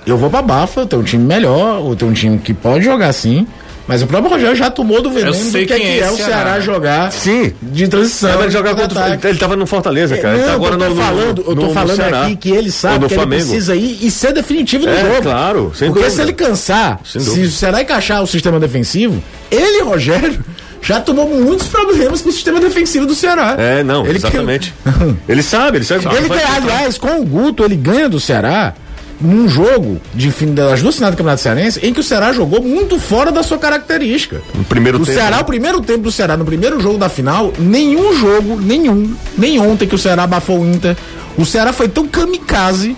eu 0.05 0.17
vou 0.17 0.29
pra 0.29 0.41
Bafa, 0.41 0.81
eu 0.81 0.85
tenho 0.85 1.01
um 1.01 1.05
time 1.05 1.23
melhor, 1.23 1.79
eu 1.89 1.95
tenho 1.95 2.11
um 2.11 2.13
time 2.13 2.37
que 2.37 2.53
pode 2.53 2.83
jogar 2.85 3.07
assim. 3.07 3.47
Mas 3.89 4.01
o 4.01 4.07
próprio 4.07 4.29
Rogério 4.29 4.53
já 4.53 4.69
tomou 4.69 5.01
do 5.01 5.09
veneno 5.09 5.33
Eu 5.33 5.45
do 5.45 5.49
que, 5.49 5.59
é, 5.59 5.65
que 5.65 5.73
é 5.85 5.99
é 5.99 6.11
o 6.11 6.17
Ceará 6.17 6.59
jogar 6.59 7.09
Sim. 7.09 7.53
de 7.61 7.87
transição. 7.87 8.29
É, 8.37 8.43
ele 8.43 8.51
jogar 8.51 8.71
contra 8.71 8.83
o 8.83 8.89
contra-ataque. 8.89 9.27
Ele 9.27 9.37
tava 9.39 9.55
no 9.55 9.65
Fortaleza, 9.65 10.17
cara. 10.17 10.33
ele 10.35 10.43
tá 10.43 10.49
Não, 10.49 10.55
agora 10.55 10.73
eu 10.75 10.77
tô 10.79 10.83
no, 10.83 10.89
no- 10.95 11.01
falando, 11.01 11.41
eu 11.47 11.55
no- 11.55 11.61
tô 11.61 11.67
no 11.67 11.73
falando 11.73 11.95
Ceará. 11.95 12.23
aqui 12.25 12.35
que 12.35 12.49
ele 12.49 12.65
Ou 12.67 12.71
sabe 12.73 13.07
que 13.07 13.13
Flamengo. 13.15 13.41
ele 13.43 13.49
precisa 13.49 13.75
ir 13.77 13.97
e 14.01 14.11
ser 14.11 14.33
definitivo 14.33 14.85
no 14.85 14.91
É, 14.91 14.99
jogo. 14.99 15.21
claro, 15.21 15.71
sem 15.73 15.87
Porque 15.87 16.03
dúvida. 16.03 16.09
se 16.09 16.21
ele 16.21 16.33
cansar, 16.33 16.99
se 17.05 17.17
o 17.17 17.49
Ceará 17.49 17.81
encaixar 17.81 18.21
o 18.21 18.27
sistema 18.27 18.59
defensivo, 18.59 19.23
ele, 19.49 19.81
Rogério, 19.83 20.37
já 20.81 20.99
tomou 21.01 21.27
muitos 21.29 21.67
problemas 21.67 22.21
com 22.21 22.29
o 22.29 22.31
sistema 22.31 22.59
defensivo 22.59 23.05
do 23.05 23.15
Ceará. 23.15 23.55
É, 23.57 23.83
não, 23.83 24.05
Ele 24.05 24.17
exatamente. 24.17 24.73
ele 25.27 25.43
sabe, 25.43 25.77
ele 25.77 25.85
sabe. 25.85 26.05
Ele 26.15 26.27
vai- 26.27 26.37
ganha, 26.39 26.55
aliás, 26.55 26.97
com 26.97 27.19
o 27.19 27.25
Guto, 27.25 27.63
ele 27.63 27.75
ganha 27.75 28.07
do 28.07 28.19
Ceará 28.19 28.73
num 29.19 29.47
jogo 29.49 29.99
de 30.13 30.29
fim 30.31 30.53
das 30.53 30.81
duas 30.81 30.93
finais 30.95 31.13
do 31.13 31.17
Campeonato 31.17 31.41
Cearense 31.41 31.79
em 31.83 31.91
que 31.91 31.99
o 31.99 32.03
Ceará 32.03 32.31
jogou 32.31 32.61
muito 32.61 32.99
fora 32.99 33.31
da 33.31 33.41
sua 33.41 33.57
característica. 33.57 34.41
No 34.53 34.63
primeiro 34.63 34.99
o 35.01 35.05
tempo, 35.05 35.17
Ceará, 35.17 35.37
né? 35.37 35.41
o 35.41 35.45
primeiro 35.45 35.81
tempo 35.81 35.99
do 36.03 36.11
Ceará, 36.11 36.37
no 36.37 36.45
primeiro 36.45 36.79
jogo 36.79 36.99
da 36.99 37.09
final, 37.09 37.51
nenhum 37.57 38.15
jogo, 38.15 38.59
nenhum, 38.61 39.15
nem 39.37 39.59
ontem 39.59 39.87
que 39.87 39.95
o 39.95 39.97
Ceará 39.97 40.23
abafou 40.23 40.59
o 40.61 40.67
Inter, 40.67 40.95
o 41.35 41.45
Ceará 41.45 41.73
foi 41.73 41.87
tão 41.87 42.07
kamikaze 42.07 42.95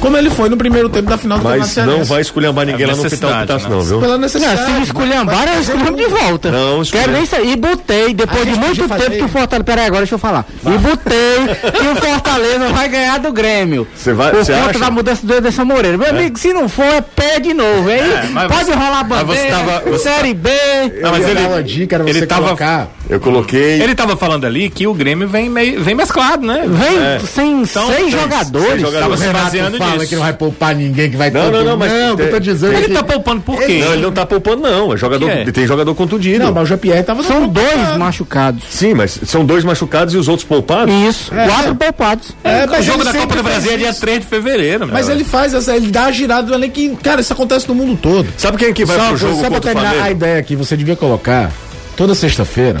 como 0.00 0.16
ele 0.16 0.30
foi 0.30 0.48
no 0.48 0.56
primeiro 0.56 0.88
tempo 0.88 1.08
da 1.08 1.16
final 1.18 1.38
do 1.38 1.44
Mas 1.44 1.68
Campeonato 1.74 1.98
não 1.98 2.04
vai 2.04 2.20
esculhambar 2.20 2.66
ninguém 2.66 2.84
É 2.84 2.86
lá 2.88 2.96
no 2.96 3.04
hospital 3.04 3.30
necessidade, 3.30 3.46
Pitaço, 3.62 3.68
né? 3.68 3.76
não, 3.76 3.82
viu? 3.84 4.00
Pela 4.00 4.12
Não, 4.14 4.18
necessidade. 4.20 4.64
se 4.64 4.70
me 4.72 4.82
esculhambar, 4.82 5.48
eu 5.54 5.60
esculhambo 5.60 5.96
de 5.96 6.06
volta. 6.06 6.50
Não. 6.50 6.82
Quero 6.84 7.12
nem 7.12 7.26
sair. 7.26 7.52
E 7.52 7.56
botei, 7.56 8.14
depois 8.14 8.44
de 8.44 8.54
muito 8.58 8.88
tempo 8.88 9.10
que 9.10 9.22
o 9.24 9.28
Fortaleza. 9.28 9.64
Peraí, 9.64 9.86
agora 9.86 10.00
deixa 10.02 10.14
eu 10.14 10.18
falar. 10.18 10.46
E 10.64 10.78
botei 10.78 11.70
que 11.72 11.86
o 11.86 11.96
Fortaleza 11.96 12.68
vai 12.68 12.88
ganhar 12.88 13.18
do 13.18 13.32
Grêmio. 13.32 13.86
Você 13.94 14.12
vai- 14.12 14.30
Por 14.30 14.46
conta 14.46 14.78
da 14.78 14.90
mudança 14.90 15.26
do 15.26 15.34
Ederson 15.34 15.64
Moreira. 15.64 15.96
Meu 15.98 16.08
amigo, 16.10 16.38
se 16.38 16.52
não 16.52 16.68
for, 16.68 16.84
é 16.84 17.00
pé 17.00 17.38
de 17.40 17.52
novo. 17.54 17.88
Aí 17.88 17.98
É, 18.00 18.48
pode 18.48 18.64
você- 18.66 18.74
rolar 18.74 19.04
bandeira, 19.04 19.50
tava- 19.50 19.82
você 19.86 20.10
Série 20.10 20.34
B. 20.34 20.50
Não, 21.02 21.10
mas 21.10 21.24
ele- 21.28 21.34
dar 21.40 21.48
uma 21.48 21.62
dica, 21.62 21.96
era 21.96 22.04
ele 22.08 22.18
você 22.18 22.26
tava- 22.26 22.44
colocar. 22.46 22.88
Eu 23.08 23.20
coloquei. 23.20 23.82
Ele 23.82 23.94
tava 23.94 24.16
falando 24.16 24.44
ali 24.46 24.70
que 24.70 24.86
o 24.86 24.94
Grêmio 24.94 25.28
vem, 25.28 25.48
meio, 25.48 25.82
vem 25.82 25.94
mesclado, 25.94 26.46
né? 26.46 26.64
Vem 26.66 26.98
É. 26.98 27.18
sem 27.20 27.62
Então, 27.62 27.86
seis 27.86 27.98
seis- 28.00 28.12
jogadores. 28.12 28.68
seis 28.68 28.80
jogadores. 28.80 29.00
Tava 29.00 29.16
se 29.16 29.44
baseando 29.44 29.78
fala 29.90 30.06
que 30.06 30.14
não 30.14 30.22
vai 30.22 30.32
poupar 30.32 30.74
ninguém 30.74 31.10
que 31.10 31.16
vai 31.16 31.30
Não, 31.30 31.50
não, 31.50 31.64
não, 31.64 31.76
mas 31.76 31.92
Não, 31.92 32.14
o 32.14 32.16
que 32.16 32.22
eu 32.22 32.26
tô 32.26 32.32
tem- 32.32 32.40
dizendo 32.40 32.72
é 32.74 32.76
Ele 32.78 32.86
que- 32.88 32.94
tá 32.94 33.02
poupando 33.02 33.40
por 33.42 33.58
quê? 33.58 33.80
Não, 33.84 33.92
ele 33.92 34.02
não 34.02 34.12
tá 34.12 34.26
poupando, 34.26 34.62
não. 34.62 34.92
É 34.92 34.96
jogador, 34.96 35.28
é? 35.28 35.44
Tem 35.50 35.66
jogador 35.66 35.94
contundido. 35.94 36.44
Não, 36.44 36.52
mas 36.52 36.62
o 36.64 36.66
Jean-Pierre 36.66 37.02
tava 37.02 37.22
São 37.22 37.46
dois 37.48 37.96
machucados. 37.98 38.64
Sim, 38.70 38.94
mas 38.94 39.18
são 39.26 39.44
dois 39.44 39.64
machucados 39.64 40.14
e 40.14 40.16
os 40.16 40.28
outros 40.28 40.46
poupados? 40.46 40.92
Isso, 40.94 41.30
quatro 41.30 41.74
poupados. 41.74 42.30
É, 42.44 42.64
o 42.66 42.70
mas 42.70 42.84
jogo 42.84 43.04
da 43.04 43.12
Copa 43.12 43.36
do 43.36 43.42
Brasil 43.42 43.72
é 43.72 43.76
dia 43.76 43.90
isso. 43.90 44.00
3 44.00 44.20
de 44.20 44.26
fevereiro. 44.26 44.88
Mas 44.90 45.08
ele 45.08 45.24
faz 45.24 45.54
essa, 45.54 45.76
ele 45.76 45.88
dá 45.90 46.04
a 46.06 46.12
girada 46.12 46.44
do 46.48 46.54
elenco 46.54 46.74
que, 46.74 46.88
cara, 46.96 47.20
isso 47.20 47.32
acontece 47.32 47.68
no 47.68 47.74
mundo 47.74 47.98
todo. 48.00 48.26
Sabe 48.36 48.56
quem 48.56 48.68
é 48.68 48.72
que 48.72 48.84
vai 48.84 48.96
só 48.98 49.08
pro 49.08 49.16
jogo 49.16 49.40
só 49.40 49.50
pra 49.50 49.60
terminar 49.60 50.02
a 50.02 50.10
ideia 50.10 50.38
aqui, 50.38 50.54
você 50.56 50.76
devia 50.76 50.96
colocar 50.96 51.50
toda 51.96 52.14
sexta-feira 52.14 52.80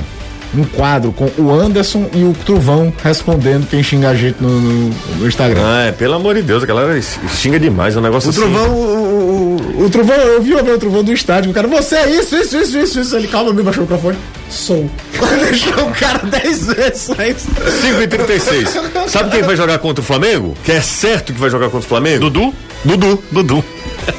um 0.54 0.64
quadro 0.64 1.12
com 1.12 1.30
o 1.38 1.52
Anderson 1.52 2.08
e 2.12 2.24
o 2.24 2.32
Truvão 2.44 2.92
respondendo 3.02 3.68
quem 3.68 3.82
xinga 3.82 4.10
a 4.10 4.14
gente 4.14 4.42
no, 4.42 4.48
no- 4.48 4.94
no 5.18 5.28
Instagram. 5.28 5.60
Ah, 5.64 5.82
é, 5.86 5.92
pelo 5.92 6.14
amor 6.14 6.34
de 6.34 6.42
Deus, 6.42 6.62
aquela 6.62 6.88
xinga 7.36 7.58
demais, 7.58 7.94
é 7.96 7.98
um 7.98 8.02
negócio 8.02 8.28
O 8.28 8.30
assim. 8.30 8.40
Truvão, 8.40 8.68
o, 8.70 8.76
o, 8.76 9.80
o, 9.80 9.84
o 9.84 9.90
Truvão, 9.90 10.16
eu 10.16 10.42
vi 10.42 10.54
o 10.54 10.78
Truvão 10.78 11.04
do 11.04 11.12
estádio, 11.12 11.50
o 11.50 11.54
cara, 11.54 11.68
você 11.68 11.94
é 11.96 12.10
isso, 12.10 12.36
isso, 12.36 12.56
isso, 12.58 12.78
isso, 12.78 13.00
isso. 13.00 13.16
Ele, 13.16 13.28
calma, 13.28 13.52
me 13.52 13.62
baixou 13.62 13.82
o 13.84 13.86
microfone. 13.86 14.16
Sou. 14.48 14.90
Deixou 15.48 15.84
o 15.86 15.90
cara 15.92 16.18
10 16.26 16.66
vezes. 16.66 17.10
é 17.18 17.28
isso. 17.30 17.48
5 17.80 18.02
e 18.02 18.06
36. 18.08 18.68
Sabe 19.08 19.30
quem 19.30 19.42
vai 19.42 19.54
jogar 19.56 19.78
contra 19.78 20.02
o 20.02 20.04
Flamengo? 20.04 20.56
Que 20.64 20.72
é 20.72 20.80
certo 20.80 21.32
que 21.32 21.38
vai 21.40 21.48
jogar 21.50 21.66
contra 21.70 21.86
o 21.86 21.88
Flamengo? 21.88 22.28
Dudu? 22.28 22.52
Dudu. 22.84 23.22
Dudu. 23.30 23.64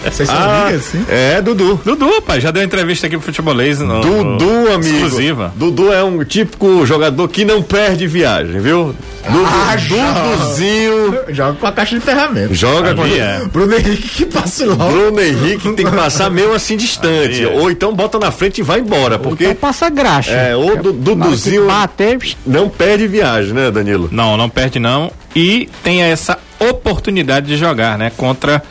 Vocês 0.04 0.28
são 0.30 0.38
Ah, 0.38 0.64
amigas, 0.64 0.88
assim? 0.88 1.06
é, 1.10 1.42
Dudu. 1.42 1.80
Dudu, 1.84 2.22
pai, 2.22 2.40
já 2.42 2.52
deu 2.52 2.64
entrevista 2.64 3.08
aqui 3.08 3.18
pro 3.18 3.26
futebolês. 3.26 3.80
No, 3.80 4.02
Dudu, 4.02 4.46
no- 4.46 4.74
amigo. 4.74 4.96
Exclusiva. 4.96 5.54
Dudu 5.56 5.92
é 5.94 6.04
um 6.04 6.24
típico 6.24 6.86
jogador 6.86 7.28
que 7.28 7.46
não 7.46 7.62
perde 7.62 8.08
viagem, 8.08 8.60
viu? 8.60 8.96
Dudu, 9.30 9.46
Ah. 9.46 9.76
Duduzinho 9.78 11.16
Joga 11.30 11.54
com 11.54 11.68
a 11.68 11.72
caixa 11.72 11.96
de 11.98 12.02
ferramentas. 12.04 12.58
joga 12.58 12.96
com 12.96 13.04
Ali 13.04 13.20
é. 13.20 13.42
Bruno 13.52 13.76
Henrique 13.76 14.10
que 14.10 14.26
passa 14.26 14.66
logo. 14.66 14.92
Bruno 14.92 15.22
Henrique 15.22 15.72
tem 15.74 15.86
que 15.86 15.92
passar 15.96 16.30
meio 16.32 16.54
assim 16.54 16.76
distante. 16.76 17.46
Ali 17.46 17.56
é. 17.56 17.60
Ou 17.60 17.70
então 17.72 17.94
bota 17.94 18.18
na 18.20 18.32
frente 18.32 18.60
e 18.60 18.64
vai 18.64 18.80
embora. 18.80 19.20
Porque 19.20 19.44
Então 19.44 19.56
passa 19.56 19.90
graxa. 19.90 20.32
é, 20.32 20.56
o 20.56 20.76
Du- 20.82 20.94
Duduzinho 20.94 21.68
Bater, 21.68 22.18
não 22.46 22.68
perde 22.70 23.08
viagem, 23.08 23.54
né, 23.54 23.70
Danilo? 23.72 24.10
Não, 24.12 24.36
não 24.38 24.50
perde 24.50 24.80
não. 24.80 25.12
E 25.36 25.70
tem 25.84 26.02
essa 26.02 26.38
oportunidade 26.60 27.48
de 27.48 27.58
jogar, 27.58 27.98
né? 27.98 28.12
Contra 28.18 28.62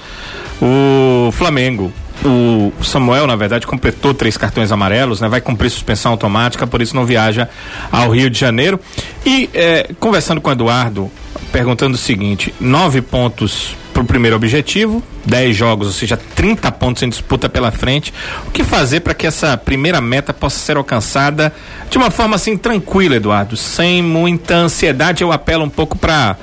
o 0.61 1.33
Flamengo. 1.33 1.93
O 2.23 2.71
Samuel, 2.85 3.27
na 3.27 3.35
verdade, 3.35 3.67
completou 3.67 4.13
três 4.13 4.37
cartões 4.37 4.71
amarelos, 4.71 5.23
né? 5.23 5.29
Vai 5.29 5.41
cumprir 5.41 5.71
suspensão 5.71 6.13
automática, 6.13 6.67
por 6.67 6.83
isso 6.83 6.95
não 6.95 7.07
viaja 7.07 7.49
ao 7.91 8.11
Rio 8.11 8.29
de 8.29 8.39
Janeiro. 8.39 8.79
E 9.25 9.49
eh, 9.55 9.89
conversando 9.99 10.39
com 10.39 10.51
o 10.51 10.53
Eduardo, 10.53 11.11
perguntando 11.51 11.95
o 11.95 11.99
seguinte: 11.99 12.55
nove 12.61 13.01
pontos 13.01 13.75
para 13.93 14.03
o 14.03 14.07
primeiro 14.07 14.37
objetivo, 14.37 15.03
10 15.27 15.57
jogos, 15.57 15.87
ou 15.89 15.93
seja, 15.93 16.17
30 16.17 16.71
pontos 16.73 17.03
em 17.03 17.09
disputa 17.09 17.49
pela 17.49 17.71
frente. 17.71 18.13
O 18.47 18.51
que 18.51 18.65
fazer 18.65 19.01
para 19.01 19.15
que 19.15 19.27
essa 19.27 19.57
primeira 19.57 20.01
meta 20.01 20.33
possa 20.33 20.59
ser 20.59 20.77
alcançada 20.77 21.53
de 21.91 21.99
uma 21.99 22.11
forma 22.11 22.37
assim 22.37 22.57
tranquila, 22.57 23.17
Eduardo, 23.17 23.57
sem 23.57 24.03
muita 24.03 24.55
ansiedade? 24.57 25.23
Eu 25.23 25.33
apelo 25.33 25.65
um 25.65 25.71
pouco 25.71 25.99
para 25.99 26.37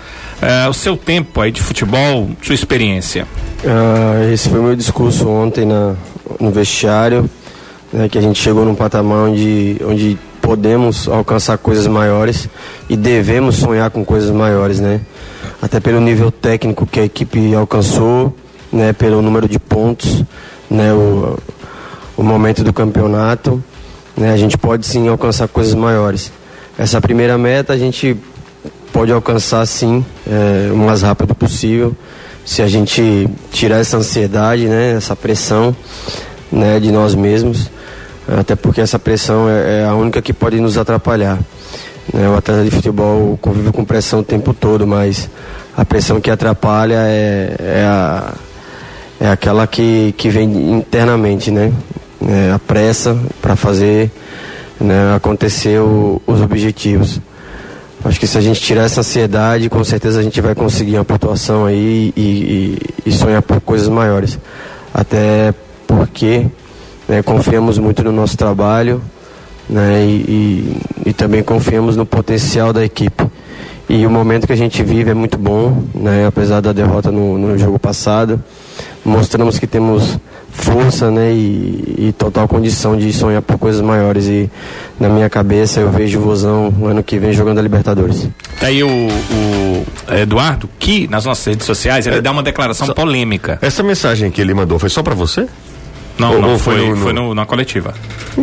o 0.70 0.74
seu 0.74 0.96
tempo 0.96 1.42
aí 1.42 1.52
de 1.52 1.62
futebol, 1.62 2.30
sua 2.42 2.56
experiência. 2.56 3.28
Ah, 3.66 4.32
esse 4.32 4.50
foi 4.50 4.60
o 4.60 4.64
meu 4.64 4.76
discurso 4.76 5.28
ontem 5.28 5.66
na, 5.66 5.96
no 6.40 6.52
vestiário, 6.52 7.30
né, 7.92 8.08
que 8.08 8.18
a 8.18 8.22
gente 8.22 8.42
chegou 8.42 8.66
num 8.66 8.76
patamar 8.76 9.30
onde, 9.30 9.78
onde 9.84 10.18
podemos 10.42 11.08
alcançar 11.08 11.58
coisas 11.58 11.88
maiores 11.88 12.48
e 12.88 12.96
devemos 12.96 13.56
sonhar 13.58 13.90
com 13.90 14.06
coisas 14.06 14.32
maiores, 14.32 14.80
né? 14.80 15.02
Até 15.62 15.80
pelo 15.80 16.00
nível 16.00 16.32
técnico 16.32 16.86
que 16.86 17.00
a 17.00 17.04
equipe 17.04 17.54
alcançou, 17.56 18.36
né, 18.72 18.94
pelo 18.94 19.22
número 19.22 19.48
de 19.50 19.60
pontos, 19.60 20.24
né, 20.70 20.94
o, 20.94 21.38
o 22.16 22.24
momento 22.24 22.64
do 22.64 22.72
campeonato, 22.72 23.62
né, 24.16 24.32
a 24.32 24.38
gente 24.38 24.58
pode 24.58 24.86
sim 24.86 25.08
alcançar 25.08 25.48
coisas 25.48 25.74
maiores. 25.74 26.32
Essa 26.78 27.02
primeira 27.02 27.38
meta 27.38 27.74
a 27.74 27.78
gente 27.78 28.16
pode 28.92 29.12
alcançar 29.12 29.66
sim 29.66 30.06
é, 30.30 30.70
o 30.72 30.78
mais 30.78 31.02
rápido 31.02 31.34
possível 31.36 31.96
se 32.46 32.62
a 32.62 32.68
gente 32.68 33.28
tirar 33.52 33.80
essa 33.80 33.98
ansiedade, 33.98 34.68
né, 34.68 34.94
essa 34.96 35.16
pressão, 35.16 35.76
né, 36.50 36.80
de 36.80 36.92
nós 36.92 37.14
mesmos, 37.14 37.70
até 38.40 38.56
porque 38.56 38.80
essa 38.80 38.98
pressão 38.98 39.50
é, 39.50 39.82
é 39.82 39.86
a 39.86 39.94
única 39.94 40.22
que 40.22 40.32
pode 40.32 40.58
nos 40.60 40.78
atrapalhar. 40.78 41.38
Né, 42.14 42.30
o 42.30 42.36
atleta 42.38 42.64
de 42.64 42.72
futebol 42.72 43.38
convive 43.42 43.74
com 43.74 43.84
pressão 43.84 44.20
o 44.20 44.24
tempo 44.24 44.54
todo, 44.54 44.88
mas 44.88 45.30
a 45.76 45.84
pressão 45.84 46.22
que 46.22 46.32
atrapalha 46.32 47.00
é, 47.02 47.56
é, 47.60 47.84
a, 47.86 48.34
é 49.20 49.30
aquela 49.30 49.68
que, 49.68 50.14
que 50.18 50.30
vem 50.30 50.46
internamente, 50.78 51.52
né? 51.52 51.74
É 52.26 52.52
a 52.54 52.58
pressa 52.60 53.16
para 53.42 53.56
fazer 53.58 54.10
né, 54.80 55.14
acontecer 55.16 55.80
o- 55.82 56.22
os 56.26 56.42
objetivos. 56.42 57.20
Acho 58.06 58.20
que 58.20 58.28
se 58.28 58.38
a 58.38 58.42
gente 58.42 58.62
tirar 58.62 58.84
essa 58.84 59.02
ansiedade, 59.02 59.70
com 59.70 59.84
certeza 59.84 60.20
a 60.20 60.24
gente 60.24 60.40
vai 60.40 60.54
conseguir 60.56 60.96
uma 60.98 61.04
pontuação 61.06 61.66
aí 61.66 62.14
e, 62.16 62.22
e- 62.22 63.10
e 63.10 63.12
sonhar 63.12 63.42
por 63.42 63.60
coisas 63.60 63.88
maiores. 63.90 64.40
Até 64.94 65.54
porque 65.86 66.46
né, 67.08 67.22
confiamos 67.24 67.78
muito 67.78 68.04
no 68.04 68.12
nosso 68.12 68.38
trabalho 68.38 69.02
né, 69.70 70.04
e, 70.06 70.78
e- 71.06 71.14
também 71.14 71.42
confiamos 71.44 71.96
no 71.98 72.06
potencial 72.06 72.72
da 72.72 72.86
equipe. 72.86 73.26
E 73.90 74.06
o 74.06 74.10
momento 74.10 74.46
que 74.46 74.54
a 74.54 74.58
gente 74.58 74.84
vive 74.84 75.10
é 75.12 75.14
muito 75.14 75.38
bom, 75.38 75.84
né? 75.96 76.28
apesar 76.28 76.62
da 76.62 76.72
derrota 76.74 77.10
no, 77.12 77.38
no 77.38 77.58
jogo 77.58 77.80
passado. 77.80 78.42
Mostramos 79.06 79.58
que 79.60 79.68
temos 79.68 80.18
força 80.58 81.12
né? 81.12 81.32
E, 81.32 82.08
e, 82.08 82.16
total 82.18 82.48
condição 82.48 82.98
de 82.98 83.14
sonhar 83.14 83.42
por 83.42 83.58
coisas 83.58 83.82
maiores. 83.82 84.26
E 84.26 84.50
na 85.00 85.08
minha 85.08 85.30
cabeça 85.30 85.80
eu 85.80 85.92
vejo 85.92 86.20
o 86.20 86.22
Vozão 86.22 86.72
no 86.72 86.88
ano 86.88 87.04
que 87.04 87.20
vem 87.20 87.32
jogando 87.32 87.60
a 87.60 87.62
Libertadores. 87.62 88.28
Tá 88.60 88.68
aí 88.68 88.84
o, 88.84 88.88
o 88.90 89.86
Eduardo, 90.14 90.70
que 90.80 91.08
nas 91.08 91.26
nossas 91.26 91.46
redes 91.46 91.66
sociais 91.66 92.08
ele 92.08 92.18
é, 92.18 92.22
dá 92.22 92.32
uma 92.32 92.44
declaração 92.44 92.88
só, 92.88 92.94
polêmica. 92.94 93.60
Essa 93.62 93.84
mensagem 93.84 94.32
que 94.32 94.42
ele 94.42 94.54
mandou 94.54 94.80
foi 94.80 94.90
só 94.90 95.04
para 95.04 95.14
você? 95.14 95.48
Não, 96.18 96.34
ou, 96.34 96.42
não, 96.42 96.52
ou 96.54 96.60
foi, 96.60 96.78
foi, 96.78 96.90
no, 96.90 96.98
foi 96.98 97.14
no, 97.14 97.36
na 97.36 97.46
coletiva. 97.46 97.94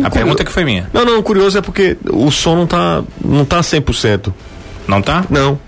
A 0.01 0.09
pergunta 0.09 0.45
que 0.45 0.51
foi 0.51 0.63
minha. 0.63 0.89
Não, 0.93 1.03
não, 1.03 1.21
curioso 1.21 1.57
é 1.57 1.61
porque 1.61 1.97
o 2.09 2.31
som 2.31 2.55
não 2.55 2.67
tá, 2.67 3.03
não 3.23 3.43
tá 3.43 3.59
100%. 3.59 4.33
Não 4.87 5.01
tá? 5.01 5.25
Não. 5.29 5.59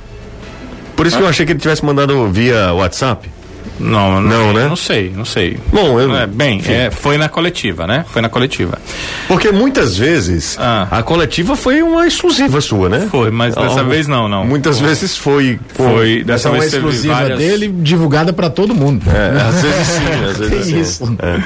Por 0.96 1.06
isso 1.06 1.18
ah. 1.18 1.20
que 1.20 1.26
eu 1.26 1.30
achei 1.30 1.46
que 1.46 1.52
ele 1.52 1.60
tivesse 1.60 1.84
mandado 1.84 2.28
via 2.30 2.74
WhatsApp. 2.74 3.30
Não, 3.80 4.22
não, 4.22 4.22
não, 4.22 4.54
né? 4.54 4.68
Não 4.68 4.76
sei, 4.76 5.12
não 5.16 5.26
sei. 5.26 5.58
Bom, 5.72 6.00
eu. 6.00 6.16
É, 6.16 6.26
bem, 6.26 6.62
é, 6.66 6.90
foi 6.90 7.18
na 7.18 7.30
coletiva, 7.30 7.86
né? 7.86 8.06
Foi 8.08 8.22
na 8.22 8.30
coletiva. 8.30 8.80
Porque 9.28 9.52
muitas 9.52 9.98
vezes 9.98 10.58
ah. 10.60 10.88
a 10.90 11.04
coletiva 11.04 11.56
foi 11.56 11.82
uma 11.82 12.08
exclusiva 12.08 12.60
sua, 12.62 12.90
né? 12.90 13.08
Foi, 13.10 13.30
mas 13.32 13.56
dessa 13.56 13.84
vez 13.84 14.08
não, 14.08 14.28
não. 14.28 14.46
Muitas 14.46 14.80
foi. 14.80 14.88
vezes 14.88 15.18
foi. 15.18 15.60
Foi, 15.74 16.24
dessa 16.24 16.50
vez 16.50 16.64
uma 16.64 16.68
exclusiva 16.68 17.14
várias... 17.14 17.40
dele 17.40 17.68
divulgada 17.68 18.34
para 18.34 18.50
todo 18.50 18.74
mundo. 18.74 19.04
É, 19.10 19.42
às 19.42 19.62
vezes 19.62 19.88
sim, 19.88 20.26
às 20.30 20.38
vezes 20.38 20.66
sim. 20.68 20.80
Isso. 20.80 21.18
É. 21.20 21.42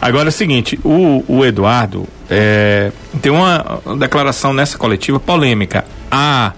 Agora 0.00 0.28
é 0.28 0.30
o 0.30 0.32
seguinte, 0.32 0.78
o, 0.84 1.24
o 1.28 1.44
Eduardo 1.44 2.06
é, 2.28 2.90
tem 3.20 3.30
uma 3.30 3.80
declaração 3.98 4.52
nessa 4.52 4.78
coletiva 4.78 5.20
polêmica. 5.20 5.84
A 6.10 6.52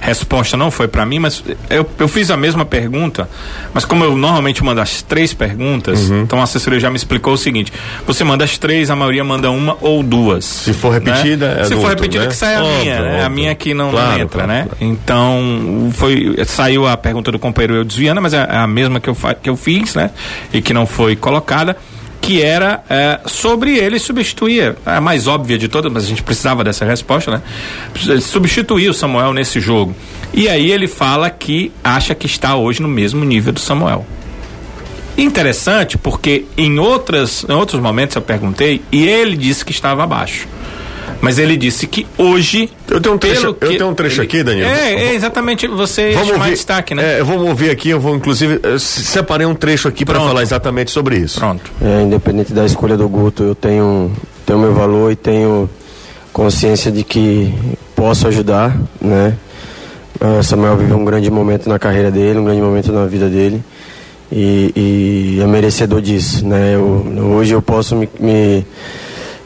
resposta 0.00 0.56
não 0.56 0.70
foi 0.70 0.88
para 0.88 1.04
mim, 1.04 1.18
mas 1.18 1.42
eu, 1.70 1.88
eu 1.98 2.08
fiz 2.08 2.30
a 2.30 2.36
mesma 2.36 2.64
pergunta, 2.64 3.28
mas 3.72 3.84
como 3.84 4.04
eu 4.04 4.16
normalmente 4.16 4.62
mando 4.62 4.80
as 4.80 5.02
três 5.02 5.34
perguntas, 5.34 6.08
uhum. 6.08 6.22
então 6.22 6.40
a 6.40 6.44
assessoria 6.44 6.80
já 6.80 6.90
me 6.90 6.96
explicou 6.96 7.32
o 7.32 7.38
seguinte: 7.38 7.72
você 8.06 8.24
manda 8.24 8.44
as 8.44 8.58
três, 8.58 8.90
a 8.90 8.96
maioria 8.96 9.24
manda 9.24 9.50
uma 9.50 9.76
ou 9.80 10.02
duas. 10.02 10.44
Se 10.44 10.72
for 10.72 10.90
repetida, 10.92 11.54
né? 11.54 11.60
é 11.60 11.64
Se 11.64 11.74
for 11.74 11.76
outro, 11.78 11.96
repetida, 11.96 12.24
né? 12.24 12.30
que 12.30 12.36
sai 12.36 12.54
a 12.54 12.62
óbvio, 12.62 12.80
minha, 12.80 12.96
óbvio. 12.96 13.12
é 13.12 13.24
a 13.24 13.28
minha 13.28 13.54
que 13.54 13.74
não, 13.74 13.90
claro, 13.90 14.08
não 14.10 14.20
entra, 14.20 14.44
claro, 14.44 14.48
né? 14.48 14.68
Claro. 14.68 14.78
Então, 14.80 15.90
foi, 15.92 16.36
saiu 16.46 16.86
a 16.86 16.96
pergunta 16.96 17.32
do 17.32 17.38
companheiro 17.38 17.74
Eu 17.74 17.84
Desviana, 17.84 18.20
mas 18.20 18.32
é 18.34 18.46
a 18.48 18.66
mesma 18.66 19.00
que 19.00 19.08
eu, 19.08 19.16
que 19.42 19.50
eu 19.50 19.56
fiz, 19.56 19.94
né? 19.94 20.10
E 20.52 20.60
que 20.62 20.72
não 20.72 20.86
foi 20.86 21.16
colocada 21.16 21.76
que 22.28 22.42
era 22.42 22.84
é, 22.90 23.20
sobre 23.24 23.78
ele 23.78 23.98
substituir, 23.98 24.76
a 24.84 25.00
mais 25.00 25.26
óbvia 25.26 25.56
de 25.56 25.66
todas, 25.66 25.90
mas 25.90 26.04
a 26.04 26.06
gente 26.08 26.22
precisava 26.22 26.62
dessa 26.62 26.84
resposta, 26.84 27.30
né? 27.30 27.42
Substituir 28.20 28.90
o 28.90 28.92
Samuel 28.92 29.32
nesse 29.32 29.58
jogo. 29.60 29.96
E 30.34 30.46
aí 30.46 30.70
ele 30.70 30.86
fala 30.86 31.30
que 31.30 31.72
acha 31.82 32.14
que 32.14 32.26
está 32.26 32.54
hoje 32.54 32.82
no 32.82 32.88
mesmo 32.88 33.24
nível 33.24 33.54
do 33.54 33.60
Samuel. 33.60 34.06
Interessante 35.16 35.96
porque 35.96 36.44
em 36.54 36.78
outras 36.78 37.46
em 37.48 37.52
outros 37.54 37.80
momentos 37.80 38.14
eu 38.14 38.20
perguntei 38.20 38.82
e 38.92 39.08
ele 39.08 39.34
disse 39.34 39.64
que 39.64 39.72
estava 39.72 40.04
abaixo. 40.04 40.46
Mas 41.20 41.38
ele 41.38 41.56
disse 41.56 41.86
que 41.86 42.06
hoje. 42.16 42.70
Eu 42.88 43.00
tenho 43.00 43.14
um 43.14 43.18
trecho, 43.18 43.46
eu 43.46 43.54
tenho 43.54 43.88
um 43.88 43.94
trecho 43.94 44.20
ele, 44.20 44.26
aqui, 44.26 44.42
Daniel. 44.42 44.68
É, 44.68 44.94
é 44.94 45.14
exatamente. 45.14 45.66
Você 45.66 46.12
vamos 46.12 46.36
mais 46.36 46.52
destaque, 46.52 46.94
né? 46.94 47.18
É, 47.18 47.22
vamos 47.22 47.48
ouvir 47.48 47.70
aqui. 47.70 47.90
Eu 47.90 48.00
vou, 48.00 48.14
inclusive, 48.14 48.60
eu 48.62 48.78
separei 48.78 49.46
um 49.46 49.54
trecho 49.54 49.88
aqui 49.88 50.04
para 50.04 50.18
falar 50.20 50.42
exatamente 50.42 50.90
sobre 50.90 51.16
isso. 51.18 51.38
Pronto. 51.38 51.70
É, 51.82 52.02
independente 52.02 52.52
da 52.52 52.64
escolha 52.64 52.96
do 52.96 53.08
Guto, 53.08 53.42
eu 53.42 53.54
tenho, 53.54 54.12
tenho 54.46 54.58
meu 54.58 54.72
valor 54.72 55.12
e 55.12 55.16
tenho 55.16 55.68
consciência 56.32 56.90
de 56.92 57.02
que 57.02 57.52
posso 57.96 58.28
ajudar, 58.28 58.76
né? 59.00 59.34
Uh, 60.20 60.42
Samuel 60.42 60.76
vive 60.76 60.92
um 60.92 61.04
grande 61.04 61.30
momento 61.30 61.68
na 61.68 61.78
carreira 61.78 62.10
dele, 62.10 62.38
um 62.38 62.44
grande 62.44 62.60
momento 62.60 62.92
na 62.92 63.06
vida 63.06 63.28
dele. 63.28 63.62
E, 64.30 64.72
e 64.76 65.40
é 65.42 65.46
merecedor 65.46 66.02
disso, 66.02 66.46
né? 66.46 66.74
Eu, 66.74 67.06
hoje 67.34 67.54
eu 67.54 67.62
posso 67.62 67.96
me, 67.96 68.08
me 68.20 68.66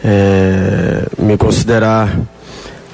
é, 0.04 1.06
me 1.18 1.36
considerar 1.36 2.16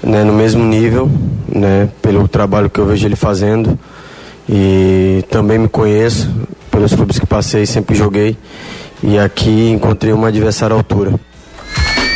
né, 0.03 0.25
no 0.25 0.33
mesmo 0.33 0.65
nível, 0.65 1.11
né, 1.49 1.89
pelo 2.03 2.27
trabalho 2.29 2.71
que 2.71 2.79
eu 2.79 2.87
vejo 2.87 3.07
ele 3.07 3.17
fazendo. 3.17 3.79
E 4.49 5.25
também 5.31 5.59
me 5.59 5.69
conheço 5.69 6.31
pelos 6.71 6.95
clubes 6.95 7.19
que 7.19 7.27
passei, 7.27 7.67
sempre 7.67 7.95
joguei. 7.95 8.37
E 9.03 9.19
aqui 9.19 9.71
encontrei 9.71 10.13
uma 10.13 10.29
adversária 10.29 10.75
à 10.75 10.79
altura. 10.79 11.15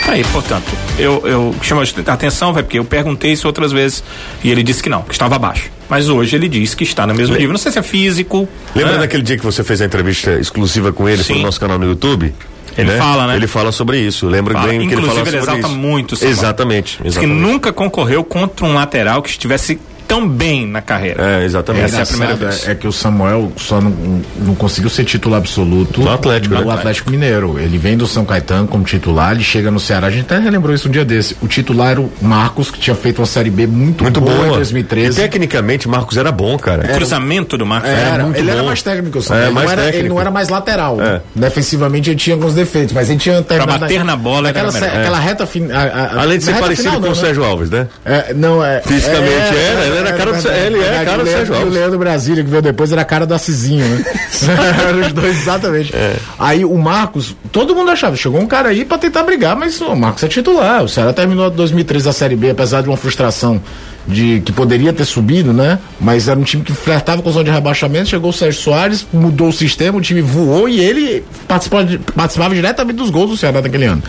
Aí, 0.08 0.24
portanto, 0.24 0.66
eu, 0.98 1.22
eu 1.26 1.54
chamo 1.62 1.80
a 1.80 2.12
atenção, 2.12 2.52
vai, 2.52 2.62
porque 2.62 2.78
eu 2.78 2.84
perguntei 2.84 3.32
isso 3.32 3.46
outras 3.46 3.72
vezes 3.72 4.02
e 4.42 4.50
ele 4.50 4.62
disse 4.62 4.82
que 4.82 4.88
não, 4.88 5.02
que 5.02 5.12
estava 5.12 5.36
abaixo. 5.36 5.70
Mas 5.88 6.08
hoje 6.08 6.36
ele 6.36 6.48
diz 6.48 6.74
que 6.74 6.84
está 6.84 7.06
no 7.06 7.14
mesmo 7.14 7.36
nível. 7.36 7.52
Não 7.52 7.58
sei 7.58 7.70
se 7.70 7.78
é 7.78 7.82
físico. 7.82 8.48
Lembra 8.74 8.94
né? 8.94 8.98
daquele 9.00 9.22
dia 9.22 9.36
que 9.36 9.44
você 9.44 9.62
fez 9.62 9.80
a 9.80 9.84
entrevista 9.84 10.32
exclusiva 10.38 10.92
com 10.92 11.08
ele 11.08 11.22
Sim. 11.22 11.36
no 11.36 11.42
nosso 11.42 11.60
canal 11.60 11.78
no 11.78 11.86
YouTube? 11.86 12.34
Ele 12.76 12.90
né? 12.90 12.98
fala, 12.98 13.26
né? 13.26 13.36
Ele 13.36 13.46
fala 13.46 13.72
sobre 13.72 13.98
isso. 13.98 14.26
Lembra 14.26 14.54
fala. 14.54 14.68
bem 14.68 14.88
que 14.88 14.94
ele 14.94 15.02
fala 15.02 15.18
sobre 15.18 15.30
ele 15.30 15.38
exalta 15.38 15.68
isso. 15.68 15.76
muito. 15.76 16.14
Exatamente, 16.24 17.00
exatamente. 17.04 17.18
que 17.18 17.26
nunca 17.26 17.72
concorreu 17.72 18.24
contra 18.24 18.64
um 18.64 18.74
lateral 18.74 19.22
que 19.22 19.30
estivesse 19.30 19.78
tão 20.12 20.28
bem 20.28 20.66
na 20.66 20.82
carreira. 20.82 21.40
É, 21.40 21.44
exatamente. 21.44 21.86
Essa 21.86 22.00
é 22.00 22.02
a 22.02 22.06
primeira 22.06 22.34
vez. 22.34 22.68
É, 22.68 22.72
é 22.72 22.74
que 22.74 22.86
o 22.86 22.92
Samuel 22.92 23.50
só 23.56 23.80
não, 23.80 24.20
não 24.40 24.54
conseguiu 24.54 24.90
ser 24.90 25.06
titular 25.06 25.38
absoluto 25.38 26.02
do 26.02 26.08
Atlético, 26.10 26.54
do 26.54 26.64
né? 26.66 26.74
Atlético 26.74 27.10
Mineiro. 27.10 27.58
Ele 27.58 27.78
vem 27.78 27.96
do 27.96 28.06
São 28.06 28.22
Caetano 28.22 28.68
como 28.68 28.84
titular, 28.84 29.32
ele 29.32 29.42
chega 29.42 29.70
no 29.70 29.80
Ceará, 29.80 30.08
a 30.08 30.10
gente 30.10 30.24
até 30.24 30.38
relembrou 30.38 30.74
isso 30.74 30.86
um 30.86 30.90
dia 30.90 31.02
desse. 31.02 31.34
O 31.40 31.48
titular 31.48 31.92
era 31.92 32.00
o 32.02 32.12
Marcos, 32.20 32.70
que 32.70 32.78
tinha 32.78 32.94
feito 32.94 33.20
uma 33.20 33.26
Série 33.26 33.48
B 33.48 33.66
muito, 33.66 34.04
muito 34.04 34.20
boa, 34.20 34.34
boa 34.34 34.48
em 34.48 34.52
2013. 34.52 35.18
E 35.18 35.22
tecnicamente, 35.22 35.88
Marcos 35.88 36.18
era 36.18 36.30
bom, 36.30 36.58
cara. 36.58 36.82
Era, 36.82 36.92
o 36.92 36.96
cruzamento 36.96 37.56
do 37.56 37.64
Marcos 37.64 37.88
era, 37.88 38.00
era 38.00 38.24
muito 38.24 38.36
ele 38.36 38.48
bom. 38.48 38.52
era 38.52 38.62
mais 38.62 38.82
técnico, 38.82 39.18
o 39.18 39.22
Samuel. 39.22 39.44
É, 39.44 39.48
ele, 39.48 39.54
não 39.54 39.70
era, 39.70 39.96
ele 39.96 40.08
não 40.10 40.20
era 40.20 40.30
mais 40.30 40.48
lateral. 40.50 41.00
É. 41.00 41.22
Defensivamente 41.34 42.10
ele 42.10 42.18
tinha 42.18 42.36
alguns 42.36 42.52
defeitos, 42.52 42.92
mas 42.92 43.08
ele 43.08 43.18
tinha 43.18 43.42
Pra 43.42 43.66
bater 43.66 44.04
na 44.04 44.16
bola, 44.16 44.50
aquela, 44.50 44.68
aquela 44.68 45.18
reta 45.18 45.46
final. 45.46 45.70
Além 46.18 46.36
de 46.36 46.44
ser 46.44 46.54
parecido 46.56 46.88
final, 46.88 47.00
com 47.00 47.06
não, 47.06 47.12
o 47.12 47.16
Sérgio 47.16 47.44
Alves, 47.44 47.70
né? 47.70 47.86
É, 48.04 48.34
não, 48.34 48.62
é. 48.62 48.82
Fisicamente 48.82 49.56
era, 49.56 49.86
ele 49.86 50.01
era 50.06 50.16
cara 50.16 50.32
do 50.32 50.48
ele 50.48 50.78
é 50.80 51.04
cara 51.04 51.24
do 51.24 51.30
Sérgio 51.30 51.54
Alves. 51.54 51.70
O 51.70 51.74
Leandro 51.74 51.98
Brasília, 51.98 52.44
que 52.44 52.50
veio 52.50 52.62
depois, 52.62 52.92
era 52.92 53.04
cara 53.04 53.26
do 53.26 53.34
Assisinho, 53.34 53.84
né? 53.84 54.04
Eram 54.88 55.00
os 55.00 55.12
dois, 55.12 55.40
exatamente. 55.40 55.94
É. 55.94 56.16
Aí 56.38 56.64
o 56.64 56.76
Marcos, 56.76 57.36
todo 57.50 57.74
mundo 57.74 57.90
achava, 57.90 58.16
chegou 58.16 58.40
um 58.40 58.46
cara 58.46 58.68
aí 58.68 58.84
pra 58.84 58.98
tentar 58.98 59.22
brigar, 59.22 59.56
mas 59.56 59.80
o 59.80 59.94
Marcos 59.94 60.22
é 60.22 60.28
titular. 60.28 60.82
O 60.82 60.88
Ceará 60.88 61.12
terminou 61.12 61.50
2013 61.50 62.08
a 62.08 62.12
Série 62.12 62.36
B, 62.36 62.50
apesar 62.50 62.82
de 62.82 62.88
uma 62.88 62.96
frustração 62.96 63.60
de 64.06 64.40
que 64.40 64.52
poderia 64.52 64.92
ter 64.92 65.04
subido, 65.04 65.52
né? 65.52 65.78
Mas 66.00 66.28
era 66.28 66.38
um 66.38 66.42
time 66.42 66.62
que 66.62 66.72
flertava 66.72 67.22
com 67.22 67.30
zona 67.30 67.44
de 67.44 67.50
rebaixamento. 67.50 68.08
Chegou 68.08 68.30
o 68.30 68.32
Sérgio 68.32 68.60
Soares, 68.60 69.06
mudou 69.12 69.48
o 69.48 69.52
sistema, 69.52 69.98
o 69.98 70.00
time 70.00 70.20
voou 70.20 70.68
e 70.68 70.80
ele 70.80 71.24
participava, 71.46 71.86
participava 72.14 72.54
diretamente 72.54 72.96
dos 72.96 73.10
gols 73.10 73.30
do 73.30 73.36
Ceará 73.36 73.60
naquele 73.60 73.86
ano. 73.86 74.02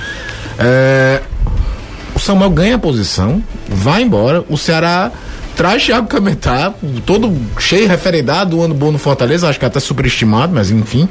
É, 0.58 1.22
o 2.16 2.20
Samuel 2.20 2.50
ganha 2.50 2.76
a 2.76 2.80
posição, 2.80 3.44
vai 3.68 4.02
embora, 4.04 4.44
o 4.50 4.58
Ceará 4.58 5.12
traz 5.56 5.84
Thiago 5.84 6.08
Cametá, 6.08 6.74
todo 7.06 7.36
cheio, 7.60 7.88
referendado, 7.88 8.58
um 8.60 8.64
ano 8.64 8.74
bom 8.74 8.92
no 8.92 8.98
Fortaleza, 8.98 9.48
acho 9.50 9.60
que 9.60 9.66
até 9.66 9.80
superestimado, 9.80 10.54
mas 10.54 10.72
enfim. 10.72 11.08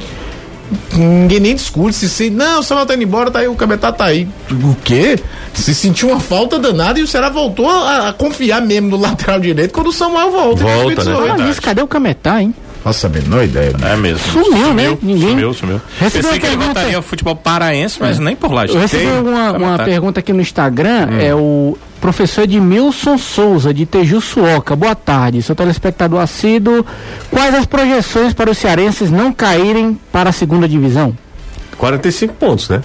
Ninguém 0.95 1.41
nem 1.41 1.55
discute 1.55 1.95
se, 1.95 2.09
se 2.09 2.31
não, 2.31 2.61
o 2.61 2.63
Samuel 2.63 2.87
tá 2.87 2.95
indo 2.95 3.03
embora, 3.03 3.31
tá 3.31 3.41
aí, 3.41 3.49
o 3.49 3.55
Cametá 3.55 3.93
tá 3.93 4.07
aí. 4.07 4.27
O 4.51 4.75
quê? 4.83 5.19
Se 5.53 5.75
sentiu 5.75 6.09
uma 6.09 6.21
falta 6.21 6.59
danada 6.59 6.99
e 6.99 7.03
o 7.03 7.07
Ceará 7.07 7.29
voltou 7.29 7.69
a, 7.69 8.09
a 8.09 8.13
confiar 8.13 8.63
mesmo 8.63 8.89
no 8.89 8.97
lateral 8.97 9.39
direito 9.39 9.73
quando 9.73 9.89
o 9.89 9.93
Samuel 9.93 10.31
volta. 10.31 10.63
Volta, 10.63 11.05
né? 11.05 11.15
Fala 11.15 11.37
nisso, 11.37 11.61
cadê 11.61 11.83
o 11.83 11.87
Cametá, 11.87 12.41
hein? 12.41 12.55
Nossa, 12.85 13.07
a 13.07 13.11
menor 13.11 13.45
ideia. 13.45 13.73
É 13.85 13.97
mesmo. 13.97 14.19
Sumiu, 14.19 14.75
né? 14.75 14.97
Ninguém... 15.01 15.31
Sumiu, 15.31 15.55
sumiu. 15.55 15.81
Recebeu 16.01 16.31
Pensei 16.31 16.41
que 16.41 16.47
ele 16.47 16.65
voltaria 16.65 16.97
ao 16.97 17.03
futebol 17.03 17.37
paraense, 17.37 17.99
mas 18.01 18.19
é. 18.19 18.23
nem 18.23 18.35
por 18.35 18.51
lá. 18.51 18.67
Eu 18.67 18.81
recebi 18.81 19.05
Tem... 19.05 19.21
uma, 19.21 19.53
uma 19.53 19.79
pergunta 19.79 20.21
aqui 20.21 20.33
no 20.33 20.41
Instagram, 20.41 21.09
hum. 21.11 21.21
é 21.21 21.35
o 21.35 21.79
professor 22.03 22.43
Edmilson 22.43 23.17
Souza, 23.17 23.73
de 23.73 23.87
Tejuçuoca. 23.87 24.75
Boa 24.75 24.95
tarde, 24.95 25.41
seu 25.41 25.55
telespectador 25.55 26.21
assíduo. 26.21 26.85
Quais 27.31 27.55
as 27.55 27.65
projeções 27.65 28.35
para 28.35 28.51
os 28.51 28.59
cearenses 28.59 29.09
não 29.09 29.33
caírem 29.33 29.97
para 30.11 30.31
a 30.31 30.33
segunda 30.33 30.69
divisão? 30.69 31.17
45 31.79 32.35
pontos, 32.35 32.69
né? 32.69 32.83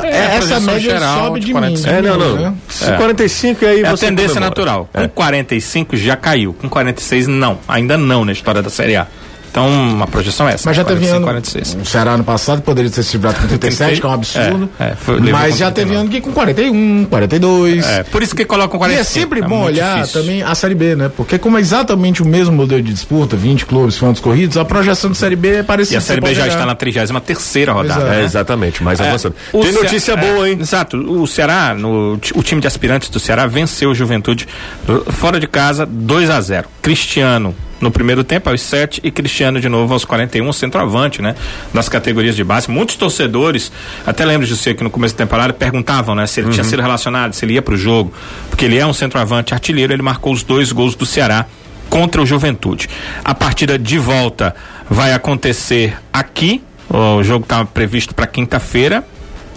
É, 0.00 0.36
essa 0.36 0.60
média 0.60 0.92
geral, 0.92 1.24
sobe 1.24 1.40
de, 1.40 1.52
mim. 1.52 1.74
É, 1.84 2.00
não, 2.00 2.16
não. 2.16 2.36
Né? 2.36 2.54
É. 2.80 2.92
45 2.92 3.66
aí 3.66 3.80
é 3.80 3.90
você 3.90 4.06
a 4.06 4.08
tendência 4.08 4.34
comemora. 4.34 4.48
natural. 4.48 4.88
É. 4.94 5.02
Com 5.02 5.08
45 5.08 5.96
já 5.96 6.16
caiu. 6.16 6.54
Com 6.54 6.68
46 6.68 7.26
não. 7.26 7.58
Ainda 7.66 7.98
não 7.98 8.24
na 8.24 8.30
história 8.30 8.62
da 8.62 8.70
Série 8.70 8.94
A. 8.94 9.08
Então, 9.50 9.98
a 10.02 10.06
projeção 10.06 10.48
é 10.48 10.54
essa. 10.54 10.68
Mas 10.68 10.76
já 10.76 10.84
teve 10.84 11.00
45, 11.00 11.16
ano. 11.16 11.26
46. 11.26 11.76
O 11.82 11.84
Ceará 11.84 12.12
ano 12.12 12.22
passado 12.24 12.62
poderia 12.62 12.90
ter 12.90 13.02
se 13.02 13.14
livrado 13.16 13.38
com 13.42 13.48
37, 13.48 14.00
que 14.00 14.06
é 14.06 14.08
um 14.08 14.12
absurdo. 14.12 14.70
É, 14.78 14.84
é, 14.90 14.94
foi- 14.94 15.18
mas 15.20 15.58
já 15.58 15.70
teve 15.70 15.90
39. 15.90 15.96
ano 16.00 16.10
que 16.10 16.20
com 16.20 16.32
41, 16.32 17.06
42. 17.10 17.86
É, 17.86 18.02
por 18.04 18.22
isso 18.22 18.34
que 18.34 18.44
colocam 18.44 18.76
E 18.76 18.78
45. 18.78 19.00
é 19.00 19.04
sempre 19.20 19.42
bom 19.42 19.48
muito 19.62 19.66
olhar 19.74 19.96
difícil. 20.02 20.20
também 20.20 20.42
a 20.42 20.54
Série 20.54 20.74
B, 20.74 20.94
né? 20.94 21.10
Porque 21.16 21.38
como 21.38 21.58
é 21.58 21.60
exatamente 21.60 22.22
o 22.22 22.26
mesmo 22.26 22.54
modelo 22.54 22.82
de 22.82 22.92
disputa, 22.92 23.36
20 23.36 23.66
clubes, 23.66 23.98
pontos 23.98 24.20
corridos, 24.20 24.56
a 24.56 24.64
projeção 24.64 25.10
de 25.10 25.18
Série 25.18 25.36
B 25.36 25.56
é 25.56 25.62
parecida. 25.62 25.96
E 25.96 25.98
a 25.98 26.00
Série 26.00 26.20
B 26.20 26.34
já 26.34 26.42
olhar. 26.44 26.52
está 26.52 26.66
na 26.66 26.74
33 26.76 27.68
rodada. 27.68 28.00
Exato. 28.00 28.06
É, 28.06 28.16
né? 28.18 28.24
exatamente, 28.24 28.82
mais 28.84 29.00
É, 29.00 29.08
avançado. 29.08 29.34
o 29.52 29.60
Tem 29.62 29.72
notícia 29.72 30.12
é, 30.12 30.16
boa, 30.16 30.48
hein? 30.48 30.58
Exato. 30.60 30.96
O 30.96 31.26
Ceará, 31.26 31.74
no, 31.74 32.20
o 32.34 32.42
time 32.42 32.60
de 32.60 32.66
aspirantes 32.66 33.08
do 33.08 33.18
Ceará 33.18 33.46
venceu 33.46 33.90
o 33.90 33.94
Juventude 33.94 34.46
uh, 34.88 35.10
fora 35.12 35.40
de 35.40 35.46
casa 35.46 35.84
2 35.84 36.30
a 36.30 36.40
0 36.40 36.68
Cristiano 36.80 37.54
no 37.80 37.90
primeiro 37.90 38.22
tempo 38.22 38.50
aos 38.50 38.60
7 38.60 39.00
e 39.02 39.10
Cristiano 39.10 39.60
de 39.60 39.68
novo 39.68 39.92
aos 39.94 40.04
41, 40.04 40.52
centroavante, 40.52 41.22
né? 41.22 41.34
Das 41.72 41.88
categorias 41.88 42.36
de 42.36 42.44
base. 42.44 42.70
Muitos 42.70 42.96
torcedores, 42.96 43.72
até 44.06 44.24
lembro 44.24 44.46
de 44.46 44.56
você 44.56 44.74
que 44.74 44.84
no 44.84 44.90
começo 44.90 45.14
da 45.14 45.24
temporada 45.24 45.52
perguntavam, 45.52 46.14
né? 46.14 46.26
Se 46.26 46.40
ele 46.40 46.50
tinha 46.50 46.64
sido 46.64 46.82
relacionado, 46.82 47.32
se 47.32 47.44
ele 47.44 47.54
ia 47.54 47.62
pro 47.62 47.76
jogo, 47.76 48.12
porque 48.48 48.64
ele 48.64 48.78
é 48.78 48.86
um 48.86 48.92
centroavante 48.92 49.54
artilheiro, 49.54 49.92
ele 49.92 50.02
marcou 50.02 50.32
os 50.32 50.42
dois 50.42 50.72
gols 50.72 50.94
do 50.94 51.06
Ceará 51.06 51.46
contra 51.88 52.22
o 52.22 52.26
Juventude. 52.26 52.88
A 53.24 53.34
partida 53.34 53.78
de 53.78 53.98
volta 53.98 54.54
vai 54.88 55.12
acontecer 55.12 55.96
aqui. 56.12 56.62
O 56.88 57.22
jogo 57.22 57.44
estava 57.44 57.64
previsto 57.66 58.14
para 58.14 58.26
quinta-feira. 58.26 59.04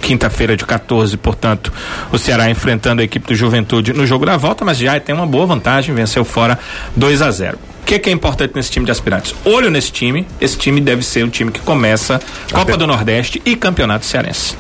Quinta-feira 0.01 0.57
de 0.57 0.65
14, 0.65 1.15
portanto, 1.15 1.71
o 2.11 2.17
Ceará 2.17 2.49
enfrentando 2.49 3.01
a 3.01 3.05
equipe 3.05 3.26
do 3.26 3.36
Juventude 3.36 3.93
no 3.93 4.05
jogo 4.05 4.26
da 4.26 4.36
volta, 4.36 4.65
mas 4.65 4.78
já 4.78 4.99
tem 4.99 5.15
uma 5.15 5.26
boa 5.26 5.45
vantagem, 5.45 5.95
venceu 5.95 6.26
fora 6.26 6.59
2 6.93 7.21
a 7.21 7.32
0 7.32 7.57
O 7.84 7.86
que, 7.86 7.99
que 7.99 8.09
é 8.09 8.13
importante 8.13 8.53
nesse 8.55 8.71
time 8.71 8.86
de 8.86 8.93
aspirantes? 8.93 9.36
Olho 9.43 9.69
nesse 9.69 9.91
time, 9.91 10.25
esse 10.39 10.57
time 10.57 10.79
deve 10.79 11.03
ser 11.03 11.25
o 11.25 11.29
time 11.29 11.51
que 11.51 11.59
começa 11.59 12.19
Copa 12.51 12.77
do 12.77 12.88
Nordeste 12.88 13.41
e 13.45 13.57
Campeonato 13.57 14.05
Cearense. 14.05 14.55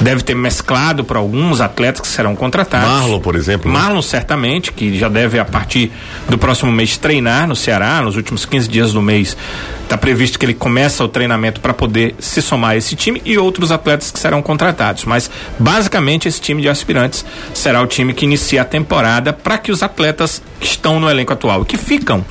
Deve 0.00 0.22
ter 0.22 0.34
mesclado 0.34 1.04
para 1.04 1.18
alguns 1.18 1.60
atletas 1.60 2.00
que 2.00 2.08
serão 2.08 2.34
contratados. 2.34 2.88
Marlon, 2.88 3.20
por 3.20 3.36
exemplo, 3.36 3.70
né? 3.70 3.78
Marlon, 3.78 4.00
certamente, 4.00 4.72
que 4.72 4.98
já 4.98 5.10
deve, 5.10 5.38
a 5.38 5.44
partir 5.44 5.92
do 6.30 6.38
próximo 6.38 6.72
mês, 6.72 6.96
treinar 6.96 7.46
no 7.46 7.54
Ceará, 7.54 8.00
nos 8.00 8.16
últimos 8.16 8.46
15 8.46 8.68
dias 8.68 8.92
do 8.94 9.02
mês. 9.02 9.36
Está 9.82 9.98
previsto 9.98 10.38
que 10.38 10.46
ele 10.46 10.54
começa 10.54 11.04
o 11.04 11.08
treinamento 11.08 11.60
para 11.60 11.74
poder 11.74 12.14
se 12.18 12.40
somar 12.40 12.70
a 12.70 12.76
esse 12.78 12.96
time 12.96 13.20
e 13.26 13.36
outros 13.36 13.70
atletas 13.70 14.10
que 14.10 14.18
serão 14.18 14.40
contratados. 14.40 15.04
Mas, 15.04 15.30
basicamente, 15.58 16.26
esse 16.26 16.40
time 16.40 16.62
de 16.62 16.70
aspirantes 16.70 17.22
será 17.52 17.82
o 17.82 17.86
time 17.86 18.14
que 18.14 18.24
inicia 18.24 18.62
a 18.62 18.64
temporada 18.64 19.30
para 19.30 19.58
que 19.58 19.70
os 19.70 19.82
atletas 19.82 20.42
que 20.58 20.66
estão 20.66 20.98
no 20.98 21.10
elenco 21.10 21.34
atual 21.34 21.66
que 21.66 21.76
ficam 21.76 22.24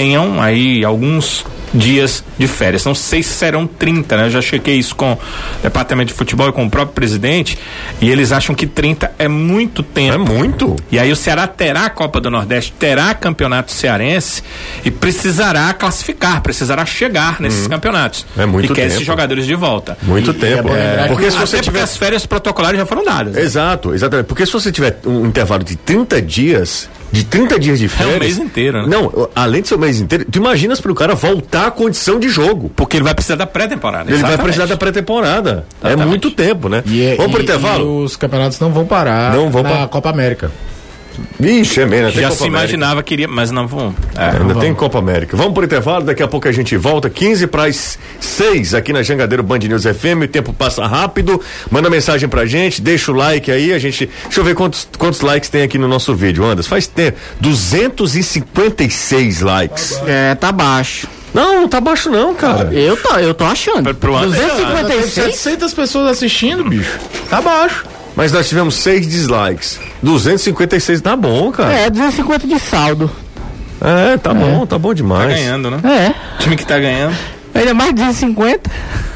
tenham 0.00 0.42
aí 0.42 0.84
alguns 0.84 1.42
dias 1.72 2.22
de 2.38 2.46
férias. 2.46 2.84
Não 2.84 2.94
sei 2.94 3.22
se 3.22 3.30
serão 3.30 3.66
30, 3.66 4.14
né? 4.16 4.26
Eu 4.26 4.30
já 4.30 4.42
chequei 4.42 4.76
isso 4.76 4.94
com 4.94 5.14
o 5.14 5.18
departamento 5.62 6.08
de 6.08 6.14
futebol 6.14 6.48
e 6.50 6.52
com 6.52 6.64
o 6.66 6.70
próprio 6.70 6.94
presidente 6.94 7.58
e 8.00 8.10
eles 8.10 8.30
acham 8.30 8.54
que 8.54 8.66
30 8.66 9.10
é 9.18 9.26
muito 9.26 9.82
tempo. 9.82 10.14
É 10.14 10.18
muito. 10.18 10.76
E 10.92 10.98
aí 10.98 11.10
o 11.10 11.16
Ceará 11.16 11.46
terá 11.46 11.86
a 11.86 11.90
Copa 11.90 12.20
do 12.20 12.30
Nordeste, 12.30 12.72
terá 12.78 13.14
campeonato 13.14 13.72
cearense 13.72 14.42
e 14.84 14.90
precisará 14.90 15.72
classificar, 15.72 16.42
precisará 16.42 16.84
chegar 16.84 17.40
nesses 17.40 17.66
campeonatos. 17.66 18.26
É 18.36 18.44
muito 18.44 18.66
E 18.72 18.74
quer 18.74 18.82
tempo. 18.82 18.94
esses 18.94 19.06
jogadores 19.06 19.46
de 19.46 19.54
volta. 19.54 19.96
Muito 20.02 20.30
E- 20.30 20.34
e 20.34 20.38
tempo. 20.38 20.58
é 20.58 20.62
bom 20.62 20.72
lembrar 20.72 21.08
porque 21.08 21.24
que- 21.24 21.30
se 21.30 21.38
você 21.38 21.60
tiver. 21.60 21.80
as 21.82 21.96
férias 21.96 22.26
protocolares 22.26 22.78
já 22.78 22.84
foram 22.84 23.02
dadas. 23.02 23.32
né? 23.34 23.40
Exato, 23.40 23.94
exatamente. 23.94 24.26
Porque 24.26 24.44
se 24.44 24.52
você 24.52 24.70
tiver 24.70 24.98
um 25.06 25.24
intervalo 25.26 25.64
de 25.64 25.74
30 25.74 26.20
dias, 26.20 26.88
de 27.12 27.24
30 27.24 27.58
dias 27.58 27.78
de 27.78 27.88
férias. 27.88 28.16
É 28.16 28.18
mês 28.18 28.38
inteiro, 28.38 28.82
né? 28.82 28.88
Não, 28.88 29.28
além 29.34 29.62
de 29.62 29.68
ser 29.68 29.74
o 29.74 29.78
mês 29.78 30.00
inteiro, 30.00 30.24
tu 30.30 30.36
imaginas 30.38 30.80
para 30.80 30.92
o 30.92 30.94
cara 30.94 31.14
voltar 31.14 31.66
à 31.66 31.70
condição 31.70 32.18
de 32.18 32.28
jogo. 32.28 32.70
Porque 32.74 32.96
ele 32.96 33.04
vai 33.04 33.14
precisar 33.14 33.36
da 33.36 33.46
pré-temporada. 33.46 34.04
Ele 34.10 34.12
vai 34.12 34.30
exatamente. 34.32 34.42
precisar 34.42 34.66
da 34.66 34.76
pré-temporada. 34.76 35.66
É 35.82 35.96
muito 35.96 36.30
tempo, 36.30 36.68
né? 36.68 36.82
E, 36.86 37.02
é- 37.02 37.16
Vamos 37.16 37.32
pro 37.32 37.40
e- 37.40 37.44
intervalo? 37.44 38.02
e 38.02 38.04
os 38.04 38.16
campeonatos 38.16 38.58
não 38.60 38.70
vão 38.72 38.84
parar 38.86 39.32
Não 39.34 39.50
vão 39.50 39.62
na 39.62 39.70
pa- 39.70 39.88
Copa 39.88 40.10
América. 40.10 40.50
Vixe, 41.38 41.80
é 41.80 41.86
mesmo, 41.86 42.12
tem 42.12 42.22
Já 42.22 42.28
Copa 42.28 42.36
se 42.36 42.42
América. 42.48 42.58
imaginava 42.74 43.02
que 43.02 43.14
iria, 43.14 43.28
mas 43.28 43.50
não 43.50 43.66
vão. 43.66 43.94
É. 44.16 44.38
Ainda 44.40 44.54
tem 44.56 44.74
Copa 44.74 44.98
América. 44.98 45.36
Vamos 45.36 45.54
pro 45.54 45.64
intervalo, 45.64 46.04
daqui 46.04 46.22
a 46.22 46.28
pouco 46.28 46.48
a 46.48 46.52
gente 46.52 46.76
volta, 46.76 47.08
15 47.10 47.46
para 47.46 47.64
as 47.66 47.98
6 48.20 48.74
aqui 48.74 48.92
na 48.92 49.02
Jangadeiro 49.02 49.42
Band 49.42 49.58
News 49.58 49.84
FM. 49.84 50.24
O 50.24 50.28
tempo 50.28 50.52
passa 50.52 50.86
rápido. 50.86 51.40
Manda 51.70 51.90
mensagem 51.90 52.28
pra 52.28 52.46
gente, 52.46 52.80
deixa 52.80 53.12
o 53.12 53.14
like 53.14 53.50
aí. 53.50 53.72
A 53.72 53.78
gente. 53.78 54.08
Deixa 54.24 54.40
eu 54.40 54.44
ver 54.44 54.54
quantos, 54.54 54.88
quantos 54.98 55.20
likes 55.20 55.48
tem 55.50 55.62
aqui 55.62 55.78
no 55.78 55.88
nosso 55.88 56.14
vídeo, 56.14 56.44
Andas. 56.44 56.66
Faz 56.66 56.86
tempo. 56.86 57.18
256 57.40 59.40
likes. 59.40 60.00
É, 60.06 60.34
tá 60.34 60.52
baixo. 60.52 61.06
Não, 61.34 61.60
não 61.62 61.68
tá 61.68 61.80
baixo, 61.80 62.08
não, 62.10 62.34
cara. 62.34 62.72
Eu 62.72 62.96
tô, 62.96 63.14
eu 63.16 63.34
tô 63.34 63.44
achando. 63.44 63.82
Pro- 63.82 63.94
pro 63.94 64.14
ano- 64.14 64.34
Já 64.34 64.40
teve 64.48 64.64
256? 64.64 65.14
700 65.36 65.74
pessoas 65.74 66.10
assistindo, 66.12 66.64
bicho. 66.64 66.98
Tá 67.28 67.42
baixo. 67.42 67.84
Mas 68.16 68.32
nós 68.32 68.48
tivemos 68.48 68.74
6 68.76 69.06
dislikes. 69.08 69.78
256 70.02 71.00
tá 71.02 71.14
bom, 71.14 71.52
cara. 71.52 71.72
É, 71.72 71.90
250 71.90 72.46
de 72.46 72.58
saldo. 72.58 73.10
É, 73.80 74.16
tá 74.16 74.32
bom, 74.32 74.64
tá 74.64 74.78
bom 74.78 74.88
Tá 74.88 74.94
demais. 74.94 75.28
ganhando, 75.28 75.70
né? 75.70 75.80
É. 75.84 76.40
time 76.42 76.56
que 76.56 76.66
tá 76.66 76.78
ganhando. 76.78 77.14
Ainda 77.54 77.74
mais 77.74 77.92
250. 77.92 78.70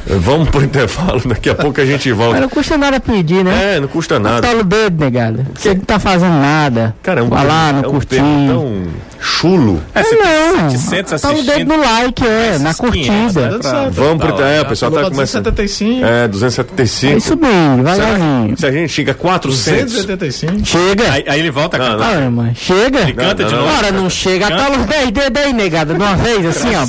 Vamos 0.07 0.48
pro 0.51 0.62
intervalo, 0.62 1.20
daqui 1.26 1.48
a 1.51 1.55
pouco 1.55 1.80
a 1.80 1.84
gente 1.86 2.09
Mas 2.12 2.18
volta. 2.18 2.40
não 2.40 2.48
custa 2.48 2.76
nada 2.76 2.98
pedir, 3.01 3.42
né? 3.44 3.76
É, 3.76 3.80
não 3.80 3.88
custa 3.88 4.18
nada. 4.18 4.40
Talo 4.46 4.64
dedo, 4.64 5.03
negada. 5.03 5.46
Você 5.55 5.74
não 5.74 5.80
tá 5.80 5.98
fazendo 5.98 6.38
nada. 6.40 6.94
Cara, 7.03 7.20
é 7.20 7.22
um, 7.22 7.28
Vai 7.28 7.46
lá, 7.46 7.72
não 7.72 7.82
é 7.84 7.88
um 7.88 7.90
curtir. 7.92 8.16
tão 8.16 8.82
chulo. 9.20 9.80
É, 9.94 10.00
É, 10.00 10.02
você 10.02 10.16
tem 10.16 10.62
não. 10.62 10.70
700 10.70 11.20
Tá 11.20 11.30
o 11.32 11.42
dedo 11.42 11.64
no 11.76 11.80
like, 11.82 12.26
é, 12.26 12.58
na 12.58 12.72
500, 12.74 12.76
curtida. 12.76 13.50
né? 13.50 13.58
Pra- 13.60 13.88
Vamos 13.90 14.24
pro. 14.24 14.32
Tá, 14.36 14.44
É, 14.48 14.60
o 14.62 14.66
pessoal 14.66 14.90
tá 14.90 15.02
começando. 15.10 15.44
275. 15.44 16.04
É, 16.04 16.24
É 16.24 16.28
275. 16.28 17.18
isso 17.18 17.36
bem, 17.36 17.76
devagarzinho. 17.76 18.54
Se 18.58 18.66
a 18.66 18.72
gente 18.72 18.88
chega 18.92 19.12
a 19.12 19.14
400. 19.14 19.92
275. 19.92 20.64
Chega. 20.66 21.12
Aí, 21.12 21.24
aí 21.26 21.38
ele 21.40 21.50
volta 21.50 21.76
a 21.76 21.80
Não, 21.80 21.86
cantar. 21.98 22.16
Ah, 22.16 22.52
chega. 22.54 23.00
Ele 23.00 23.12
canta 23.12 23.44
de 23.44 23.52
não, 23.54 23.60
novo. 23.62 23.72
Ora, 23.78 23.92
não 23.92 24.10
chega. 24.10 24.48
Canta. 24.48 24.60
Tá 24.64 24.70
os 24.70 24.86
10 24.86 25.10
dedos 25.10 25.42
aí, 25.42 25.52
negada, 25.52 25.94
de 25.94 26.00
uma 26.00 26.16
vez, 26.16 26.46
assim, 26.46 26.68
ó. 26.74 26.84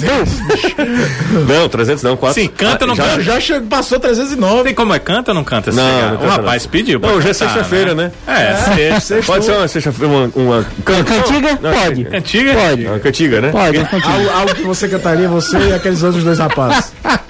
Não, 1.48 1.70
300 1.70 2.04
não, 2.04 2.18
400. 2.18 2.44
Sim, 2.52 2.56
canta 2.58 2.84
ou 2.86 2.88
não 2.90 2.96
já, 2.96 3.04
canta? 3.04 3.22
Já 3.24 3.40
chegou, 3.40 3.68
passou 3.68 4.00
309. 4.00 4.64
Tem 4.64 4.74
como 4.74 4.94
é 4.94 5.00
canta 5.00 5.32
ou 5.32 5.36
não 5.36 5.44
canta? 5.44 5.72
Não, 5.72 5.84
não 6.14 6.22
o 6.26 6.30
rapaz 6.30 6.66
pediu. 6.66 7.00
Não, 7.00 7.10
hoje 7.10 7.30
é 7.30 7.34
cantar, 7.34 7.46
sexta-feira, 7.46 7.94
né? 7.96 8.12
É, 8.28 9.00
sexta. 9.00 9.22
Pode 9.26 9.46
ser 9.46 9.52
uma 9.52 9.68
sexta-feira, 9.68 10.14
uma, 10.14 10.32
uma 10.36 10.66
can- 10.86 11.04
Cantiga? 11.04 11.60
Não, 11.62 11.72
Pode. 11.74 12.04
Antiga? 12.22 12.54
Pode. 12.54 12.86
Uma 12.88 13.00
cantiga, 13.00 13.42
né? 13.42 13.50
Pode, 13.52 13.78
uma 13.78 13.88
cantiga. 13.88 14.14
Algo, 14.14 14.30
algo 14.30 14.56
que 14.56 14.62
você 14.64 14.88
cantaria, 14.88 15.28
você 15.28 15.58
e 15.58 15.74
aqueles 15.74 16.02
outros 16.04 16.24
dois 16.24 16.40
rapazes. 16.40 16.92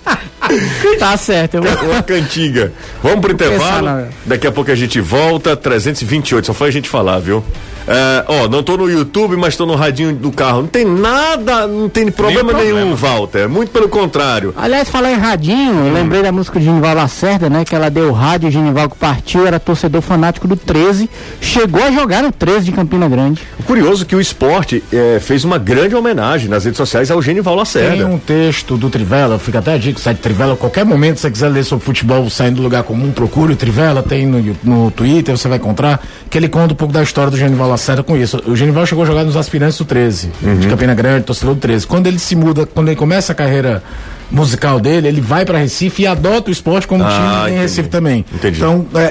Tá 1.00 1.16
certo. 1.16 1.56
Eu 1.56 1.64
vou... 1.64 1.92
Uma 1.92 2.04
cantiga. 2.04 2.74
Vamos 3.02 3.22
pro 3.22 3.34
Pensar 3.36 3.54
intervalo. 3.56 3.86
na- 3.86 4.08
Daqui 4.26 4.46
a 4.48 4.52
pouco 4.52 4.70
a 4.70 4.76
gente 4.76 5.00
volta. 5.00 5.56
328. 5.56 6.46
Só 6.48 6.54
foi 6.54 6.68
a 6.68 6.72
gente 6.72 6.90
falar, 6.90 7.20
viu? 7.20 7.42
É, 7.88 8.26
ó, 8.28 8.48
não 8.48 8.64
tô 8.64 8.78
no 8.78 8.90
YouTube, 8.90 9.36
mas 9.36 9.56
tô 9.56 9.66
no 9.66 9.76
radinho 9.76 10.14
do 10.14 10.32
carro. 10.32 10.62
Não 10.62 10.68
tem 10.68 10.86
nada, 10.86 11.68
não 11.68 11.90
tem 11.90 12.12
problema 12.12 12.54
nenhum, 12.54 12.96
problema. 12.96 12.96
Walter. 12.96 13.50
Muito 13.50 13.72
pelo 13.72 13.90
contrário. 13.90 14.54
Aliás, 14.58 14.90
falar 14.90 15.12
em 15.12 15.18
radinho, 15.18 15.88
eu 15.88 15.94
lembrei 15.94 16.22
da 16.22 16.32
música 16.32 16.60
de 16.60 16.66
Genival 16.66 16.96
Lacerda, 16.96 17.50
né? 17.50 17.66
Que 17.66 17.76
ela 17.76 17.90
deu 17.90 18.12
rádio, 18.12 18.50
o 18.50 18.52
Genival 18.52 18.90
que 18.90 18.98
partiu, 18.98 19.48
era 19.48 19.60
torcedor 19.60 20.02
fanático 20.02 20.48
do 20.48 20.56
13, 20.56 21.10
chegou 21.40 21.84
a 21.84 21.92
jogar 21.92 22.24
no 22.24 22.32
13 22.32 22.66
de 22.66 22.72
Campina 22.72 23.08
Grande. 23.08 23.42
Curioso 23.66 24.06
que 24.06 24.16
o 24.16 24.22
esporte 24.22 24.84
é, 24.92 25.20
fez 25.20 25.44
uma 25.44 25.58
grande 25.58 25.96
homenagem 25.96 26.50
nas 26.50 26.66
redes 26.66 26.78
sociais 26.78 27.10
ao 27.10 27.22
Genival 27.22 27.54
Tem 27.54 27.60
Lacerda. 27.60 28.08
um 28.08 28.18
texto 28.18 28.78
do 28.78 28.90
Trivela, 28.90 29.40
fica 29.40 29.60
até 29.60 29.74
a 29.74 29.78
dica, 29.78 30.00
site 30.00 30.18
Trivela, 30.20 30.56
qualquer 30.56 30.86
momento 30.86 31.18
se 31.18 31.22
você 31.24 31.32
quiser 31.32 31.50
ler 31.50 31.64
sobre 31.64 31.86
futebol 31.86 32.30
saindo 32.30 32.58
do 32.58 32.62
lugar 32.64 32.84
comum, 32.84 33.12
procure 33.12 33.54
o 33.54 33.56
Trivela, 33.56 34.04
tem 34.04 34.26
no, 34.26 34.56
no 34.64 34.92
Twitter, 34.92 35.36
você 35.38 35.48
vai 35.48 35.58
encontrar, 35.58 36.02
que 36.30 36.38
ele 36.38 36.50
conta 36.50 36.74
um 36.74 36.78
pouco 36.78 36.94
da 36.94 37.02
história 37.02 37.32
do 37.32 37.38
Genival 37.38 37.71
Lacerda 37.72 38.04
com 38.04 38.16
isso. 38.16 38.42
O 38.46 38.56
Genival 38.56 38.86
chegou 38.86 39.04
a 39.04 39.08
jogar 39.08 39.24
nos 39.24 39.36
aspirantes 39.36 39.78
do 39.78 39.86
13, 39.86 40.30
Uhum. 40.44 40.60
de 40.60 40.68
Campina 40.68 40.94
Grande, 40.94 41.26
torcedor 41.26 41.56
do 41.56 41.60
13. 41.62 41.88
Quando 41.88 42.08
ele 42.08 42.20
se 42.20 42.36
muda, 42.36 42.66
quando 42.66 42.88
ele 42.90 42.96
começa 42.96 43.32
a 43.32 43.36
carreira 43.36 43.82
musical 44.30 44.80
dele, 44.80 45.10
ele 45.10 45.20
vai 45.20 45.44
para 45.44 45.58
Recife 45.58 46.04
e 46.04 46.08
adota 46.08 46.50
o 46.50 46.54
esporte 46.54 46.88
como 46.88 47.04
Ah, 47.04 47.10
time 47.10 47.28
em 47.28 47.42
entendi. 47.48 47.62
Recife 47.62 47.90
também. 47.90 48.26
Entendi. 48.34 48.58
Então, 48.60 48.86
é, 48.96 49.00
é, 49.02 49.08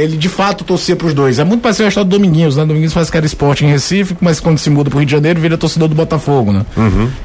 é, 0.00 0.02
ele 0.02 0.16
de 0.16 0.28
fato 0.28 0.64
torcia 0.64 0.96
pros 0.96 1.14
dois. 1.14 1.38
É 1.38 1.44
muito 1.44 1.60
parecido 1.60 1.84
com 1.84 1.86
a 1.86 1.88
história 1.90 2.08
do 2.08 2.10
Dominguinhos, 2.16 2.56
né? 2.56 2.62
Dominguinhos 2.64 2.92
faz 2.92 3.08
que 3.10 3.16
era 3.16 3.24
esporte 3.24 3.64
em 3.64 3.68
Recife, 3.68 4.16
mas 4.20 4.40
quando 4.40 4.58
se 4.58 4.68
muda 4.68 4.90
pro 4.90 4.98
Rio 4.98 5.06
de 5.06 5.12
Janeiro, 5.12 5.40
vira 5.40 5.56
torcedor 5.56 5.88
do 5.88 5.94
Botafogo, 5.94 6.52
né? 6.52 6.64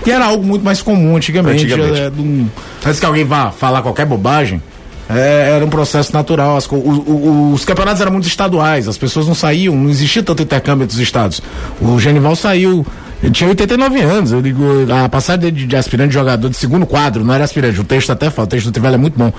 Que 0.04 0.12
era 0.12 0.26
algo 0.26 0.44
muito 0.44 0.64
mais 0.64 0.84
comum 0.84 1.16
antigamente. 1.18 1.64
Antigamente. 1.66 2.00
É, 2.00 2.12
um- 2.16 2.48
antes 2.86 3.00
que 3.00 3.06
alguém 3.08 3.24
vá 3.26 3.50
falar 3.52 3.82
qualquer 3.82 4.06
bobagem, 4.06 4.62
é, 5.10 5.52
era 5.56 5.66
um 5.66 5.70
processo 5.70 6.12
natural. 6.14 6.58
As 6.58 6.66
o- 6.68 6.76
o- 6.76 7.52
os 7.54 7.64
campeonatos 7.66 8.02
eram 8.02 8.12
muito 8.12 8.28
estaduais, 8.28 8.88
as 8.88 8.98
pessoas 8.98 9.28
não 9.28 9.36
saíam, 9.36 9.76
não 9.76 9.90
existia 9.90 10.24
tanto 10.24 10.42
intercâmbio 10.44 10.84
entre 10.86 10.96
os 10.96 11.02
estados. 11.02 11.42
O 11.82 12.00
Genival 12.00 12.36
saiu 12.36 12.86
Ele 13.26 13.34
tinha 13.34 13.50
89 13.50 14.00
anos. 14.02 14.32
Ele, 14.32 14.56
a 15.04 15.10
passagem 15.10 15.52
de, 15.52 15.66
de 15.66 15.76
aspirante 15.76 16.10
de 16.10 16.14
jogador 16.14 16.48
de 16.48 16.56
segundo 16.56 16.86
quadro, 16.86 17.26
não 17.26 17.34
era 17.34 17.44
aspirante, 17.44 17.82
o 17.82 17.84
texto 17.84 18.12
até 18.12 18.30
fala, 18.30 18.46
o 18.46 18.50
texto 18.50 18.68
do 18.68 18.72
Trivela 18.72 18.96
é 18.96 18.98
muito 19.00 19.18
bom. 19.18 19.34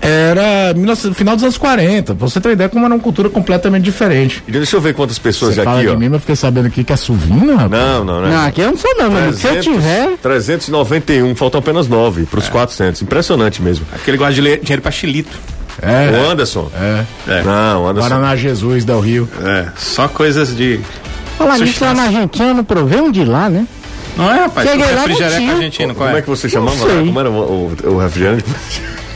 Era 0.00 0.72
19, 0.72 1.14
final 1.14 1.36
dos 1.36 1.44
anos 1.44 1.56
40. 1.56 2.16
Pra 2.16 2.28
você 2.28 2.40
ter 2.40 2.48
uma 2.48 2.52
ideia 2.54 2.68
como 2.68 2.84
era 2.84 2.92
uma 2.94 3.00
cultura 3.00 3.30
completamente 3.30 3.84
diferente. 3.84 4.42
E 4.46 4.50
Deixa 4.50 4.76
eu 4.76 4.80
ver 4.80 4.92
quantas 4.92 5.18
pessoas 5.20 5.54
Você 5.54 5.62
fala 5.62 5.78
aqui, 5.78 5.86
de 5.86 5.94
ó. 5.94 5.96
mim, 5.96 6.06
mas 6.06 6.14
eu 6.14 6.20
fiquei 6.20 6.36
sabendo 6.36 6.66
aqui 6.66 6.82
que 6.82 6.92
é 6.92 6.96
Suvino, 6.96 7.54
rapaz. 7.54 7.70
Não, 7.70 8.04
não, 8.04 8.22
né? 8.22 8.30
Não, 8.30 8.46
aqui 8.46 8.60
eu 8.60 8.70
não 8.72 8.76
sou 8.76 8.92
não. 8.96 9.32
Se 9.32 9.46
eu 9.46 9.60
tiver. 9.60 10.16
391, 10.20 11.34
faltam 11.36 11.60
apenas 11.60 11.86
9 11.86 12.26
para 12.26 12.40
os 12.40 12.48
400. 12.48 13.02
Impressionante 13.02 13.62
mesmo. 13.62 13.86
Aquele 13.94 14.16
gosta 14.16 14.34
de 14.34 14.40
ler 14.40 14.58
dinheiro 14.60 14.82
pra 14.82 14.90
chilito. 14.90 15.38
É. 15.80 16.10
O 16.10 16.30
Anderson? 16.30 16.68
É. 16.74 17.04
É. 17.28 17.42
Não, 17.44 17.84
o 17.84 17.88
Anderson. 17.88 18.08
Guaraná 18.08 18.34
Jesus, 18.34 18.84
Del 18.84 18.98
Rio. 19.00 19.28
É. 19.44 19.66
Só 19.76 20.08
coisas 20.08 20.56
de. 20.56 20.80
Falar 21.38 21.58
nisso 21.58 21.84
lá 21.84 21.94
na 21.94 22.02
Argentina, 22.04 22.52
não 22.52 22.64
provei 22.64 23.00
um 23.00 23.10
de 23.10 23.24
lá, 23.24 23.48
né? 23.48 23.64
Não 24.16 24.28
é, 24.30 24.40
rapaz? 24.40 24.68
Cheguei 24.68 24.84
O 24.84 24.88
lá, 24.88 24.94
não 24.94 25.00
refrigerante 25.06 25.50
argentino, 25.50 25.94
qual 25.94 26.06
Como 26.08 26.16
é? 26.16 26.18
é 26.18 26.22
que 26.22 26.28
você 26.28 26.48
chamava? 26.48 26.76
Como 26.76 27.20
era 27.20 27.30
o, 27.30 27.34
o, 27.34 27.76
o 27.94 27.98
refrigerante? 27.98 28.44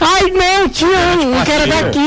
Ai, 0.00 0.30
não, 0.30 0.68
tinha 0.68 0.88
um, 0.90 1.38
um 1.38 1.44
que 1.44 1.52
era 1.52 1.66
daqui, 1.66 1.98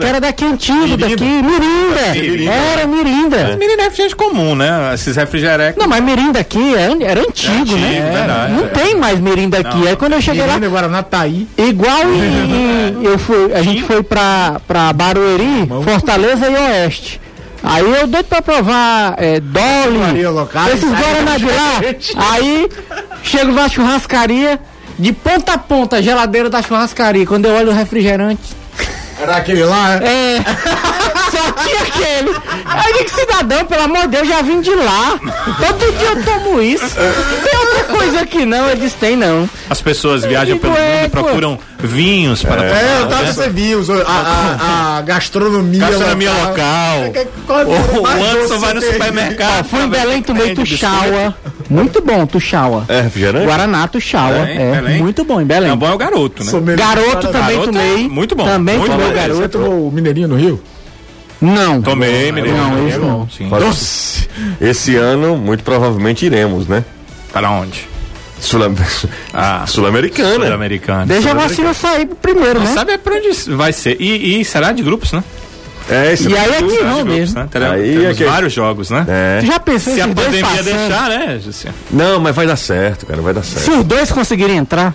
que 0.00 0.06
era 0.06 0.20
daqui 0.20 0.44
antigo, 0.44 0.96
daqui, 0.96 1.24
Mirinda. 1.24 2.12
Mirinda. 2.14 2.50
Era 2.52 2.86
Mirinda. 2.86 3.56
Menino 3.58 3.80
é 3.80 3.84
refrigerante 3.84 4.16
comum, 4.16 4.54
né? 4.56 4.92
Esses 4.94 5.14
refrigerecos. 5.16 5.80
Não, 5.80 5.88
mas 5.88 6.02
Mirinda 6.02 6.40
aqui 6.40 6.74
era, 6.74 6.92
era 7.04 7.20
antigo, 7.20 7.52
antigo, 7.60 7.76
né? 7.76 8.10
verdade, 8.12 8.52
não 8.54 8.64
é. 8.64 8.68
tem 8.68 8.96
mais 8.96 9.20
Mirinda 9.20 9.58
aqui. 9.58 9.86
Aí 9.86 9.96
quando 9.96 10.14
eu 10.14 10.20
cheguei 10.22 10.40
lá, 10.42 10.54
Mirinda, 10.54 10.68
Guaraná 10.68 11.02
tá 11.02 11.20
aí. 11.20 11.46
igual 11.58 12.02
em, 12.04 13.00
em- 13.00 13.04
eu 13.04 13.18
fui, 13.18 13.52
a 13.52 13.62
gente 13.62 13.82
foi 13.82 14.02
pra, 14.02 14.60
pra 14.66 14.92
Barueri, 14.92 15.68
Fortaleza 15.84 16.48
e 16.48 16.54
Oeste. 16.54 17.20
Aí 17.62 17.82
eu 17.82 18.06
doido 18.06 18.26
pra 18.26 18.42
provar 18.42 19.14
é, 19.16 19.40
Dolly, 19.40 20.20
esses 20.72 20.90
sai 20.90 21.02
Guaraná 21.02 21.36
de 21.38 21.46
lá. 21.46 21.80
Aí 22.32 22.68
chego 23.22 23.52
na 23.52 23.68
churrascaria, 23.68 24.60
de 24.98 25.12
ponta 25.12 25.54
a 25.54 25.58
ponta, 25.58 25.96
a 25.96 26.02
geladeira 26.02 26.48
da 26.48 26.62
churrascaria. 26.62 27.26
Quando 27.26 27.46
eu 27.46 27.54
olho 27.54 27.70
o 27.70 27.74
refrigerante, 27.74 28.54
Era 29.20 29.36
aquele 29.36 29.64
lá, 29.64 29.96
né? 29.96 30.06
é. 30.06 30.44
Só 31.36 31.52
tinha 31.52 31.80
aquele. 31.82 32.36
Aí 32.64 32.90
eu 32.92 32.98
digo, 32.98 33.10
cidadão, 33.10 33.64
pelo 33.66 33.82
amor 33.82 34.02
de 34.02 34.08
Deus, 34.08 34.28
já 34.28 34.42
vim 34.42 34.60
de 34.60 34.74
lá. 34.74 35.18
Todo 35.20 35.98
dia 35.98 36.08
eu 36.08 36.24
tomo 36.24 36.60
isso. 36.62 36.84
Não 36.84 37.40
tem 37.42 37.58
outra 37.58 37.84
coisa 37.96 38.20
aqui, 38.20 38.44
não. 38.46 38.68
Ele 38.70 38.80
disse, 38.80 38.96
tem 38.96 39.16
não. 39.16 39.48
As 39.68 39.80
pessoas 39.80 40.24
viajam 40.24 40.58
pelo 40.58 40.72
digo, 40.74 40.84
é, 40.84 40.96
mundo 41.02 41.06
e 41.06 41.10
procuram 41.10 41.58
vinhos 41.78 42.42
para 42.42 42.64
É, 42.64 42.68
tomar. 42.68 43.00
eu 43.00 43.08
tava 43.08 43.22
né? 43.24 43.32
você 43.32 43.48
viu, 43.48 43.82
a, 44.06 44.10
a, 44.10 44.96
a 44.98 45.00
gastronomia, 45.02 45.80
Gastronomia 45.80 46.30
local. 46.32 47.12
Que- 47.12 47.26
qual 47.46 47.60
é 47.60 47.64
O, 47.64 47.68
o 48.02 48.06
Anderson 48.06 48.58
vai 48.58 48.74
no 48.74 48.80
tem? 48.80 48.92
supermercado. 48.92 49.64
Fui 49.66 49.80
em 49.82 49.88
Belém, 49.88 50.22
tomei 50.22 50.54
tuxaua. 50.54 51.34
Muito 51.68 52.00
bom, 52.00 52.24
tuxaua. 52.26 52.84
É 52.88 53.00
refrigerante? 53.00 53.44
Guaraná, 53.46 53.88
tuxaua. 53.88 54.30
Belém, 54.46 54.58
É, 54.58 54.72
Belém. 54.80 54.98
muito 55.02 55.24
bom 55.24 55.40
em. 55.40 55.44
Belém. 55.44 55.68
Não, 55.70 55.76
bom 55.76 55.88
é 55.88 55.92
o 55.92 55.98
garoto, 55.98 56.44
né? 56.44 56.76
Garoto 56.76 57.28
também 57.28 57.56
Garoto 57.58 57.62
é 57.70 57.72
tomei. 57.72 58.08
muito 58.08 58.34
bom, 58.36 58.44
Também 58.44 58.78
muito 58.78 58.90
tomei 58.92 59.06
bom. 59.06 59.12
o 59.12 59.16
Você 59.16 59.28
garoto. 59.28 59.48
tomou 59.48 59.88
o 59.88 59.92
Mineirinho 59.92 60.28
no 60.28 60.36
Rio? 60.36 60.62
Não. 61.40 61.82
Tomei, 61.82 62.32
menino. 62.32 62.56
Não, 62.56 62.88
isso 62.88 62.98
não. 63.00 63.28
Sim. 63.28 63.48
Esse 64.60 64.96
ano, 64.96 65.36
muito 65.36 65.62
provavelmente 65.62 66.24
iremos, 66.26 66.66
né? 66.66 66.84
Para 67.32 67.50
onde? 67.50 67.86
Sul- 68.40 68.60
Ah, 69.32 69.64
Sul-Americana. 69.68 70.44
Sul-Americano. 70.46 71.06
Deixa 71.06 71.30
a 71.30 71.34
vacina 71.34 71.72
sair 71.74 72.06
primeiro, 72.20 72.58
Não 72.60 72.66
né? 72.66 72.74
sabe 72.74 72.92
é 72.92 72.98
pra 72.98 73.14
onde 73.16 73.30
vai 73.54 73.72
ser. 73.72 73.96
E, 74.00 74.40
e 74.40 74.44
será 74.44 74.72
de 74.72 74.82
grupos, 74.82 75.12
né? 75.12 75.22
é, 75.88 76.12
esse 76.12 76.28
E 76.28 76.36
aí 76.36 76.56
aqui 76.56 76.70
Será 76.70 76.88
não 76.90 77.04
mesmo. 77.04 77.38
né? 77.38 77.48
Teremos, 77.50 77.74
Aí 77.74 77.92
temos 77.92 78.04
é 78.10 78.14
que- 78.14 78.24
vários 78.24 78.52
jogos, 78.52 78.90
né? 78.90 79.06
É. 79.08 79.40
Já 79.46 79.60
pensou 79.60 79.94
Se 79.94 80.00
a 80.00 80.08
pandemia 80.08 80.42
passando? 80.44 80.64
deixar, 80.64 81.08
né? 81.08 81.40
Não, 81.90 82.18
mas 82.20 82.34
vai 82.34 82.46
dar 82.46 82.56
certo, 82.56 83.06
cara, 83.06 83.22
vai 83.22 83.32
dar 83.32 83.44
certo. 83.44 83.64
Se 83.64 83.70
os 83.70 83.84
dois 83.84 84.10
conseguirem 84.10 84.56
entrar, 84.56 84.94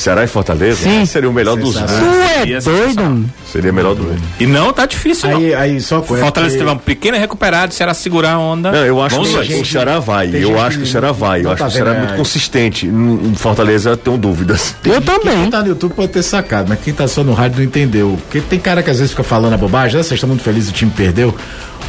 Ceará 0.00 0.24
e 0.24 0.26
Fortaleza 0.26 0.82
Sim. 0.82 1.04
seria 1.04 1.28
o 1.28 1.32
melhor 1.32 1.56
dos 1.56 1.74
mundos. 1.74 1.92
tu 1.92 2.04
é 2.04 2.38
seria 2.38 2.60
doido? 2.60 3.30
Seria 3.52 3.70
o 3.70 3.74
melhor 3.74 3.94
do 3.94 4.02
mundo. 4.02 4.22
E 4.38 4.46
não 4.46 4.72
tá 4.72 4.86
difícil, 4.86 5.28
não. 5.28 5.36
Aí, 5.36 5.54
aí 5.54 5.80
só 5.80 6.00
com 6.00 6.16
Fortaleza 6.16 6.56
teve 6.56 6.68
uma 6.68 6.76
pequena 6.76 7.18
recuperada, 7.18 7.70
será 7.72 7.92
segurar 7.92 8.32
a 8.32 8.38
onda. 8.38 8.72
Não, 8.72 8.84
eu 8.86 9.00
acho 9.02 9.16
Vamos 9.16 9.30
que 9.30 9.52
ver. 9.54 9.60
o 9.60 9.66
Ceará 9.66 9.98
vai. 9.98 10.28
tem 10.28 10.40
Eu 10.40 10.48
gente 10.48 10.60
acho 10.60 10.78
que 10.78 10.84
o 10.84 10.86
Ceará 10.86 11.12
vai. 11.12 11.44
Eu 11.44 11.50
acho 11.50 11.62
que 11.62 11.68
o 11.68 11.70
Ceará 11.70 11.94
é 11.94 11.98
muito 11.98 12.14
consistente. 12.14 12.86
Em 12.86 13.34
Fortaleza, 13.34 13.94
tenho 13.96 14.16
dúvidas. 14.16 14.74
Eu 14.84 15.02
também. 15.02 15.42
Quem 15.42 15.50
tá 15.50 15.60
no 15.60 15.68
YouTube 15.68 15.92
pode 15.92 16.12
ter 16.12 16.22
sacado, 16.22 16.68
mas 16.70 16.80
quem 16.80 16.94
tá 16.94 17.06
só 17.06 17.22
no 17.22 17.34
rádio 17.34 17.58
não 17.58 17.64
entendeu. 17.64 18.18
Porque 18.22 18.40
tem 18.40 18.58
cara 18.58 18.82
que 18.82 18.90
às 18.90 18.96
vezes 18.98 19.10
fica 19.10 19.22
falando 19.22 19.52
a 19.52 19.58
bobagem, 19.58 19.96
né? 19.98 20.02
Vocês 20.02 20.12
estão 20.16 20.28
muito 20.28 20.42
felizes, 20.42 20.70
o 20.70 20.72
time 20.72 20.90
perdeu. 20.90 21.34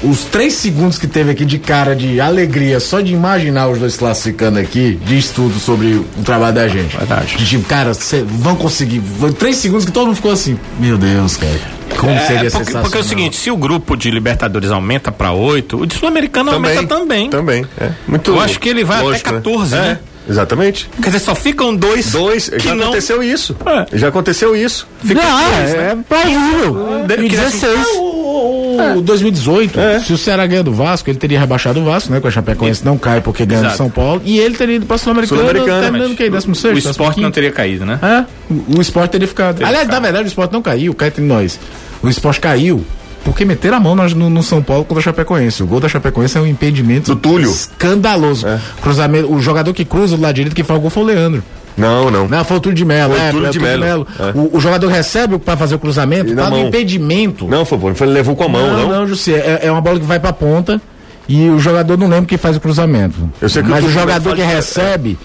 Os 0.04 0.24
três 0.24 0.54
segundos 0.56 0.98
que 0.98 1.06
teve 1.06 1.30
aqui 1.30 1.46
de 1.46 1.60
cara 1.60 1.96
de 1.96 2.20
alegria, 2.20 2.80
só 2.80 3.02
de 3.02 3.14
imaginar 3.14 3.68
os 3.68 3.78
dois 3.78 3.96
classificando 3.96 4.58
aqui, 4.58 5.00
diz 5.06 5.30
tudo 5.30 5.60
sobre 5.60 5.94
o 5.94 6.24
trabalho 6.26 6.56
da 6.56 6.68
gente. 6.68 6.98
Verdade. 6.98 7.38
De 7.38 7.46
tipo, 7.46 7.64
cara, 7.66 7.94
cê, 8.04 8.24
vão 8.26 8.56
conseguir. 8.56 9.02
Três 9.38 9.58
segundos 9.58 9.86
que 9.86 9.92
todo 9.92 10.08
mundo 10.08 10.16
ficou 10.16 10.32
assim. 10.32 10.58
Meu 10.80 10.98
Deus, 10.98 11.38
cara. 11.38 11.60
Como 11.98 12.12
É, 12.14 12.20
seria 12.20 12.36
porque, 12.36 12.50
sensacional. 12.52 12.84
porque 12.84 12.98
é 12.98 13.02
o 13.02 13.04
seguinte, 13.04 13.36
se 13.38 13.52
o 13.52 13.58
grupo 13.58 13.96
de 13.98 14.10
Libertadores 14.10 14.72
aumenta 14.72 15.12
pra 15.12 15.32
8, 15.34 15.78
o 15.82 15.86
de 15.86 15.94
Sul-Americano 15.96 16.52
aumenta 16.52 16.88
também. 16.88 17.30
Também. 17.30 17.66
É. 17.80 17.90
Muito 18.08 18.32
Eu 18.32 18.40
acho 18.40 18.60
que 18.60 18.70
ele 18.70 18.84
vai 18.84 19.02
lógico, 19.02 19.30
até 19.30 19.38
14, 19.38 19.76
né? 19.76 20.00
É, 20.28 20.32
exatamente. 20.32 20.90
Quer 21.02 21.08
dizer, 21.10 21.20
só 21.20 21.36
ficam 21.36 21.76
dois. 21.76 22.12
Dois, 22.12 22.50
que 22.50 22.60
já 22.60 22.74
não. 22.76 22.86
aconteceu 22.86 23.22
isso. 23.22 23.56
É. 23.66 23.98
Já 23.98 24.08
aconteceu 24.08 24.56
isso. 24.56 24.88
Fica 25.04 25.22
Não, 25.22 25.44
dois, 25.44 25.70
é, 25.74 25.78
né? 25.78 25.92
é 25.92 25.96
plausível. 26.08 26.78
E 27.26 27.30
que 27.30 27.36
assim, 27.36 27.60
16. 27.60 27.88
O, 28.32 28.98
o 28.98 29.02
2018, 29.02 29.80
se 30.06 30.14
o 30.14 30.18
Ceará 30.18 30.46
ganha 30.48 30.64
do 30.64 30.72
Vasco, 30.74 31.10
ele 31.10 31.18
teria 31.18 31.40
rebaixado 31.40 31.80
o 31.80 31.84
Vasco, 31.86 32.12
né? 32.12 32.20
Com 32.20 32.28
a 32.28 32.32
Chapecoense 32.32 32.84
não 32.86 32.98
cai 32.98 33.22
porque 33.22 33.46
ganha 33.46 33.70
do. 33.70 33.76
São 33.78 33.90
Paulo. 33.90 34.22
E 34.24 34.40
ele 34.40 34.56
teria 34.56 34.76
ido 34.78 34.86
pra 34.86 34.98
Sul-Americana, 34.98 35.42
Sul-Americana, 35.42 35.82
terminando 35.82 36.16
que 36.16 36.30
16 36.30 36.86
O 36.86 36.90
esporte 36.90 37.20
não 37.22 37.32
teria 37.32 37.52
caído, 37.52 37.86
né? 37.86 38.00
É, 38.02 38.54
o, 38.54 38.78
o 38.78 38.82
esporte 38.82 39.12
teria 39.12 39.28
ficado. 39.28 39.56
Teria 39.56 39.68
Aliás, 39.68 39.86
ficado. 39.86 39.96
na 40.02 40.08
verdade, 40.08 40.26
o 40.26 40.28
esporte 40.30 40.52
não 40.54 40.62
caiu, 40.62 40.94
cai 40.94 41.10
entre 41.10 41.24
nós. 41.24 41.60
O 42.02 42.10
esporte 42.10 42.40
caiu 42.40 42.84
porque 43.24 43.46
meteram 43.46 43.78
a 43.78 43.80
mão 43.80 43.96
no, 43.96 44.30
no- 44.30 44.42
São 44.44 44.64
Paulo 44.64 44.84
contra 44.84 45.00
a 45.02 45.04
Chapecoense. 45.04 45.62
O 45.62 45.68
gol 45.68 45.80
da 45.80 45.88
Chapecoense 45.88 46.38
é 46.38 46.42
um 46.42 46.48
impedimento 46.48 47.14
Do 47.14 47.22
Túlio. 47.22 47.52
escandaloso. 47.52 48.48
Cruzamento, 48.82 49.32
o 49.32 49.40
jogador 49.42 49.74
que 49.74 49.86
cruza 49.86 50.16
do 50.16 50.22
lado 50.24 50.34
direito 50.36 50.56
que 50.56 50.64
faz 50.64 50.78
o 50.80 50.82
gol 50.82 50.90
foi 50.90 51.04
o 51.04 51.06
Leandro. 51.06 51.44
Não, 51.82 52.12
não. 52.12 52.28
Não, 52.28 52.46
foi 52.46 52.58
o 52.58 52.60
Túlio 52.60 52.76
de 52.76 52.86
Melo. 52.86 53.14
Foi 53.14 53.22
o 53.22 53.26
é, 53.26 53.32
Túlio 53.32 53.52
de 53.52 53.60
Melo. 53.60 54.08
É. 54.20 54.56
O, 54.56 54.60
jogador 54.60 54.88
recebe 54.88 55.38
para 55.40 55.58
fazer 55.58 55.76
o 55.76 55.80
cruzamento, 55.80 56.36
tá 56.36 56.50
no 56.50 56.60
impedimento. 56.60 57.48
Não, 57.48 57.66
foi 57.66 57.78
bom. 57.78 57.90
Ele 57.90 58.12
levou 58.12 58.36
com 58.36 58.44
a 58.44 58.50
mão, 58.50 58.68
não? 58.68 58.88
não, 58.88 59.00
não 59.00 59.08
Jussi, 59.08 59.34
é, 59.34 59.62
é 59.64 59.72
uma 59.72 59.82
bola 59.82 60.00
que 60.00 60.06
vai 60.06 60.20
pra 60.20 60.32
ponta 60.32 60.82
e 61.28 61.50
o 61.50 61.60
jogador 61.60 61.98
não 61.98 62.08
lembra 62.08 62.26
quem 62.26 62.38
faz 62.38 62.56
o 62.56 62.60
cruzamento. 62.60 63.30
Eu 63.42 63.50
sei 63.50 63.64
que 63.64 63.70
Mas 63.70 63.84
o 63.84 63.88
o 63.88 63.92
jogador 63.92 64.36
que 64.36 64.42
recebe, 64.42 65.18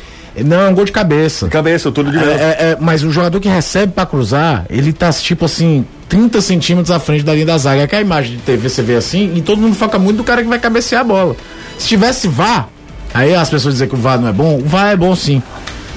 não, 0.45 0.61
é 0.61 0.69
um 0.69 0.75
gol 0.75 0.85
de 0.85 0.93
cabeça. 0.93 1.49
Cabeça, 1.49 1.91
tudo 1.91 2.11
de 2.11 2.17
É, 2.17 2.21
Melo. 2.21 2.33
é, 2.33 2.45
é, 2.45 2.77
mas 2.81 3.03
o 3.03 3.11
jogador 3.11 3.41
que 3.41 3.49
recebe 3.49 3.93
pra 3.93 4.07
cruzar, 4.07 4.65
ele 4.69 4.93
tá 4.93 5.13
tipo 5.13 5.45
assim, 5.45 5.85
30 6.09 6.41
centímetros 6.41 6.91
à 6.91 6.99
frente 6.99 7.25
da 7.25 7.33
linha 7.33 7.47
da 7.47 7.59
zaga. 7.59 7.83
É 7.83 7.87
que 7.87 7.97
a 7.97 8.01
imagem 8.01 8.37
de 8.37 8.43
TV 8.43 8.69
você 8.69 8.83
vê 8.83 8.97
assim 8.97 9.33
e 9.35 9.43
todo 9.43 9.61
mundo 9.61 9.75
foca 9.75 9.99
muito 9.99 10.19
no 10.19 10.25
cara 10.25 10.43
que 10.43 10.49
vai 10.49 10.59
cabecear 10.59 11.01
a 11.03 11.05
bola. 11.05 11.37
Se 11.79 11.89
tivesse 11.89 12.29
VAR, 12.29 12.69
aí 13.13 13.35
as 13.35 13.49
pessoas 13.49 13.75
dizem 13.75 13.89
que 13.89 13.95
o 13.95 13.99
VAR 13.99 14.21
não 14.21 14.29
é 14.29 14.33
bom, 14.33 14.59
o 14.59 14.65
VAR 14.65 14.93
é 14.93 14.97
bom 14.97 15.15
sim. 15.15 15.43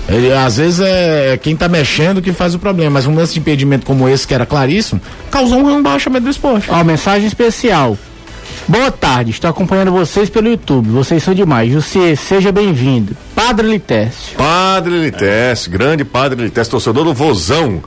Ele, 0.10 0.34
às 0.34 0.58
vezes 0.58 0.80
é 0.80 1.38
quem 1.42 1.56
tá 1.56 1.68
mexendo 1.68 2.22
que 2.22 2.34
faz 2.34 2.56
o 2.56 2.60
problema, 2.60 2.92
mas 2.92 3.06
um 3.06 3.16
lance 3.16 3.34
de 3.34 3.40
impedimento 3.40 3.86
como 3.86 4.10
esse, 4.10 4.28
que 4.28 4.34
era 4.34 4.46
claríssimo, 4.46 5.00
causou 5.30 5.60
um 5.60 5.76
rebaixamento 5.76 6.24
do 6.24 6.30
esporte. 6.32 6.70
Ó, 6.70 6.84
mensagem 6.84 7.28
especial. 7.28 7.98
Boa 8.68 8.92
tarde, 8.92 9.32
estou 9.32 9.50
acompanhando 9.50 9.92
vocês 9.92 10.30
pelo 10.30 10.50
YouTube. 10.50 10.90
Vocês 10.90 11.24
são 11.24 11.34
demais. 11.34 11.72
Jussi, 11.72 12.16
seja 12.16 12.52
bem-vindo. 12.52 13.16
Padre 13.40 13.70
Litécio. 13.70 14.38
Padre 14.38 15.00
Lites, 15.00 15.66
grande 15.68 16.04
Padre 16.04 16.44
Lites, 16.44 16.68
torcedor 16.68 17.06
do 17.06 17.14
Vozão. 17.14 17.82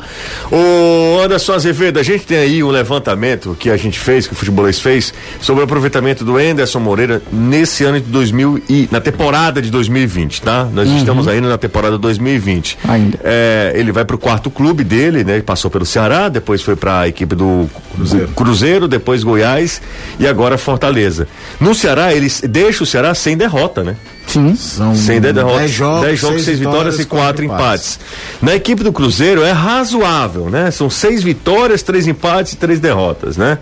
Ô 0.50 1.20
Anderson 1.22 1.52
Azevedo, 1.52 2.00
a 2.00 2.02
gente 2.02 2.24
tem 2.24 2.38
aí 2.38 2.64
um 2.64 2.70
levantamento 2.70 3.54
que 3.60 3.68
a 3.68 3.76
gente 3.76 3.98
fez, 3.98 4.26
que 4.26 4.32
o 4.32 4.36
futebolês 4.36 4.80
fez, 4.80 5.12
sobre 5.42 5.60
o 5.60 5.64
aproveitamento 5.64 6.24
do 6.24 6.38
Anderson 6.38 6.80
Moreira 6.80 7.20
nesse 7.30 7.84
ano 7.84 8.00
de 8.00 8.06
2000 8.06 8.62
e 8.66 8.88
na 8.90 8.98
temporada 8.98 9.60
de 9.60 9.70
2020, 9.70 10.40
tá? 10.40 10.64
Nós 10.72 10.88
estamos 10.88 11.28
ainda 11.28 11.50
na 11.50 11.58
temporada 11.58 11.98
2020. 11.98 12.78
Ainda. 12.88 13.20
É, 13.22 13.74
ele 13.76 13.92
vai 13.92 14.06
pro 14.06 14.16
quarto 14.16 14.50
clube 14.50 14.82
dele, 14.82 15.22
né? 15.22 15.34
Ele 15.34 15.42
passou 15.42 15.70
pelo 15.70 15.84
Ceará, 15.84 16.30
depois 16.30 16.62
foi 16.62 16.76
pra 16.76 17.06
equipe 17.06 17.34
do 17.34 17.68
Cruzeiro. 17.94 18.26
do 18.26 18.32
Cruzeiro, 18.32 18.88
depois 18.88 19.22
Goiás 19.22 19.82
e 20.18 20.26
agora 20.26 20.56
Fortaleza. 20.56 21.28
No 21.60 21.74
Ceará, 21.74 22.14
ele 22.14 22.32
deixa 22.48 22.84
o 22.84 22.86
Ceará 22.86 23.14
sem 23.14 23.36
derrota, 23.36 23.84
né? 23.84 23.96
Sim. 24.26 24.54
São 24.56 24.94
Sem 24.94 25.20
10 25.20 25.34
derrotas, 25.34 25.58
10 25.60 25.70
jogos, 25.70 26.06
10 26.06 26.20
jogos, 26.20 26.42
6 26.42 26.58
vitórias 26.58 26.98
e 26.98 27.04
4 27.04 27.44
empates. 27.44 28.00
Na 28.40 28.54
equipe 28.54 28.82
do 28.82 28.92
Cruzeiro 28.92 29.42
é 29.42 29.52
razoável, 29.52 30.48
né? 30.48 30.70
São 30.70 30.88
6 30.88 31.22
vitórias, 31.22 31.82
3 31.82 32.08
empates 32.08 32.54
e 32.54 32.56
3 32.56 32.80
derrotas, 32.80 33.36
né? 33.36 33.58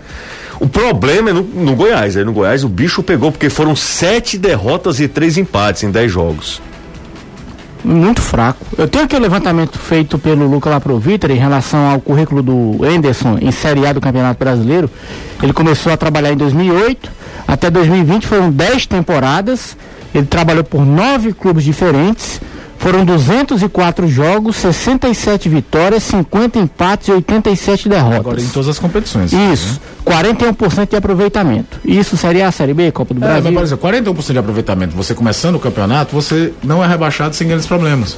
O 0.59 0.67
problema 0.67 1.31
é 1.31 1.33
no, 1.33 1.41
no 1.41 1.75
Goiás. 1.75 2.15
Aí 2.15 2.23
no 2.23 2.31
Goiás 2.31 2.63
o 2.63 2.69
bicho 2.69 3.01
pegou, 3.01 3.31
porque 3.31 3.49
foram 3.49 3.75
7 3.75 4.37
derrotas 4.37 4.99
e 4.99 5.07
3 5.07 5.39
empates 5.39 5.83
em 5.83 5.91
10 5.91 6.11
jogos. 6.11 6.61
Muito 7.83 8.21
fraco. 8.21 8.63
Eu 8.77 8.87
tenho 8.87 9.05
aqui 9.05 9.15
o 9.15 9.19
levantamento 9.19 9.79
feito 9.79 10.19
pelo 10.19 10.47
Luca 10.47 10.69
Laproviter 10.69 11.31
em 11.31 11.39
relação 11.39 11.89
ao 11.89 11.99
currículo 11.99 12.43
do 12.43 12.85
Enderson 12.85 13.39
em 13.41 13.51
Série 13.51 13.87
A 13.87 13.93
do 13.93 13.99
Campeonato 13.99 14.37
Brasileiro. 14.37 14.89
Ele 15.41 15.51
começou 15.51 15.91
a 15.91 15.97
trabalhar 15.97 16.31
em 16.31 16.37
2008, 16.37 17.11
até 17.47 17.71
2020 17.71 18.27
foram 18.27 18.51
10 18.51 18.85
temporadas 18.85 19.75
Ele 20.13 20.25
trabalhou 20.25 20.63
por 20.63 20.85
nove 20.85 21.33
clubes 21.33 21.63
diferentes. 21.63 22.41
Foram 22.77 23.05
204 23.05 24.07
jogos, 24.07 24.55
67 24.55 25.47
vitórias, 25.47 26.01
50 26.01 26.57
empates 26.57 27.09
e 27.09 27.11
87 27.11 27.87
derrotas. 27.87 28.19
Agora 28.19 28.41
em 28.41 28.47
todas 28.47 28.69
as 28.69 28.79
competições. 28.79 29.31
Isso, 29.31 29.79
41% 30.03 30.89
de 30.89 30.95
aproveitamento. 30.95 31.79
Isso 31.85 32.17
seria 32.17 32.47
a 32.47 32.51
Série 32.51 32.73
B, 32.73 32.91
Copa 32.91 33.13
do 33.13 33.17
É, 33.23 33.27
Brasil? 33.27 33.43
mas, 33.43 33.53
por 33.53 33.63
exemplo, 33.63 34.13
41% 34.15 34.31
de 34.33 34.39
aproveitamento, 34.39 34.95
você 34.95 35.13
começando 35.13 35.55
o 35.57 35.59
campeonato, 35.59 36.15
você 36.15 36.53
não 36.63 36.83
é 36.83 36.87
rebaixado 36.87 37.35
sem 37.35 37.47
grandes 37.47 37.67
problemas. 37.67 38.17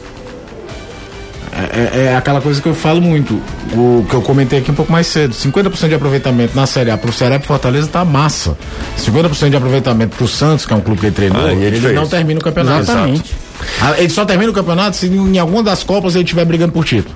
É, 1.56 2.00
é- 2.00 2.06
é 2.06 2.16
aquela 2.16 2.42
coisa 2.42 2.60
que 2.62 2.68
eu 2.68 2.74
falo 2.74 3.00
muito, 3.02 3.40
o 3.74 4.06
que 4.10 4.16
eu 4.16 4.22
comentei 4.22 4.60
aqui 4.60 4.72
um 4.72 4.74
pouco 4.74 4.92
mais 4.92 5.06
cedo. 5.08 5.34
50% 5.36 5.88
de 5.90 5.96
aproveitamento 5.96 6.56
na 6.56 6.66
Série 6.66 6.90
A 6.90 6.98
pro 6.98 7.14
Ceará 7.14 7.36
e 7.36 7.40
pro 7.40 7.48
Fortaleza 7.48 7.88
tá 7.88 8.04
massa. 8.04 8.58
50% 8.98 9.50
de 9.52 9.58
aproveitamento 9.58 10.16
pro 10.18 10.28
Santos, 10.28 10.66
que 10.66 10.74
é 10.74 10.76
um 10.76 10.82
clube 10.82 11.00
que 11.02 11.06
ele 11.08 11.16
treinou, 11.16 11.46
Aí 11.46 11.64
é 11.64 11.68
ele 11.68 11.92
não 11.94 12.08
termina 12.08 12.40
o 12.40 12.44
campeonato. 12.44 12.82
Exatamente. 12.82 13.36
Ah, 13.82 13.94
Ele 13.98 14.10
só 14.10 14.26
termina 14.26 14.50
o 14.50 14.54
campeonato 14.54 14.98
se 14.98 15.08
em 15.08 15.38
alguma 15.40 15.64
das 15.64 15.84
Copas 15.84 16.16
ele 16.16 16.24
estiver 16.24 16.44
brigando 16.44 16.74
por 16.74 16.84
título. 16.84 17.16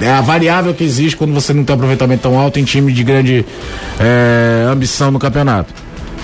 É 0.00 0.10
a 0.10 0.20
variável 0.20 0.72
que 0.74 0.84
existe 0.84 1.16
quando 1.16 1.32
você 1.32 1.52
não 1.52 1.64
tem 1.64 1.74
um 1.74 1.78
aproveitamento 1.78 2.22
tão 2.22 2.38
alto 2.38 2.58
em 2.60 2.64
time 2.64 2.92
de 2.92 3.02
grande 3.02 3.44
é, 3.98 4.66
ambição 4.70 5.10
no 5.10 5.18
campeonato. 5.18 5.72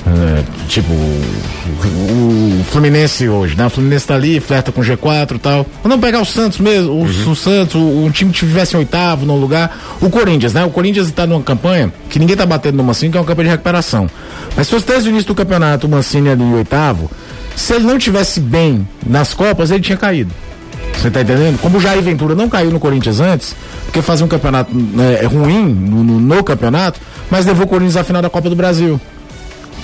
É, 0.06 0.44
tipo, 0.68 0.92
o, 0.92 2.60
o 2.60 2.64
Fluminense 2.70 3.26
hoje, 3.28 3.56
né? 3.56 3.66
O 3.66 3.70
Fluminense 3.70 4.06
tá 4.06 4.14
ali, 4.14 4.38
flerta 4.38 4.70
com 4.70 4.82
G4 4.82 5.36
e 5.36 5.38
tal. 5.38 5.66
Vamos 5.82 5.98
pegar 6.00 6.20
o 6.20 6.24
Santos 6.26 6.58
mesmo, 6.58 6.92
o, 6.92 7.04
o 7.04 7.34
Santos, 7.34 7.74
o, 7.74 8.04
o 8.04 8.10
time 8.10 8.30
que 8.30 8.38
tivesse 8.40 8.74
em 8.74 8.78
oitavo 8.78 9.24
no 9.24 9.34
lugar. 9.36 9.76
O 10.02 10.10
Corinthians, 10.10 10.52
né? 10.52 10.62
O 10.64 10.70
Corinthians 10.70 11.10
tá 11.10 11.26
numa 11.26 11.42
campanha 11.42 11.92
que 12.10 12.18
ninguém 12.18 12.36
tá 12.36 12.44
batendo 12.44 12.76
no 12.76 12.84
Mancini, 12.84 13.12
que 13.12 13.16
é 13.16 13.20
uma 13.20 13.26
campanha 13.26 13.46
de 13.48 13.52
recuperação. 13.52 14.08
Mas 14.56 14.66
se 14.66 14.72
fosse 14.74 14.86
desde 14.86 15.08
o 15.08 15.10
início 15.10 15.28
do 15.28 15.34
campeonato 15.34 15.86
o 15.86 15.90
Mancini 15.90 16.28
ali 16.28 16.42
em 16.42 16.54
oitavo, 16.54 17.10
se 17.56 17.72
ele 17.72 17.84
não 17.86 17.98
tivesse 17.98 18.40
bem 18.40 18.86
nas 19.06 19.32
Copas, 19.32 19.70
ele 19.70 19.80
tinha 19.82 19.96
caído. 19.96 20.30
Você 20.98 21.10
tá 21.10 21.22
entendendo? 21.22 21.58
Como 21.60 21.78
o 21.78 21.80
Jair 21.80 22.02
Ventura 22.02 22.34
não 22.34 22.48
caiu 22.48 22.70
no 22.70 22.78
Corinthians 22.78 23.20
antes, 23.20 23.54
porque 23.86 24.00
fazia 24.02 24.24
um 24.24 24.28
campeonato 24.28 24.74
né, 24.74 25.22
ruim 25.24 25.64
no, 25.66 26.04
no- 26.04 26.20
no 26.20 26.44
campeonato, 26.44 27.00
mas 27.30 27.46
levou 27.46 27.64
o 27.64 27.68
Corinthians 27.68 27.96
à 27.96 28.04
final 28.04 28.22
da 28.22 28.30
Copa 28.30 28.48
do 28.48 28.54
Brasil. 28.56 29.00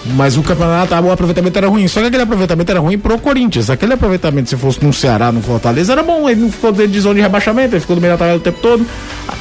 Mas 0.05 0.37
o 0.37 0.43
campeonato, 0.43 0.95
o 0.95 1.13
aproveitamento 1.13 1.59
era 1.59 1.69
ruim. 1.69 1.87
Só 1.87 2.01
que 2.01 2.07
aquele 2.07 2.23
aproveitamento 2.23 2.71
era 2.71 2.81
ruim 2.81 2.99
pro 2.99 3.19
Corinthians. 3.19 3.69
Aquele 3.69 3.93
aproveitamento, 3.93 4.49
se 4.49 4.57
fosse 4.57 4.83
no 4.85 4.93
Ceará, 4.93 5.31
no 5.31 5.43
Fortaleza, 5.43 5.93
era 5.93 6.03
bom. 6.03 6.29
Ele 6.29 6.41
não 6.41 6.51
ficou 6.51 6.73
dentro 6.73 6.93
de 6.93 7.01
zona 7.01 7.17
de 7.17 7.21
rebaixamento, 7.21 7.75
ele 7.75 7.81
ficou 7.81 7.97
no 7.97 8.01
meio 8.03 8.15
da 8.15 8.19
tabela 8.19 8.39
o 8.39 8.41
tempo 8.41 8.59
todo. 8.63 8.87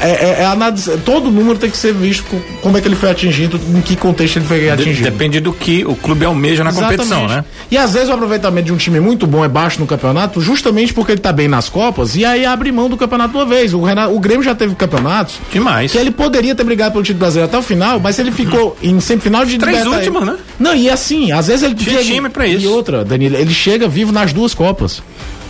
É, 0.02 0.10
é, 0.10 0.44
é 0.44 0.98
todo 1.06 1.32
número 1.32 1.58
tem 1.58 1.70
que 1.70 1.78
ser 1.78 1.94
visto 1.94 2.24
co- 2.26 2.40
como 2.62 2.78
é 2.78 2.82
que 2.82 2.88
ele 2.88 2.96
foi 2.96 3.10
atingido, 3.10 3.60
em 3.76 3.82
que 3.82 3.96
contexto 3.96 4.38
ele 4.38 4.46
foi 4.46 4.70
atingido. 4.70 5.04
depende 5.10 5.40
do 5.40 5.52
que 5.54 5.84
o 5.86 5.96
clube 5.96 6.26
almeja 6.26 6.64
na 6.64 6.72
competição, 6.72 7.26
Exatamente. 7.26 7.36
né? 7.38 7.46
E 7.72 7.78
às 7.78 7.94
vezes 7.94 8.10
o 8.10 8.14
aproveitamento 8.14 8.66
de 8.68 8.74
um 8.74 8.78
time 8.78 9.00
muito 9.00 9.26
bom 9.26 9.44
é 9.44 9.48
baixo 9.48 9.80
no 9.80 9.88
campeonato, 9.88 10.42
justamente 10.42 10.94
porque 10.94 11.14
ele 11.14 11.22
tá 11.22 11.32
bem 11.32 11.48
nas 11.48 11.70
Copas, 11.70 12.16
e 12.16 12.24
aí 12.26 12.46
abre 12.46 12.72
mão 12.72 12.90
do 12.90 12.98
campeonato 12.98 13.36
uma 13.38 13.46
vez. 13.46 13.74
O, 13.74 13.82
Renato, 13.82 14.14
o 14.14 14.20
Grêmio 14.20 14.44
já 14.44 14.54
teve 14.54 14.76
campeonatos 14.76 15.40
Demais. 15.52 15.92
que 15.92 15.98
ele 15.98 16.12
poderia 16.12 16.54
ter 16.54 16.64
brigado 16.64 16.92
pelo 16.92 17.04
título 17.04 17.20
brasileiro 17.20 17.48
até 17.50 17.58
o 17.58 17.62
final, 17.64 18.00
mas 18.00 18.20
ele 18.20 18.32
ficou 18.32 18.78
em 18.84 19.00
semifinal 19.00 19.46
de 19.46 19.58
Três 19.58 19.86
últimos, 19.86 20.26
né? 20.26 20.36
Não, 20.60 20.76
e 20.76 20.90
assim, 20.90 21.32
às 21.32 21.48
vezes 21.48 21.64
ele 21.64 21.76
Tinha 21.76 22.04
time 22.04 22.30
pra 22.30 22.46
isso. 22.46 22.66
E 22.66 22.68
outra, 22.68 23.06
Danilo, 23.06 23.36
ele 23.38 23.54
chega 23.54 23.88
vivo 23.88 24.12
nas 24.12 24.34
duas 24.34 24.54
Copas. 24.54 25.02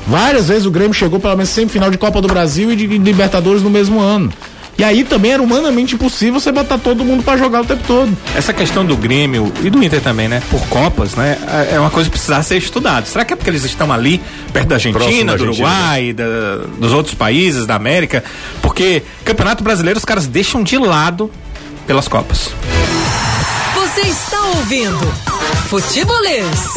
Várias 0.08 0.48
vezes 0.48 0.66
o 0.66 0.72
Grêmio 0.72 0.94
chegou 0.94 1.20
pelo 1.20 1.36
menos 1.36 1.50
semifinal 1.50 1.90
de 1.92 1.98
Copa 1.98 2.22
do 2.22 2.28
Brasil 2.28 2.72
e 2.72 2.76
de, 2.76 2.88
de 2.88 2.98
Libertadores 2.98 3.62
no 3.62 3.70
mesmo 3.70 4.00
ano. 4.00 4.32
E 4.78 4.84
aí 4.84 5.04
também 5.04 5.34
era 5.34 5.44
humanamente 5.44 5.96
impossível 5.96 6.40
você 6.40 6.54
botar 6.54 6.78
todo 6.78 7.04
mundo 7.04 7.22
pra 7.22 7.36
jogar 7.36 7.62
o 7.62 7.66
tempo 7.66 7.84
todo. 7.86 8.18
Essa 8.34 8.54
questão 8.54 8.86
do 8.86 8.96
Grêmio 8.96 9.52
e 9.62 9.70
do 9.70 9.84
Inter 9.84 10.00
também, 10.00 10.30
né? 10.30 10.42
Por 10.50 10.62
Copas, 10.68 11.16
né? 11.16 11.38
É 11.70 11.78
uma 11.78 11.90
coisa 11.90 12.10
que 12.10 12.16
precisa 12.16 12.42
ser 12.42 12.56
estudada. 12.58 13.06
Será 13.06 13.26
que 13.26 13.34
é 13.34 13.36
porque 13.36 13.50
eles 13.50 13.66
estão 13.66 13.92
ali, 13.92 14.22
perto 14.54 14.70
da 14.70 14.76
Argentina, 14.76 15.34
da 15.34 15.38
do 15.38 15.44
Argentina, 15.44 15.68
Uruguai, 15.68 16.14
da- 16.14 16.66
dos 16.80 16.94
outros 16.94 17.14
países 17.14 17.66
da 17.66 17.76
América? 17.76 18.24
Porque 18.62 19.04
Campeonato 19.26 19.62
Brasileiro 19.66 19.98
os 19.98 20.06
caras 20.06 20.28
deixam 20.28 20.64
de 20.64 20.78
lado 20.78 21.30
pelas 21.86 22.08
Copas. 22.08 22.50
Ouvindo 24.58 25.06
Futebolês. 25.68 26.74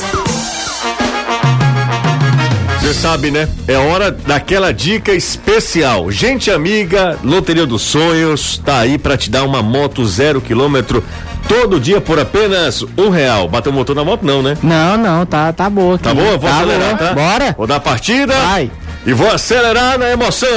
Você 2.80 2.94
sabe, 2.94 3.30
né? 3.30 3.48
É 3.66 3.76
hora 3.76 4.10
daquela 4.10 4.72
dica 4.72 5.12
especial. 5.12 6.10
Gente 6.10 6.50
amiga, 6.50 7.18
Loteria 7.22 7.64
dos 7.64 7.82
Sonhos 7.82 8.58
tá 8.58 8.78
aí 8.80 8.98
pra 8.98 9.16
te 9.16 9.30
dar 9.30 9.44
uma 9.44 9.62
moto 9.62 10.04
zero 10.04 10.40
quilômetro 10.40 11.02
todo 11.48 11.80
dia 11.80 12.00
por 12.00 12.18
apenas 12.18 12.84
um 12.98 13.08
real. 13.08 13.48
Bateu 13.48 13.72
o 13.72 13.74
motor 13.74 13.96
na 13.96 14.04
moto 14.04 14.22
não, 14.24 14.42
né? 14.42 14.56
Não, 14.62 14.96
não, 14.98 15.24
tá, 15.24 15.52
tá 15.52 15.70
boa. 15.70 15.94
aqui. 15.94 16.04
Tá 16.04 16.14
boa? 16.14 16.36
Vou 16.36 16.50
tá 16.50 16.56
acelerar, 16.56 16.96
boa. 16.96 17.08
tá? 17.08 17.14
Bora. 17.14 17.54
Vou 17.56 17.66
dar 17.66 17.76
a 17.76 17.80
partida. 17.80 18.34
Vai. 18.34 18.70
E 19.06 19.12
vou 19.12 19.30
acelerar 19.30 19.98
na 19.98 20.10
emoção. 20.10 20.48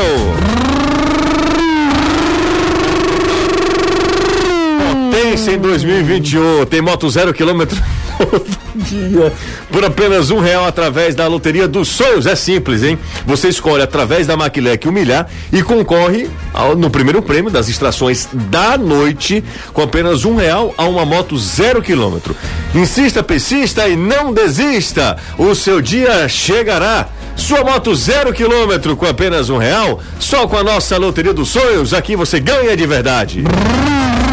Potência 5.36 5.52
em 5.52 5.58
2021. 5.60 6.66
Tem 6.66 6.82
moto 6.82 7.10
zero 7.10 7.34
quilômetro 7.34 7.78
todo 8.18 8.46
dia. 8.74 9.34
Por 9.70 9.84
apenas 9.84 10.32
um 10.32 10.40
real 10.40 10.66
através 10.66 11.14
da 11.14 11.28
Loteria 11.28 11.68
dos 11.68 11.90
Sonhos. 11.90 12.26
É 12.26 12.36
simples, 12.38 12.84
hein? 12.84 12.98
Você 13.26 13.50
escolhe 13.50 13.84
através 13.84 14.26
da 14.26 14.38
Maquilec 14.38 14.88
humilhar 14.88 15.28
e 15.52 15.62
concorre 15.62 16.30
ao- 16.54 16.74
no 16.78 16.90
primeiro 16.90 17.22
prêmio 17.22 17.52
das 17.52 17.68
extrações 17.68 18.30
da 18.32 18.78
noite 18.78 19.44
com 19.74 19.82
apenas 19.82 20.24
um 20.24 20.36
real 20.38 20.74
a 20.78 20.86
uma 20.86 21.04
moto 21.06 21.38
zero 21.38 21.82
quilômetro. 21.82 22.34
Insista, 22.74 23.22
persista 23.22 23.90
e 23.90 23.98
não 23.98 24.32
desista. 24.34 25.18
O 25.38 25.54
seu 25.54 25.82
dia 25.82 26.30
chegará. 26.30 27.10
Sua 27.36 27.62
moto 27.62 27.94
zero 27.94 28.32
quilômetro 28.32 28.96
com 28.96 29.06
apenas 29.06 29.50
um 29.50 29.58
real, 29.58 30.00
só 30.18 30.48
com 30.48 30.56
a 30.56 30.64
nossa 30.64 30.98
Loteria 30.98 31.34
dos 31.34 31.50
Sonhos, 31.50 31.94
aqui 31.94 32.16
você 32.16 32.40
ganha 32.40 32.78
de 32.78 32.88
verdade. 32.88 33.44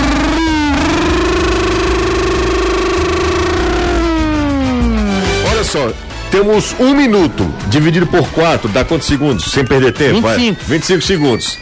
só, 5.73 5.91
temos 6.31 6.75
um 6.79 6.95
minuto 6.95 7.51
dividido 7.69 8.07
por 8.07 8.29
quatro, 8.29 8.69
dá 8.69 8.85
quantos 8.85 9.07
segundos? 9.07 9.51
Sem 9.51 9.65
perder 9.65 9.95
tempo? 9.95 10.21
vai. 10.21 10.37
25. 10.37 10.65
25 10.67 11.03
segundos. 11.03 11.59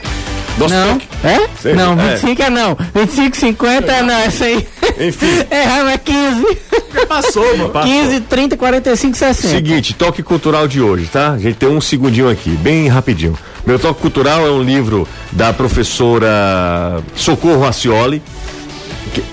Nosso 0.58 0.74
Não, 0.74 0.94
toque. 0.94 1.08
é? 1.22 1.48
Sei, 1.62 1.74
não, 1.74 1.92
é. 1.92 2.14
25 2.16 2.42
é. 2.42 2.50
não. 2.50 2.76
25, 2.92 3.36
50 3.36 3.92
é 3.92 4.02
não, 4.02 4.14
essa 4.14 4.44
aí. 4.46 4.66
Enfim. 4.98 5.26
Erramos, 5.48 5.92
é 5.92 5.98
15. 5.98 6.58
Passou, 7.08 7.44
mano. 7.56 7.72
15, 7.84 8.20
30, 8.22 8.56
45, 8.56 9.16
60. 9.16 9.54
Seguinte, 9.54 9.94
toque 9.94 10.24
cultural 10.24 10.66
de 10.66 10.80
hoje, 10.80 11.06
tá? 11.06 11.30
A 11.30 11.38
gente 11.38 11.54
tem 11.54 11.68
um 11.68 11.80
segundinho 11.80 12.28
aqui, 12.28 12.50
bem 12.50 12.88
rapidinho. 12.88 13.38
Meu 13.64 13.78
toque 13.78 14.00
cultural 14.00 14.44
é 14.44 14.50
um 14.50 14.62
livro 14.62 15.06
da 15.30 15.52
professora 15.52 17.00
Socorro 17.14 17.64
Acioli, 17.64 18.20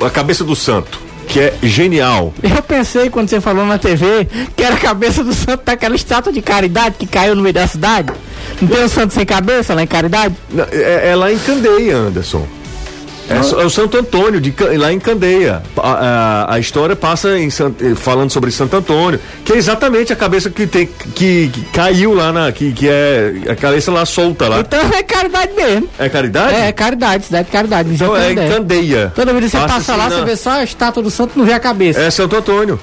A 0.06 0.10
Cabeça 0.12 0.44
do 0.44 0.56
Santo, 0.56 1.07
que 1.28 1.40
é 1.40 1.54
genial. 1.62 2.34
Eu 2.42 2.64
pensei 2.64 3.10
quando 3.10 3.30
você 3.30 3.42
falou 3.42 3.66
na 3.66 3.78
TV 3.78 4.28
que 4.56 4.64
era 4.64 4.76
a 4.76 4.80
cabeça 4.80 5.24
do 5.24 5.34
santo 5.34 5.64
daquela 5.66 5.96
estátua 5.96 6.32
de 6.32 6.42
caridade 6.42 6.96
que 6.98 7.06
caiu 7.06 7.36
no 7.36 7.42
meio 7.42 7.54
da 7.54 7.68
cidade. 7.68 8.12
Não 8.62 8.68
tem 8.68 8.84
um 8.84 8.90
santo 8.90 9.14
sem 9.14 9.26
cabeça 9.26 9.74
lá 9.74 9.84
em 9.84 9.88
caridade? 9.88 10.36
Não, 10.50 10.66
É, 10.72 11.10
é 11.10 11.16
lá 11.16 11.32
em 11.32 11.38
Candeia, 11.38 11.96
Anderson. 11.98 12.48
É, 13.30 13.36
é 13.62 13.66
o 13.66 13.70
Santo 13.70 13.98
Antônio, 13.98 14.40
de, 14.40 14.54
lá 14.78 14.92
em 14.94 15.00
Candeia. 15.00 15.62
A, 15.78 15.92
a- 16.48 16.54
a 16.56 16.60
história 16.60 16.96
passa 16.96 17.38
em 17.38 17.48
eh, 17.50 17.96
falando 17.96 18.30
sobre 18.32 18.50
Santo 18.52 18.76
Antônio, 18.78 19.20
que 19.44 19.52
é 19.54 19.58
exatamente 19.58 20.14
a 20.14 20.16
cabeça 20.16 20.50
que, 20.50 20.66
tem, 20.66 20.88
que, 21.14 21.50
que 21.50 21.62
caiu 21.74 22.14
lá 22.14 22.32
na. 22.32 22.52
Que, 22.52 22.72
que 22.72 22.88
é 22.88 23.34
a 23.50 23.56
cabeça 23.56 23.92
lá 23.92 24.06
solta 24.06 24.48
lá. 24.48 24.60
Então 24.62 24.80
é 24.94 25.04
caridade 25.04 25.54
mesmo. 25.54 25.90
É 26.00 26.08
caridade? 26.10 26.56
É, 26.56 26.72
caridade, 26.72 27.26
cidade 27.26 27.46
de 27.46 27.52
caridade. 27.52 27.90
Então 27.94 28.16
é 28.16 28.32
em 28.32 28.36
Candeia. 28.36 28.54
Candeia. 28.58 29.12
Toda 29.16 29.34
vez 29.34 29.46
que 29.46 29.52
você 29.52 29.58
passa 29.58 29.78
assim 29.94 30.02
lá, 30.02 30.10
na- 30.10 30.16
você 30.20 30.24
vê 30.26 30.36
só 30.38 30.50
a 30.52 30.64
estátua 30.64 31.04
do 31.04 31.12
santo, 31.12 31.38
não 31.38 31.46
vê 31.46 31.54
a 31.54 31.60
cabeça. 31.60 32.00
É 32.00 32.10
Santo 32.10 32.36
Antônio. 32.36 32.80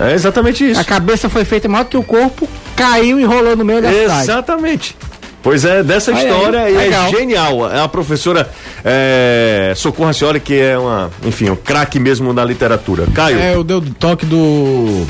É 0.00 0.14
exatamente 0.14 0.70
isso. 0.70 0.80
A 0.80 0.84
cabeça 0.84 1.28
foi 1.28 1.44
feita 1.44 1.68
maior 1.68 1.84
que 1.84 1.98
o 1.98 2.02
corpo, 2.02 2.48
caiu 2.74 3.20
e 3.20 3.24
rolou 3.24 3.54
no 3.54 3.62
meio 3.64 3.82
da 3.82 3.92
cidade. 3.92 4.22
Exatamente. 4.22 4.96
Pois 5.42 5.64
é, 5.64 5.82
dessa 5.82 6.12
aí, 6.12 6.24
história 6.28 6.70
e 6.70 6.74
é 6.74 6.78
legal. 6.78 7.10
genial. 7.10 7.72
É 7.72 7.80
a 7.80 7.88
professora 7.88 8.48
é, 8.84 9.72
Socorro 9.74 10.06
Racioli, 10.06 10.38
que 10.38 10.58
é 10.58 10.78
uma, 10.78 11.10
enfim, 11.24 11.50
um 11.50 11.56
craque 11.56 11.98
mesmo 11.98 12.32
na 12.32 12.44
literatura. 12.44 13.06
Caio, 13.12 13.38
É, 13.38 13.54
eu 13.54 13.64
dei 13.64 13.76
o 13.76 13.80
toque 13.80 14.24
do 14.24 15.04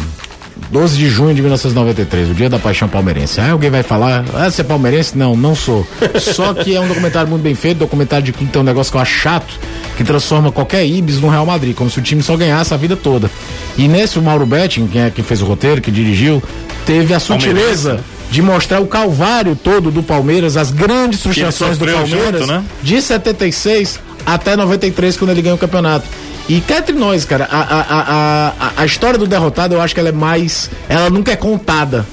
12 0.70 0.96
de 0.96 1.08
junho 1.08 1.34
de 1.34 1.42
1993, 1.42 2.30
o 2.30 2.34
dia 2.34 2.48
da 2.48 2.58
paixão 2.58 2.88
palmeirense. 2.88 3.40
Aí 3.42 3.50
alguém 3.50 3.68
vai 3.68 3.82
falar, 3.82 4.24
ah, 4.34 4.50
você 4.50 4.62
é 4.62 4.64
palmeirense? 4.64 5.18
Não, 5.18 5.36
não 5.36 5.54
sou. 5.54 5.86
Só 6.18 6.54
que 6.54 6.74
é 6.74 6.80
um 6.80 6.88
documentário 6.88 7.28
muito 7.28 7.42
bem 7.42 7.54
feito, 7.54 7.78
documentário 7.78 8.24
de 8.24 8.32
que 8.32 8.44
tem 8.46 8.62
um 8.62 8.64
negócio 8.64 8.90
que 8.90 8.96
eu 8.96 9.02
acho 9.02 9.12
chato, 9.12 9.54
que 9.98 10.02
transforma 10.02 10.50
qualquer 10.50 10.86
Ibis 10.86 11.20
no 11.20 11.28
Real 11.28 11.44
Madrid, 11.44 11.74
como 11.74 11.90
se 11.90 11.98
o 11.98 12.02
time 12.02 12.22
só 12.22 12.36
ganhasse 12.38 12.72
a 12.72 12.76
vida 12.78 12.96
toda. 12.96 13.30
E 13.76 13.86
nesse, 13.86 14.18
o 14.18 14.22
Mauro 14.22 14.46
Betting, 14.46 14.86
que 14.86 14.98
é 14.98 15.10
quem 15.10 15.22
fez 15.22 15.42
o 15.42 15.44
roteiro, 15.44 15.82
que 15.82 15.90
dirigiu, 15.90 16.42
teve 16.86 17.12
a 17.12 17.20
sutileza 17.20 18.00
de 18.32 18.40
mostrar 18.40 18.80
o 18.80 18.86
calvário 18.86 19.54
todo 19.54 19.90
do 19.90 20.02
Palmeiras, 20.02 20.56
as 20.56 20.70
grandes 20.70 21.20
frustrações 21.20 21.76
do 21.76 21.84
Palmeiras, 21.84 22.40
junto, 22.40 22.46
né? 22.46 22.64
de 22.82 23.02
76 23.02 24.00
até 24.24 24.56
93, 24.56 25.18
quando 25.18 25.30
ele 25.32 25.42
ganha 25.42 25.54
o 25.54 25.58
campeonato. 25.58 26.08
E 26.48 26.58
cá 26.62 26.78
entre 26.78 26.94
nós, 26.94 27.26
cara, 27.26 27.46
a, 27.50 27.60
a, 27.60 27.80
a, 27.80 28.48
a, 28.48 28.72
a 28.78 28.86
história 28.86 29.18
do 29.18 29.26
derrotado 29.26 29.74
eu 29.74 29.82
acho 29.82 29.92
que 29.92 30.00
ela 30.00 30.08
é 30.08 30.12
mais. 30.12 30.70
Ela 30.88 31.10
nunca 31.10 31.30
é 31.30 31.36
contada. 31.36 32.06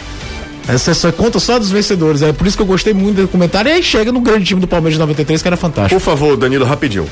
Essa 0.68 0.94
só 0.94 1.10
conta 1.10 1.40
só 1.40 1.58
dos 1.58 1.72
vencedores. 1.72 2.22
É 2.22 2.34
por 2.34 2.46
isso 2.46 2.58
que 2.58 2.62
eu 2.62 2.68
gostei 2.68 2.94
muito 2.94 3.22
do 3.22 3.28
comentário. 3.30 3.70
E 3.70 3.76
aí 3.76 3.82
chega 3.82 4.12
no 4.12 4.20
grande 4.20 4.44
time 4.44 4.60
do 4.60 4.68
Palmeiras 4.68 4.96
de 4.96 5.00
93, 5.00 5.42
que 5.42 5.48
era 5.48 5.58
fantástico. 5.58 6.00
Por 6.00 6.06
favor, 6.06 6.36
Danilo, 6.36 6.66
rapidinho. 6.66 7.08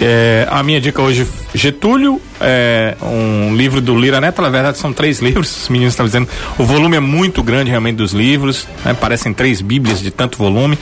É, 0.00 0.46
a 0.50 0.62
minha 0.62 0.80
dica 0.80 1.00
hoje, 1.00 1.26
Getúlio, 1.54 2.20
é 2.38 2.96
um 3.02 3.56
livro 3.56 3.80
do 3.80 3.98
Lira 3.98 4.20
Neto, 4.20 4.42
na 4.42 4.50
verdade 4.50 4.76
são 4.76 4.92
três 4.92 5.20
livros, 5.22 5.62
os 5.62 5.68
meninos 5.70 5.94
estão 5.94 6.04
dizendo, 6.04 6.28
o 6.58 6.64
volume 6.64 6.96
é 6.96 7.00
muito 7.00 7.42
grande 7.42 7.70
realmente 7.70 7.96
dos 7.96 8.12
livros, 8.12 8.68
né, 8.84 8.92
parecem 8.92 9.32
três 9.32 9.62
bíblias 9.62 10.00
de 10.00 10.10
tanto 10.10 10.36
volume, 10.36 10.78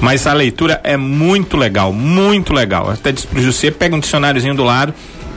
mas 0.00 0.26
a 0.26 0.32
leitura 0.32 0.80
é 0.82 0.96
muito 0.96 1.56
legal, 1.56 1.92
muito 1.92 2.52
legal, 2.52 2.90
até 2.90 3.12
diz 3.12 3.24
pro 3.24 3.40
José, 3.40 3.70
pega 3.70 3.94
um 3.94 4.00
dicionáriozinho 4.00 4.54
do 4.54 4.64
lado, 4.64 4.92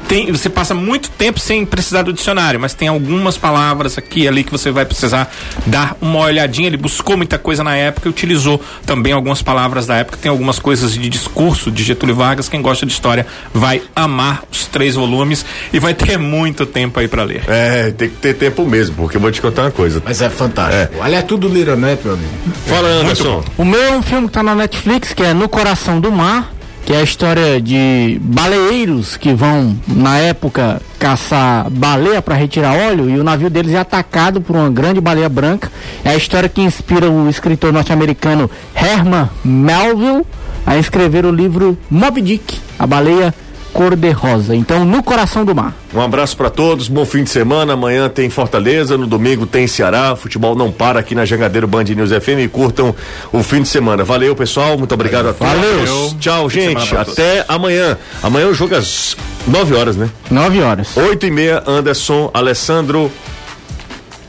tem, 0.09 0.31
você 0.31 0.49
passa 0.49 0.73
muito 0.73 1.11
tempo 1.11 1.39
sem 1.39 1.63
precisar 1.63 2.01
do 2.01 2.11
dicionário, 2.11 2.59
mas 2.59 2.73
tem 2.73 2.87
algumas 2.87 3.37
palavras 3.37 3.95
aqui 3.95 4.21
e 4.21 4.27
ali 4.27 4.43
que 4.43 4.51
você 4.51 4.71
vai 4.71 4.83
precisar 4.83 5.31
dar 5.67 5.95
uma 6.01 6.21
olhadinha. 6.21 6.65
Ele 6.65 6.77
buscou 6.77 7.15
muita 7.15 7.37
coisa 7.37 7.63
na 7.63 7.75
época 7.75 8.07
e 8.07 8.09
utilizou 8.09 8.59
também 8.87 9.13
algumas 9.13 9.43
palavras 9.43 9.85
da 9.85 9.97
época. 9.97 10.17
Tem 10.19 10.31
algumas 10.31 10.57
coisas 10.57 10.93
de 10.93 11.07
discurso 11.07 11.69
de 11.69 11.83
Getúlio 11.83 12.15
Vargas. 12.15 12.49
Quem 12.49 12.59
gosta 12.59 12.87
de 12.87 12.91
história 12.91 13.27
vai 13.53 13.83
amar 13.95 14.43
os 14.51 14.65
três 14.65 14.95
volumes 14.95 15.45
e 15.71 15.79
vai 15.79 15.93
ter 15.93 16.17
muito 16.17 16.65
tempo 16.65 16.99
aí 16.99 17.07
para 17.07 17.23
ler. 17.23 17.43
É, 17.47 17.91
tem 17.91 18.09
que 18.09 18.15
ter 18.15 18.33
tempo 18.33 18.65
mesmo, 18.65 18.95
porque 18.95 19.17
eu 19.17 19.21
vou 19.21 19.31
te 19.31 19.39
contar 19.39 19.61
uma 19.61 19.71
coisa. 19.71 20.01
Mas 20.03 20.23
é 20.23 20.29
fantástico. 20.29 20.95
Olha, 20.99 21.17
é 21.17 21.21
tudo 21.21 21.47
Lira 21.47 21.75
Neto, 21.75 22.05
meu 22.05 22.13
amigo. 22.15 22.31
Fala, 22.65 22.89
Anderson. 22.89 23.43
O 23.55 23.63
meu 23.63 23.83
é 23.83 23.91
um 23.91 24.01
filme 24.01 24.25
que 24.25 24.33
tá 24.33 24.41
na 24.41 24.55
Netflix, 24.55 25.13
que 25.13 25.21
é 25.21 25.35
No 25.35 25.47
Coração 25.47 25.99
do 25.99 26.11
Mar, 26.11 26.51
que 26.85 26.93
é 26.93 26.97
a 26.97 27.03
história 27.03 27.61
de 27.61 28.19
baleeiros 28.21 29.15
que 29.15 29.33
vão, 29.33 29.77
na 29.87 30.17
época, 30.17 30.81
caçar 30.97 31.69
baleia 31.69 32.21
para 32.21 32.35
retirar 32.35 32.75
óleo 32.75 33.09
e 33.09 33.19
o 33.19 33.23
navio 33.23 33.49
deles 33.49 33.73
é 33.73 33.79
atacado 33.79 34.41
por 34.41 34.55
uma 34.55 34.69
grande 34.69 34.99
baleia 34.99 35.29
branca. 35.29 35.71
É 36.03 36.09
a 36.09 36.15
história 36.15 36.49
que 36.49 36.61
inspira 36.61 37.09
o 37.09 37.29
escritor 37.29 37.71
norte-americano 37.71 38.49
Herman 38.75 39.29
Melville 39.43 40.25
a 40.65 40.77
escrever 40.77 41.25
o 41.25 41.31
livro 41.31 41.77
Moby 41.89 42.21
Dick, 42.21 42.59
a 42.77 42.85
baleia 42.85 43.33
cor-de-rosa. 43.73 44.55
Então, 44.55 44.83
no 44.85 45.01
coração 45.03 45.43
do 45.45 45.53
mar. 45.55 45.73
Um 45.93 46.01
abraço 46.01 46.35
para 46.37 46.49
todos, 46.49 46.87
bom 46.87 47.05
fim 47.05 47.23
de 47.23 47.29
semana. 47.29 47.73
Amanhã 47.73 48.07
tem 48.09 48.29
Fortaleza, 48.29 48.97
no 48.97 49.07
domingo 49.07 49.45
tem 49.45 49.67
Ceará. 49.67 50.15
Futebol 50.15 50.55
não 50.55 50.71
para 50.71 50.99
aqui 50.99 51.15
na 51.15 51.25
Jangadeiro 51.25 51.67
Band 51.67 51.83
News 51.85 52.11
FM. 52.11 52.39
E 52.43 52.47
curtam 52.47 52.93
o 53.31 53.41
fim 53.41 53.61
de 53.61 53.67
semana. 53.67 54.03
Valeu, 54.03 54.35
pessoal. 54.35 54.77
Muito 54.77 54.93
obrigado 54.93 55.29
a 55.29 55.33
todos. 55.33 55.53
Valeu. 55.53 56.13
Tchau, 56.19 56.49
gente. 56.49 56.95
Até 56.95 57.45
amanhã. 57.47 57.97
Amanhã 58.21 58.47
o 58.47 58.53
jogo 58.53 58.75
é 58.75 58.77
às 58.77 59.15
9 59.47 59.75
horas, 59.75 59.95
né? 59.95 60.09
Nove 60.29 60.61
horas. 60.61 60.95
8 60.97 61.25
e 61.25 61.31
meia, 61.31 61.63
Anderson, 61.65 62.29
Alessandro. 62.33 63.11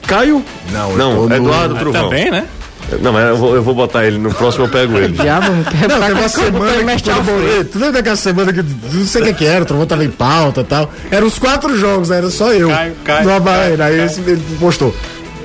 Caio? 0.06 0.44
Não, 0.72 0.96
Não, 0.96 1.14
tô 1.16 1.28
no- 1.28 1.34
Eduardo 1.36 1.74
Truvão. 1.76 2.04
Também, 2.08 2.30
né? 2.30 2.46
Não, 3.00 3.12
mas 3.12 3.28
eu 3.28 3.36
vou, 3.36 3.54
eu 3.54 3.62
vou 3.62 3.74
botar 3.74 4.04
ele 4.04 4.18
no 4.18 4.32
próximo, 4.34 4.64
eu 4.64 4.68
pego 4.68 4.96
ele. 4.98 5.12
Diabo, 5.20 5.50
não 5.52 5.64
quer 5.64 5.88
Não, 5.88 6.00
teve 6.00 6.12
uma 6.12 6.28
semana 6.28 6.96
que 6.96 7.10
folha. 7.10 7.64
Tu 7.64 7.78
lembra 7.78 7.92
daquela 7.92 8.16
semana 8.16 8.52
que 8.52 8.62
não 8.62 9.06
sei 9.06 9.22
o 9.22 9.24
que 9.26 9.34
que 9.34 9.44
era, 9.46 9.62
o 9.62 9.66
Trovão 9.66 9.86
tava 9.86 10.04
em 10.04 10.10
pauta 10.10 10.60
e 10.60 10.64
tal. 10.64 10.90
Eram 11.10 11.26
os 11.26 11.38
quatro 11.38 11.76
jogos, 11.78 12.10
era 12.10 12.28
só 12.30 12.52
eu. 12.52 12.68
Caio, 12.68 12.94
Caio, 13.04 13.28
No 13.28 13.40
Bahrein. 13.40 13.76
Caio, 13.76 13.82
Aí 13.92 13.96
Caio. 13.98 14.06
esse- 14.06 14.20
ele 14.20 14.42
postou. 14.58 14.94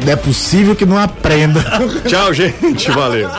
Não 0.06 0.12
é 0.12 0.16
possível 0.16 0.76
que 0.76 0.86
não 0.86 0.98
aprenda. 0.98 1.64
Tchau, 2.08 2.34
gente. 2.34 2.91
Valeu. 2.91 3.30